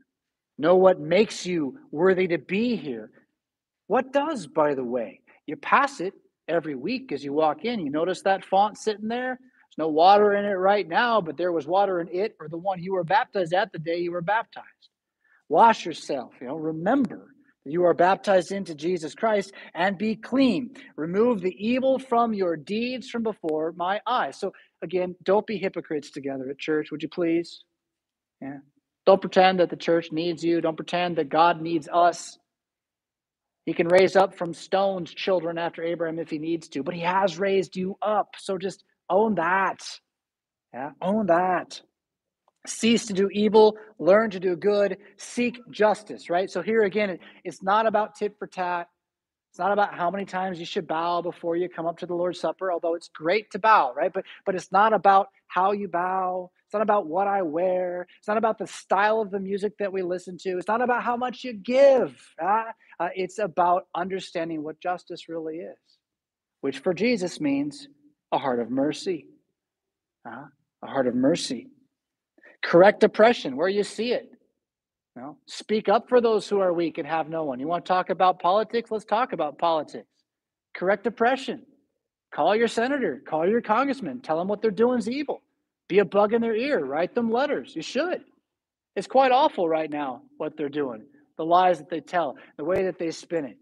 Know 0.61 0.77
what 0.77 1.01
makes 1.01 1.47
you 1.47 1.79
worthy 1.91 2.29
to 2.29 2.37
be 2.37 2.77
here. 2.77 3.11
What 3.87 4.13
does, 4.13 4.47
by 4.47 4.75
the 4.75 4.85
way? 4.85 5.23
You 5.47 5.57
pass 5.57 6.01
it 6.01 6.13
every 6.49 6.75
week 6.75 7.13
as 7.13 7.25
you 7.25 7.33
walk 7.33 7.65
in. 7.65 7.81
You 7.81 7.91
notice 7.91 8.21
that 8.25 8.45
font 8.45 8.77
sitting 8.77 9.09
there? 9.09 9.39
There's 9.41 9.79
no 9.79 9.89
water 9.89 10.35
in 10.35 10.45
it 10.45 10.51
right 10.51 10.87
now, 10.87 11.23
but 11.23 11.39
there 11.39 11.51
was 11.51 11.67
water 11.67 11.99
in 11.99 12.09
it 12.13 12.37
or 12.39 12.47
the 12.47 12.59
one 12.59 12.83
you 12.83 12.93
were 12.93 13.05
baptized 13.05 13.55
at 13.55 13.73
the 13.73 13.79
day 13.79 14.01
you 14.01 14.13
were 14.13 14.21
baptized. 14.21 14.67
Wash 15.49 15.87
yourself. 15.87 16.35
You 16.43 16.49
know, 16.49 16.57
remember 16.57 17.35
that 17.65 17.73
you 17.73 17.87
are 17.87 17.95
baptized 17.95 18.53
into 18.53 18.75
Jesus 18.75 19.15
Christ 19.15 19.55
and 19.75 19.97
be 19.97 20.15
clean. 20.15 20.75
Remove 20.95 21.41
the 21.41 21.57
evil 21.59 21.99
from 21.99 22.35
your 22.35 22.59
deeds 22.59 23.09
from 23.09 23.23
before 23.23 23.73
my 23.79 24.03
eyes. 24.07 24.39
So 24.39 24.53
again, 24.83 25.17
don't 25.23 25.47
be 25.47 25.57
hypocrites 25.57 26.11
together 26.11 26.51
at 26.51 26.59
church, 26.59 26.91
would 26.91 27.03
you 27.03 27.09
please? 27.09 27.65
Yeah. 28.43 28.59
Don't 29.11 29.21
pretend 29.21 29.59
that 29.59 29.71
the 29.71 29.77
church 29.77 30.13
needs 30.13 30.45
you. 30.45 30.61
Don't 30.61 30.77
pretend 30.77 31.17
that 31.17 31.29
God 31.29 31.61
needs 31.61 31.89
us. 31.93 32.39
He 33.67 33.73
can 33.73 33.89
raise 33.89 34.15
up 34.15 34.37
from 34.37 34.55
stones 34.55 35.13
children 35.13 35.59
after 35.59 35.83
Abraham 35.83 36.21
if 36.21 36.31
he 36.31 36.39
needs 36.39 36.69
to, 36.69 36.85
but 36.85 36.95
he 36.95 37.01
has 37.01 37.37
raised 37.37 37.75
you 37.75 37.99
up. 38.01 38.37
So 38.39 38.57
just 38.57 38.85
own 39.09 39.35
that. 39.35 39.81
Yeah, 40.73 40.91
own 41.03 41.27
that. 41.27 41.83
Cease 42.69 43.07
to 43.07 43.13
do 43.13 43.29
evil, 43.33 43.77
learn 43.99 44.31
to 44.31 44.39
do 44.39 44.55
good, 44.55 44.99
seek 45.17 45.59
justice, 45.73 46.31
right? 46.31 46.49
So 46.49 46.63
here 46.63 46.83
again, 46.83 47.19
it's 47.43 47.65
not 47.65 47.87
about 47.87 48.15
tit 48.15 48.37
for 48.39 48.47
tat. 48.47 48.87
It's 49.51 49.59
not 49.59 49.73
about 49.73 49.93
how 49.93 50.13
many 50.13 50.25
times 50.25 50.61
you 50.61 50.67
should 50.67 50.87
bow 50.87 51.21
before 51.21 51.57
you 51.57 51.69
come 51.69 51.87
up 51.87 51.99
to 51.99 52.07
the 52.07 52.15
Lord's 52.15 52.39
Supper, 52.39 52.71
although 52.71 52.95
it's 52.95 53.09
great 53.09 53.51
to 53.51 53.59
bow, 53.59 53.93
right? 53.93 54.13
But 54.13 54.25
but 54.47 54.55
it's 54.55 54.71
not 54.71 54.93
about 54.93 55.31
how 55.49 55.73
you 55.73 55.89
bow. 55.89 56.53
It's 56.71 56.75
not 56.75 56.83
about 56.83 57.09
what 57.09 57.27
I 57.27 57.43
wear. 57.43 58.07
It's 58.21 58.29
not 58.29 58.37
about 58.37 58.57
the 58.57 58.67
style 58.69 59.21
of 59.21 59.33
the 59.33 59.41
music 59.41 59.77
that 59.79 59.93
we 59.93 60.03
listen 60.03 60.39
to. 60.43 60.51
It's 60.57 60.69
not 60.69 60.81
about 60.81 61.03
how 61.03 61.17
much 61.17 61.43
you 61.43 61.53
give. 61.53 62.17
Uh, 62.41 62.67
uh, 63.01 63.09
it's 63.17 63.41
about 63.41 63.89
understanding 63.93 64.63
what 64.63 64.81
justice 64.81 65.29
really 65.29 65.57
is, 65.57 65.77
which 66.61 66.79
for 66.79 66.95
Jesus 66.95 67.41
means 67.41 67.89
a 68.31 68.39
heart 68.39 68.61
of 68.61 68.71
mercy. 68.71 69.27
Uh, 70.25 70.45
a 70.85 70.87
heart 70.87 71.09
of 71.09 71.17
mercy. 71.17 71.67
Correct 72.63 73.03
oppression 73.03 73.57
where 73.57 73.69
you 73.69 73.83
see 73.83 74.13
it. 74.13 74.31
You 75.17 75.23
know, 75.23 75.39
speak 75.47 75.89
up 75.89 76.09
for 76.09 76.21
those 76.21 76.49
who 76.49 76.61
are 76.61 76.73
weak 76.73 76.99
and 76.99 77.07
have 77.09 77.29
no 77.29 77.43
one. 77.43 77.59
You 77.59 77.67
want 77.67 77.85
to 77.85 77.89
talk 77.89 78.11
about 78.11 78.39
politics? 78.39 78.93
Let's 78.93 79.05
talk 79.05 79.33
about 79.33 79.59
politics. 79.59 80.07
Correct 80.77 81.05
oppression. 81.05 81.67
Call 82.33 82.55
your 82.55 82.69
senator, 82.69 83.21
call 83.27 83.45
your 83.45 83.61
congressman, 83.61 84.21
tell 84.21 84.39
them 84.39 84.47
what 84.47 84.63
they're 84.63 84.71
doing 84.71 85.01
is 85.01 85.09
evil. 85.09 85.43
Be 85.91 85.99
a 85.99 86.05
bug 86.05 86.33
in 86.33 86.41
their 86.41 86.55
ear, 86.55 86.85
write 86.85 87.17
them 87.17 87.33
letters. 87.33 87.75
You 87.75 87.83
should. 87.83 88.23
It's 88.95 89.09
quite 89.09 89.33
awful 89.33 89.69
right 89.69 89.91
now 89.91 90.23
what 90.37 90.57
they're 90.57 90.69
doing, 90.69 91.05
the 91.37 91.45
lies 91.45 91.79
that 91.79 91.91
they 91.91 91.99
tell, 92.01 92.37
the 92.57 92.65
way 92.65 92.85
that 92.85 93.01
they 93.01 93.11
spin 93.11 93.45
it. 93.45 93.57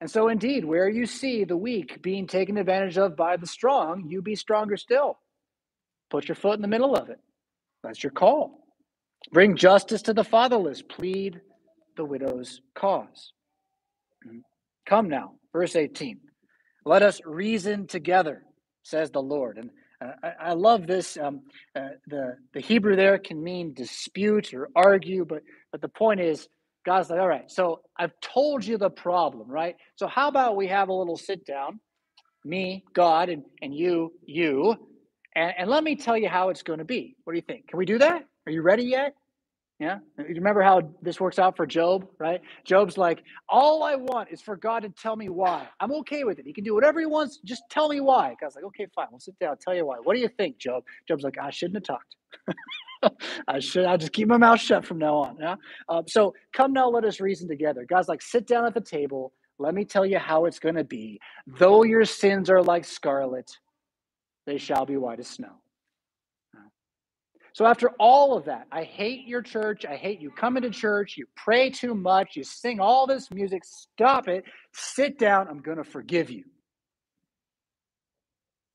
And 0.00 0.08
so, 0.08 0.28
indeed, 0.28 0.64
where 0.64 0.88
you 0.88 1.06
see 1.06 1.42
the 1.42 1.56
weak 1.56 2.00
being 2.02 2.28
taken 2.28 2.56
advantage 2.56 2.96
of 2.98 3.16
by 3.16 3.36
the 3.36 3.48
strong, 3.48 4.04
you 4.08 4.22
be 4.22 4.36
stronger 4.36 4.76
still. 4.76 5.18
Put 6.08 6.28
your 6.28 6.36
foot 6.36 6.54
in 6.54 6.62
the 6.62 6.68
middle 6.68 6.94
of 6.94 7.10
it. 7.10 7.18
That's 7.82 8.00
your 8.00 8.12
call. 8.12 8.64
Bring 9.32 9.56
justice 9.56 10.02
to 10.02 10.14
the 10.14 10.22
fatherless. 10.22 10.82
Plead 10.82 11.40
the 11.96 12.04
widow's 12.04 12.60
cause. 12.76 13.32
Come 14.86 15.08
now, 15.08 15.32
verse 15.52 15.74
18. 15.74 16.20
Let 16.84 17.02
us 17.02 17.20
reason 17.24 17.88
together, 17.88 18.44
says 18.90 19.10
the 19.10 19.22
Lord. 19.22 19.58
And 19.58 19.70
uh, 20.02 20.12
I, 20.22 20.50
I, 20.50 20.52
love 20.52 20.86
this. 20.86 21.16
Um, 21.16 21.42
uh, 21.76 21.88
the, 22.06 22.36
the 22.52 22.60
Hebrew 22.60 22.96
there 22.96 23.18
can 23.18 23.42
mean 23.42 23.72
dispute 23.72 24.52
or 24.52 24.68
argue, 24.74 25.24
but, 25.24 25.42
but 25.72 25.80
the 25.80 25.88
point 25.88 26.20
is, 26.20 26.48
God's 26.84 27.10
like, 27.10 27.20
all 27.20 27.28
right, 27.28 27.50
so 27.50 27.82
I've 27.98 28.18
told 28.20 28.64
you 28.64 28.78
the 28.78 28.90
problem, 28.90 29.50
right? 29.50 29.76
So 29.96 30.06
how 30.06 30.28
about 30.28 30.56
we 30.56 30.66
have 30.68 30.88
a 30.88 30.92
little 30.94 31.16
sit 31.16 31.44
down, 31.44 31.78
me, 32.44 32.84
God, 32.94 33.28
and, 33.28 33.44
and 33.60 33.74
you, 33.74 34.14
you, 34.24 34.76
and, 35.34 35.52
and 35.58 35.70
let 35.70 35.84
me 35.84 35.96
tell 35.96 36.16
you 36.16 36.28
how 36.28 36.48
it's 36.48 36.62
going 36.62 36.78
to 36.78 36.84
be. 36.84 37.16
What 37.24 37.34
do 37.34 37.36
you 37.36 37.44
think? 37.46 37.68
Can 37.68 37.78
we 37.78 37.84
do 37.84 37.98
that? 37.98 38.24
Are 38.46 38.52
you 38.52 38.62
ready 38.62 38.84
yet? 38.84 39.14
Yeah. 39.80 39.98
You 40.18 40.34
remember 40.34 40.60
how 40.60 40.82
this 41.00 41.18
works 41.18 41.38
out 41.38 41.56
for 41.56 41.66
Job, 41.66 42.06
right? 42.18 42.42
Job's 42.66 42.98
like, 42.98 43.22
all 43.48 43.82
I 43.82 43.96
want 43.96 44.28
is 44.30 44.42
for 44.42 44.54
God 44.54 44.82
to 44.82 44.90
tell 44.90 45.16
me 45.16 45.30
why. 45.30 45.66
I'm 45.80 45.90
okay 45.92 46.22
with 46.24 46.38
it. 46.38 46.44
He 46.46 46.52
can 46.52 46.64
do 46.64 46.74
whatever 46.74 47.00
he 47.00 47.06
wants. 47.06 47.38
Just 47.46 47.62
tell 47.70 47.88
me 47.88 47.98
why. 48.00 48.36
God's 48.38 48.56
like, 48.56 48.64
okay, 48.64 48.86
fine. 48.94 49.06
We'll 49.10 49.20
sit 49.20 49.38
down. 49.38 49.50
I'll 49.50 49.56
tell 49.56 49.74
you 49.74 49.86
why. 49.86 49.96
What 50.02 50.14
do 50.14 50.20
you 50.20 50.28
think, 50.28 50.58
Job? 50.58 50.84
Job's 51.08 51.24
like, 51.24 51.38
I 51.38 51.48
shouldn't 51.48 51.86
have 51.88 51.96
talked. 51.96 53.16
I 53.48 53.58
should. 53.58 53.86
I'll 53.86 53.96
just 53.96 54.12
keep 54.12 54.28
my 54.28 54.36
mouth 54.36 54.60
shut 54.60 54.84
from 54.84 54.98
now 54.98 55.14
on. 55.16 55.38
Yeah. 55.40 55.54
Um, 55.88 56.04
so 56.06 56.34
come 56.52 56.74
now, 56.74 56.90
let 56.90 57.04
us 57.06 57.18
reason 57.18 57.48
together. 57.48 57.86
God's 57.88 58.08
like, 58.08 58.20
sit 58.20 58.46
down 58.46 58.66
at 58.66 58.74
the 58.74 58.82
table. 58.82 59.32
Let 59.58 59.74
me 59.74 59.86
tell 59.86 60.04
you 60.04 60.18
how 60.18 60.44
it's 60.44 60.58
going 60.58 60.74
to 60.74 60.84
be. 60.84 61.18
Though 61.46 61.84
your 61.84 62.04
sins 62.04 62.50
are 62.50 62.62
like 62.62 62.84
scarlet, 62.84 63.50
they 64.46 64.58
shall 64.58 64.84
be 64.84 64.98
white 64.98 65.20
as 65.20 65.28
snow. 65.28 65.52
So, 67.52 67.66
after 67.66 67.90
all 67.98 68.36
of 68.36 68.44
that, 68.44 68.66
I 68.70 68.84
hate 68.84 69.26
your 69.26 69.42
church. 69.42 69.84
I 69.84 69.96
hate 69.96 70.20
you 70.20 70.30
coming 70.30 70.62
to 70.62 70.70
church. 70.70 71.16
You 71.16 71.26
pray 71.36 71.70
too 71.70 71.94
much. 71.94 72.36
You 72.36 72.44
sing 72.44 72.80
all 72.80 73.06
this 73.06 73.30
music. 73.30 73.64
Stop 73.64 74.28
it. 74.28 74.44
Sit 74.72 75.18
down. 75.18 75.48
I'm 75.48 75.60
going 75.60 75.78
to 75.78 75.84
forgive 75.84 76.30
you. 76.30 76.44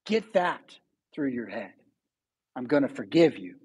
Get 0.05 0.33
that 0.33 0.77
through 1.13 1.29
your 1.29 1.47
head. 1.47 1.71
I'm 2.55 2.65
going 2.65 2.83
to 2.83 2.89
forgive 2.89 3.37
you. 3.37 3.55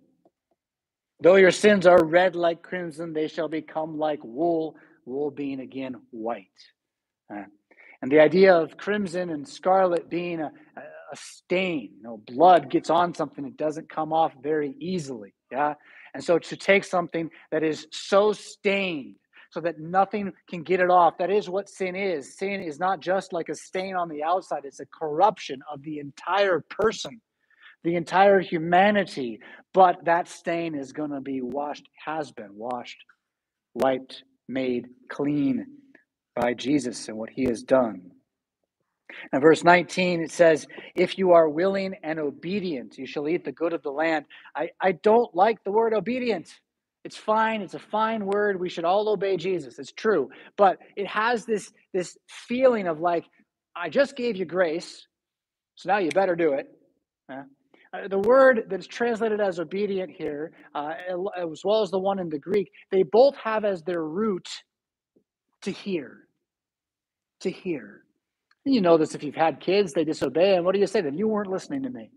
Though 1.22 1.36
your 1.36 1.50
sins 1.50 1.86
are 1.86 2.02
red 2.02 2.34
like 2.34 2.62
crimson, 2.62 3.12
they 3.12 3.28
shall 3.28 3.48
become 3.48 3.98
like 3.98 4.20
wool, 4.24 4.76
wool 5.04 5.30
being 5.30 5.60
again 5.60 5.96
white. 6.10 6.46
Uh, 7.32 7.44
and 8.00 8.10
the 8.10 8.20
idea 8.20 8.54
of 8.54 8.78
crimson 8.78 9.28
and 9.28 9.46
scarlet 9.46 10.08
being 10.08 10.40
a, 10.40 10.50
a 11.12 11.16
stain. 11.16 11.90
You 11.96 12.02
know, 12.02 12.22
blood 12.26 12.70
gets 12.70 12.90
on 12.90 13.14
something, 13.14 13.44
it 13.44 13.56
doesn't 13.56 13.88
come 13.88 14.12
off 14.12 14.32
very 14.42 14.74
easily. 14.80 15.34
Yeah. 15.50 15.74
And 16.14 16.22
so 16.22 16.38
to 16.38 16.56
take 16.56 16.84
something 16.84 17.30
that 17.50 17.62
is 17.62 17.86
so 17.92 18.32
stained 18.32 19.16
so 19.50 19.60
that 19.60 19.80
nothing 19.80 20.32
can 20.48 20.62
get 20.62 20.80
it 20.80 20.90
off, 20.90 21.18
that 21.18 21.30
is 21.30 21.48
what 21.48 21.68
sin 21.68 21.96
is. 21.96 22.36
Sin 22.36 22.60
is 22.60 22.78
not 22.78 23.00
just 23.00 23.32
like 23.32 23.48
a 23.48 23.54
stain 23.54 23.96
on 23.96 24.08
the 24.08 24.22
outside, 24.22 24.64
it's 24.64 24.80
a 24.80 24.86
corruption 24.86 25.60
of 25.72 25.82
the 25.82 25.98
entire 25.98 26.64
person, 26.70 27.20
the 27.82 27.96
entire 27.96 28.40
humanity. 28.40 29.40
But 29.74 30.04
that 30.04 30.28
stain 30.28 30.74
is 30.74 30.92
going 30.92 31.10
to 31.10 31.20
be 31.20 31.42
washed, 31.42 31.88
has 32.04 32.30
been 32.30 32.54
washed, 32.54 32.98
wiped, 33.74 34.22
made 34.48 34.86
clean 35.08 35.66
by 36.36 36.54
Jesus 36.54 37.08
and 37.08 37.16
what 37.16 37.30
he 37.30 37.44
has 37.44 37.62
done. 37.62 38.10
In 39.32 39.40
verse 39.40 39.64
19, 39.64 40.22
it 40.22 40.32
says, 40.32 40.66
If 40.94 41.18
you 41.18 41.32
are 41.32 41.48
willing 41.48 41.94
and 42.02 42.18
obedient, 42.18 42.98
you 42.98 43.06
shall 43.06 43.28
eat 43.28 43.44
the 43.44 43.52
good 43.52 43.72
of 43.72 43.82
the 43.82 43.90
land. 43.90 44.26
I, 44.56 44.70
I 44.80 44.92
don't 44.92 45.34
like 45.34 45.62
the 45.64 45.72
word 45.72 45.94
obedient. 45.94 46.48
It's 47.04 47.16
fine. 47.16 47.62
It's 47.62 47.74
a 47.74 47.78
fine 47.80 48.26
word. 48.26 48.60
We 48.60 48.68
should 48.68 48.84
all 48.84 49.08
obey 49.08 49.36
Jesus. 49.36 49.78
It's 49.78 49.92
true. 49.92 50.30
But 50.56 50.78
it 50.96 51.06
has 51.06 51.46
this, 51.46 51.72
this 51.94 52.16
feeling 52.28 52.88
of 52.88 53.00
like, 53.00 53.24
I 53.76 53.88
just 53.88 54.16
gave 54.16 54.36
you 54.36 54.44
grace, 54.44 55.06
so 55.76 55.90
now 55.90 55.98
you 55.98 56.10
better 56.10 56.36
do 56.36 56.54
it. 56.54 56.66
Uh, 57.92 58.08
the 58.08 58.18
word 58.18 58.64
that's 58.70 58.86
translated 58.86 59.40
as 59.40 59.58
obedient 59.60 60.10
here, 60.10 60.52
uh, 60.74 60.94
as 61.36 61.62
well 61.64 61.82
as 61.82 61.90
the 61.90 61.98
one 61.98 62.18
in 62.20 62.28
the 62.28 62.38
Greek, 62.38 62.70
they 62.90 63.02
both 63.02 63.36
have 63.36 63.64
as 63.64 63.82
their 63.82 64.04
root 64.04 64.48
to 65.62 65.72
hear. 65.72 66.18
To 67.40 67.50
hear. 67.50 68.04
You 68.64 68.80
know 68.80 68.98
this 68.98 69.14
if 69.14 69.22
you've 69.22 69.34
had 69.34 69.60
kids, 69.60 69.92
they 69.92 70.04
disobey. 70.04 70.56
And 70.56 70.64
what 70.64 70.74
do 70.74 70.80
you 70.80 70.86
say 70.86 71.00
to 71.00 71.06
them? 71.06 71.18
You 71.18 71.28
weren't 71.28 71.50
listening 71.50 71.82
to 71.84 71.90
me. 71.90 72.10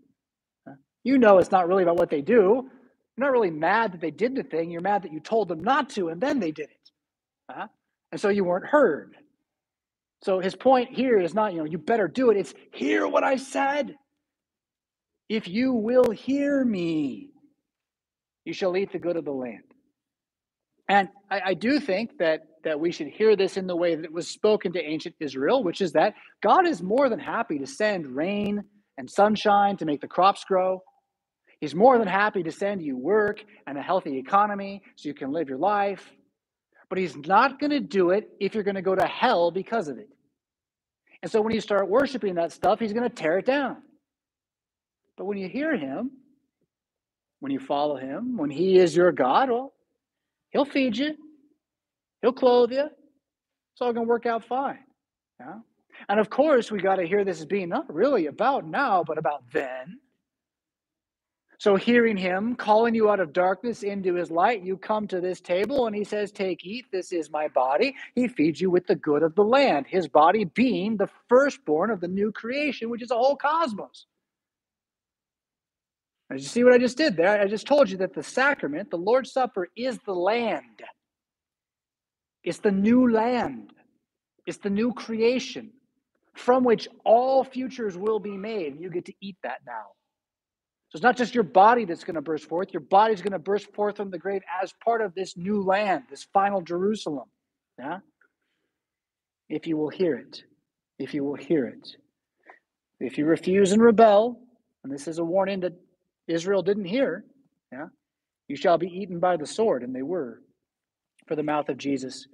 You 1.02 1.18
know 1.18 1.38
it's 1.38 1.50
not 1.50 1.68
really 1.68 1.82
about 1.82 1.96
what 1.96 2.10
they 2.10 2.22
do. 2.22 2.68
You're 3.16 3.26
not 3.26 3.32
really 3.32 3.50
mad 3.50 3.92
that 3.92 4.00
they 4.00 4.10
did 4.10 4.34
the 4.34 4.42
thing. 4.42 4.70
You're 4.70 4.80
mad 4.80 5.02
that 5.02 5.12
you 5.12 5.20
told 5.20 5.48
them 5.48 5.62
not 5.62 5.90
to 5.90 6.08
and 6.08 6.20
then 6.20 6.40
they 6.40 6.50
did 6.50 6.68
it. 6.70 6.90
Uh-huh. 7.50 7.66
And 8.12 8.20
so 8.20 8.28
you 8.28 8.44
weren't 8.44 8.66
heard. 8.66 9.16
So 10.22 10.40
his 10.40 10.56
point 10.56 10.90
here 10.90 11.18
is 11.20 11.34
not, 11.34 11.52
you 11.52 11.58
know, 11.58 11.64
you 11.64 11.78
better 11.78 12.08
do 12.08 12.30
it. 12.30 12.38
It's 12.38 12.54
hear 12.72 13.06
what 13.06 13.24
I 13.24 13.36
said. 13.36 13.94
If 15.28 15.48
you 15.48 15.72
will 15.72 16.10
hear 16.10 16.64
me, 16.64 17.30
you 18.44 18.52
shall 18.52 18.76
eat 18.76 18.92
the 18.92 18.98
good 18.98 19.16
of 19.16 19.24
the 19.24 19.32
land. 19.32 19.64
And 20.88 21.08
I, 21.30 21.40
I 21.46 21.54
do 21.54 21.80
think 21.80 22.18
that 22.18 22.42
that 22.64 22.80
we 22.80 22.92
should 22.92 23.08
hear 23.08 23.36
this 23.36 23.56
in 23.56 23.66
the 23.66 23.76
way 23.76 23.94
that 23.94 24.04
it 24.04 24.12
was 24.12 24.28
spoken 24.28 24.72
to 24.72 24.82
ancient 24.82 25.14
Israel, 25.20 25.62
which 25.62 25.80
is 25.80 25.92
that 25.92 26.14
God 26.42 26.66
is 26.66 26.82
more 26.82 27.08
than 27.08 27.18
happy 27.18 27.58
to 27.58 27.66
send 27.66 28.06
rain 28.06 28.62
and 28.98 29.10
sunshine 29.10 29.76
to 29.78 29.84
make 29.84 30.00
the 30.00 30.08
crops 30.08 30.44
grow. 30.44 30.82
He's 31.60 31.74
more 31.74 31.98
than 31.98 32.08
happy 32.08 32.42
to 32.42 32.52
send 32.52 32.82
you 32.82 32.96
work 32.96 33.42
and 33.66 33.78
a 33.78 33.82
healthy 33.82 34.18
economy 34.18 34.82
so 34.96 35.08
you 35.08 35.14
can 35.14 35.32
live 35.32 35.48
your 35.48 35.58
life. 35.58 36.10
But 36.90 36.98
he's 36.98 37.16
not 37.16 37.58
going 37.58 37.70
to 37.70 37.80
do 37.80 38.10
it 38.10 38.28
if 38.40 38.54
you're 38.54 38.64
going 38.64 38.74
to 38.74 38.82
go 38.82 38.94
to 38.94 39.06
hell 39.06 39.50
because 39.50 39.88
of 39.88 39.98
it. 39.98 40.08
And 41.22 41.30
so 41.30 41.40
when 41.40 41.54
you 41.54 41.60
start 41.60 41.88
worshiping 41.88 42.34
that 42.34 42.52
stuff, 42.52 42.80
he's 42.80 42.92
going 42.92 43.08
to 43.08 43.14
tear 43.14 43.38
it 43.38 43.46
down. 43.46 43.78
But 45.16 45.24
when 45.24 45.38
you 45.38 45.48
hear 45.48 45.76
him, 45.76 46.10
when 47.40 47.52
you 47.52 47.60
follow 47.60 47.96
him, 47.96 48.36
when 48.36 48.50
he 48.50 48.76
is 48.76 48.94
your 48.94 49.12
God, 49.12 49.50
well, 49.50 49.72
he'll 50.50 50.64
feed 50.64 50.96
you, 50.96 51.14
He'll 52.24 52.32
clothe 52.32 52.72
you. 52.72 52.84
It's 52.84 53.82
all 53.82 53.92
going 53.92 54.06
to 54.06 54.08
work 54.08 54.24
out 54.24 54.42
fine. 54.42 54.78
Yeah? 55.38 55.58
And 56.08 56.18
of 56.18 56.30
course, 56.30 56.70
we 56.70 56.80
got 56.80 56.96
to 56.96 57.06
hear 57.06 57.22
this 57.22 57.40
as 57.40 57.44
being 57.44 57.68
not 57.68 57.92
really 57.92 58.28
about 58.28 58.66
now, 58.66 59.04
but 59.06 59.18
about 59.18 59.42
then. 59.52 60.00
So, 61.58 61.76
hearing 61.76 62.16
him 62.16 62.56
calling 62.56 62.94
you 62.94 63.10
out 63.10 63.20
of 63.20 63.34
darkness 63.34 63.82
into 63.82 64.14
his 64.14 64.30
light, 64.30 64.62
you 64.62 64.78
come 64.78 65.06
to 65.08 65.20
this 65.20 65.42
table 65.42 65.86
and 65.86 65.94
he 65.94 66.02
says, 66.02 66.32
Take, 66.32 66.64
eat, 66.64 66.86
this 66.90 67.12
is 67.12 67.28
my 67.28 67.48
body. 67.48 67.94
He 68.14 68.26
feeds 68.26 68.58
you 68.58 68.70
with 68.70 68.86
the 68.86 68.96
good 68.96 69.22
of 69.22 69.34
the 69.34 69.44
land, 69.44 69.84
his 69.86 70.08
body 70.08 70.44
being 70.44 70.96
the 70.96 71.10
firstborn 71.28 71.90
of 71.90 72.00
the 72.00 72.08
new 72.08 72.32
creation, 72.32 72.88
which 72.88 73.02
is 73.02 73.10
a 73.10 73.16
whole 73.16 73.36
cosmos. 73.36 74.06
Did 76.30 76.40
you 76.40 76.48
see 76.48 76.64
what 76.64 76.72
I 76.72 76.78
just 76.78 76.96
did 76.96 77.18
there? 77.18 77.38
I 77.38 77.46
just 77.48 77.66
told 77.66 77.90
you 77.90 77.98
that 77.98 78.14
the 78.14 78.22
sacrament, 78.22 78.90
the 78.90 78.96
Lord's 78.96 79.30
Supper, 79.30 79.68
is 79.76 79.98
the 80.06 80.14
land. 80.14 80.80
It's 82.44 82.58
the 82.58 82.70
new 82.70 83.10
land, 83.10 83.72
it's 84.46 84.58
the 84.58 84.70
new 84.70 84.92
creation 84.92 85.72
from 86.34 86.64
which 86.64 86.88
all 87.04 87.44
futures 87.44 87.96
will 87.96 88.18
be 88.18 88.36
made. 88.36 88.80
You 88.80 88.90
get 88.90 89.06
to 89.06 89.14
eat 89.20 89.36
that 89.42 89.60
now. 89.66 89.92
So 90.90 90.96
it's 90.96 91.02
not 91.02 91.16
just 91.16 91.34
your 91.34 91.44
body 91.44 91.84
that's 91.84 92.04
going 92.04 92.16
to 92.16 92.22
burst 92.22 92.48
forth, 92.48 92.72
your 92.72 92.82
body's 92.82 93.22
going 93.22 93.32
to 93.32 93.38
burst 93.38 93.72
forth 93.72 93.96
from 93.96 94.10
the 94.10 94.18
grave 94.18 94.42
as 94.62 94.72
part 94.84 95.00
of 95.00 95.14
this 95.14 95.36
new 95.36 95.62
land, 95.62 96.04
this 96.10 96.24
final 96.32 96.60
Jerusalem. 96.60 97.28
Yeah? 97.78 97.98
If 99.48 99.66
you 99.66 99.76
will 99.76 99.90
hear 99.90 100.16
it. 100.16 100.44
If 100.98 101.14
you 101.14 101.24
will 101.24 101.36
hear 101.36 101.66
it. 101.66 101.96
If 103.00 103.18
you 103.18 103.26
refuse 103.26 103.72
and 103.72 103.82
rebel, 103.82 104.40
and 104.82 104.92
this 104.92 105.08
is 105.08 105.18
a 105.18 105.24
warning 105.24 105.60
that 105.60 105.72
Israel 106.28 106.62
didn't 106.62 106.84
hear, 106.84 107.24
Yeah? 107.72 107.86
You 108.48 108.56
shall 108.56 108.78
be 108.78 108.88
eaten 108.88 109.18
by 109.18 109.36
the 109.36 109.46
sword, 109.46 109.82
and 109.82 109.94
they 109.94 110.02
were, 110.02 110.42
for 111.26 111.36
the 111.36 111.42
mouth 111.42 111.68
of 111.68 111.78
Jesus 111.78 112.26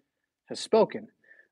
has 0.50 0.60
spoken. 0.60 1.08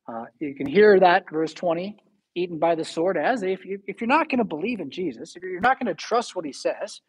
Uh, 0.07 0.25
you 0.39 0.55
can 0.55 0.67
hear 0.67 1.01
that, 1.01 1.25
verse 1.31 1.55
20, 1.55 1.97
eaten 2.35 2.59
by 2.59 2.75
the 2.75 2.85
sword, 2.85 3.17
as 3.17 3.43
if, 3.43 3.61
if 3.65 4.01
you're 4.01 4.09
not 4.09 4.29
going 4.29 4.39
to 4.39 4.45
believe 4.45 4.81
in 4.81 4.91
Jesus, 4.91 5.35
if 5.35 5.43
you're 5.43 5.61
not 5.61 5.79
going 5.79 5.87
to 5.87 5.95
trust 5.95 6.37
what 6.37 6.45
he 6.45 6.53
says, 6.53 7.01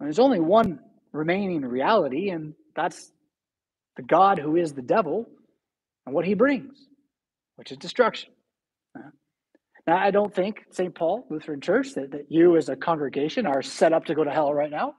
there's 0.00 0.18
only 0.18 0.40
one 0.40 0.80
remaining 1.12 1.62
reality, 1.62 2.30
and 2.30 2.54
that's 2.74 3.12
the 3.96 4.02
God 4.02 4.38
who 4.38 4.56
is 4.56 4.72
the 4.72 4.82
devil 4.82 5.28
and 6.06 6.14
what 6.14 6.24
he 6.24 6.34
brings, 6.34 6.86
which 7.56 7.72
is 7.72 7.78
destruction. 7.78 8.30
Now, 9.86 9.96
I 9.96 10.10
don't 10.10 10.34
think 10.34 10.64
St. 10.70 10.94
Paul 10.94 11.26
Lutheran 11.30 11.62
Church 11.62 11.94
that, 11.94 12.10
that 12.10 12.26
you 12.30 12.58
as 12.58 12.68
a 12.68 12.76
congregation 12.76 13.46
are 13.46 13.62
set 13.62 13.94
up 13.94 14.04
to 14.04 14.14
go 14.14 14.22
to 14.22 14.30
hell 14.30 14.52
right 14.52 14.70
now. 14.70 14.94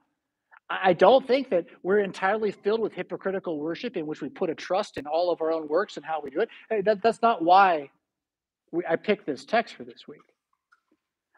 I 0.70 0.92
don't 0.92 1.26
think 1.26 1.50
that 1.50 1.66
we're 1.82 1.98
entirely 1.98 2.52
filled 2.52 2.80
with 2.80 2.92
hypocritical 2.92 3.58
worship 3.58 3.96
in 3.96 4.06
which 4.06 4.22
we 4.22 4.28
put 4.28 4.50
a 4.50 4.54
trust 4.54 4.98
in 4.98 5.06
all 5.06 5.32
of 5.32 5.40
our 5.42 5.50
own 5.50 5.66
works 5.66 5.96
and 5.96 6.06
how 6.06 6.20
we 6.22 6.30
do 6.30 6.40
it. 6.40 6.84
That, 6.84 7.02
that's 7.02 7.20
not 7.20 7.42
why 7.42 7.90
we, 8.70 8.84
I 8.88 8.94
picked 8.94 9.26
this 9.26 9.44
text 9.44 9.74
for 9.74 9.82
this 9.82 10.06
week. 10.06 10.20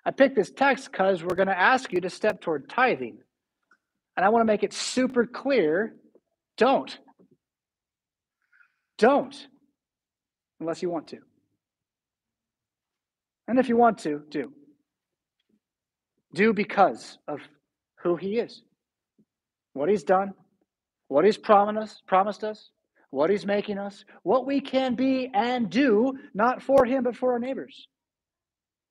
I 0.04 0.10
picked 0.10 0.36
this 0.36 0.50
text 0.50 0.92
because 0.92 1.24
we're 1.24 1.34
going 1.34 1.48
to 1.48 1.58
ask 1.58 1.90
you 1.94 2.00
to 2.02 2.10
step 2.10 2.42
toward 2.42 2.68
tithing. 2.68 3.18
And 4.18 4.26
I 4.26 4.28
want 4.28 4.42
to 4.42 4.44
make 4.46 4.62
it 4.62 4.74
super 4.74 5.24
clear 5.24 5.94
don't. 6.58 6.98
Don't. 8.98 9.48
Unless 10.60 10.82
you 10.82 10.90
want 10.90 11.08
to. 11.08 11.18
And 13.48 13.58
if 13.58 13.70
you 13.70 13.78
want 13.78 13.98
to, 13.98 14.22
do. 14.28 14.52
Do 16.34 16.52
because 16.52 17.16
of 17.26 17.40
who 17.96 18.16
he 18.16 18.38
is 18.38 18.62
what 19.72 19.88
he's 19.88 20.04
done, 20.04 20.32
what 21.08 21.24
he's 21.24 21.38
promised 21.38 22.06
promised 22.06 22.44
us, 22.44 22.70
what 23.10 23.30
he's 23.30 23.46
making 23.46 23.78
us, 23.78 24.04
what 24.22 24.46
we 24.46 24.60
can 24.60 24.94
be 24.94 25.30
and 25.34 25.70
do, 25.70 26.14
not 26.34 26.62
for 26.62 26.84
him, 26.84 27.04
but 27.04 27.16
for 27.16 27.32
our 27.32 27.38
neighbors, 27.38 27.86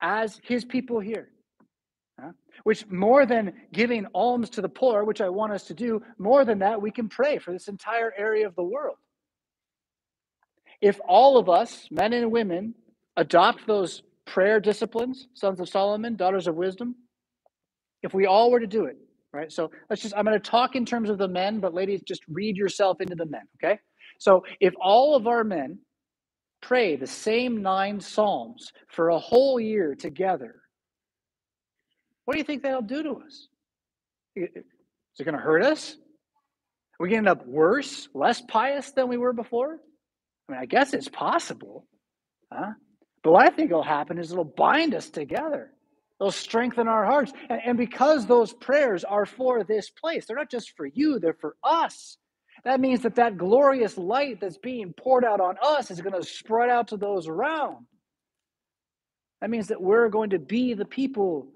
as 0.02 0.40
his 0.44 0.64
people 0.64 1.00
here. 1.00 1.30
Which 2.64 2.86
more 2.88 3.26
than 3.26 3.54
giving 3.74 4.06
alms 4.14 4.52
to 4.52 4.62
the 4.62 4.70
poor, 4.70 5.04
which 5.04 5.22
I 5.22 5.30
want 5.30 5.54
us 5.54 5.64
to 5.66 5.74
do, 5.74 6.04
more 6.20 6.46
than 6.46 6.60
that, 6.60 6.80
we 6.80 6.92
can 6.92 7.10
pray 7.10 7.40
for 7.40 7.52
this 7.52 7.68
entire 7.68 8.14
area 8.16 8.46
of 8.46 8.56
the 8.56 8.64
world. 8.64 8.98
If 10.82 11.00
all 11.08 11.38
of 11.38 11.50
us, 11.50 11.88
men 11.90 12.14
and 12.14 12.32
women, 12.32 12.76
adopt 13.18 13.66
those 13.66 14.04
prayer 14.26 14.60
disciplines, 14.60 15.28
sons 15.34 15.60
of 15.60 15.70
Solomon, 15.70 16.16
daughters 16.16 16.48
of 16.48 16.56
wisdom, 16.56 16.96
if 18.04 18.14
we 18.14 18.28
all 18.28 18.52
were 18.52 18.60
to 18.60 18.68
do 18.68 18.86
it, 18.86 18.98
right? 19.34 19.52
So 19.52 19.72
let's 19.90 20.02
just, 20.02 20.16
I'm 20.16 20.26
going 20.26 20.40
to 20.40 20.50
talk 20.52 20.76
in 20.76 20.86
terms 20.86 21.10
of 21.10 21.18
the 21.18 21.28
men, 21.28 21.60
but 21.60 21.74
ladies, 21.74 22.02
just 22.08 22.22
read 22.28 22.58
yourself 22.58 23.02
into 23.02 23.16
the 23.16 23.26
men, 23.26 23.44
okay? 23.64 23.80
So 24.20 24.44
if 24.60 24.74
all 24.82 25.16
of 25.16 25.28
our 25.28 25.44
men 25.44 25.80
pray 26.62 26.96
the 26.96 27.08
same 27.08 27.62
nine 27.62 28.00
Psalms 28.00 28.72
for 28.90 29.10
a 29.10 29.20
whole 29.20 29.60
year 29.60 29.96
together, 29.96 30.56
what 32.26 32.34
do 32.34 32.40
you 32.40 32.46
think 32.46 32.64
that'll 32.64 32.82
do 32.82 33.04
to 33.04 33.12
us? 33.26 33.48
Is 34.36 34.50
it 35.20 35.24
going 35.24 35.36
to 35.36 35.42
hurt 35.42 35.64
us? 35.64 35.96
Are 37.00 37.04
we 37.04 37.10
going 37.10 37.24
to 37.24 37.30
end 37.30 37.40
up 37.40 37.48
worse, 37.48 38.08
less 38.14 38.42
pious 38.42 38.92
than 38.92 39.08
we 39.08 39.18
were 39.18 39.34
before? 39.34 39.80
I 40.48 40.52
mean, 40.52 40.62
I 40.62 40.66
guess 40.66 40.94
it's 40.94 41.10
possible. 41.10 41.88
Huh? 42.54 42.74
But 43.24 43.32
what 43.32 43.48
I 43.48 43.56
think 43.56 43.72
will 43.72 43.84
happen 43.84 44.18
is 44.18 44.32
it'll 44.32 44.44
bind 44.46 44.94
us 44.94 45.10
together. 45.10 45.72
They'll 46.22 46.30
strengthen 46.30 46.88
our 46.88 47.04
hearts. 47.04 47.34
And, 47.50 47.80
because 47.80 48.28
those 48.28 48.54
prayers 48.54 49.04
are 49.04 49.26
for 49.26 49.64
this 49.64 49.90
place, 49.90 50.28
they're 50.28 50.38
not 50.38 50.52
just 50.52 50.78
for 50.78 50.86
you, 50.86 51.18
they're 51.18 51.34
for 51.34 51.56
us. 51.64 52.16
That 52.64 52.80
means 52.80 53.02
that 53.02 53.16
that 53.16 53.40
glorious 53.40 53.98
light 53.98 54.40
that's 54.40 54.60
being 54.60 54.94
poured 54.94 55.26
out 55.26 55.42
on 55.42 55.56
us 55.64 55.90
is 55.90 56.00
going 56.00 56.14
to 56.14 56.24
spread 56.24 56.70
out 56.70 56.90
to 56.90 56.98
those 56.98 57.28
around. 57.28 57.88
That 59.42 59.50
means 59.50 59.70
that 59.70 59.82
we're 59.82 60.10
going 60.10 60.30
to 60.30 60.38
be 60.38 60.76
the 60.76 60.86
people 60.86 61.48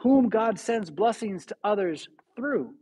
whom 0.00 0.28
God 0.28 0.58
sends 0.58 0.90
blessings 0.90 1.46
to 1.46 1.56
others 1.64 2.06
through. 2.36 2.74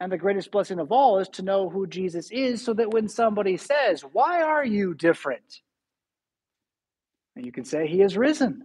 And 0.00 0.10
the 0.10 0.16
greatest 0.16 0.50
blessing 0.50 0.78
of 0.78 0.92
all 0.92 1.18
is 1.18 1.28
to 1.34 1.42
know 1.42 1.68
who 1.68 1.86
Jesus 1.86 2.30
is 2.30 2.64
so 2.64 2.72
that 2.72 2.90
when 2.90 3.10
somebody 3.10 3.58
says, 3.58 4.00
Why 4.00 4.40
are 4.40 4.64
you 4.64 4.94
different? 4.94 5.60
And 7.36 7.44
you 7.44 7.52
can 7.52 7.66
say, 7.66 7.86
He 7.86 8.00
is 8.00 8.16
risen. 8.16 8.64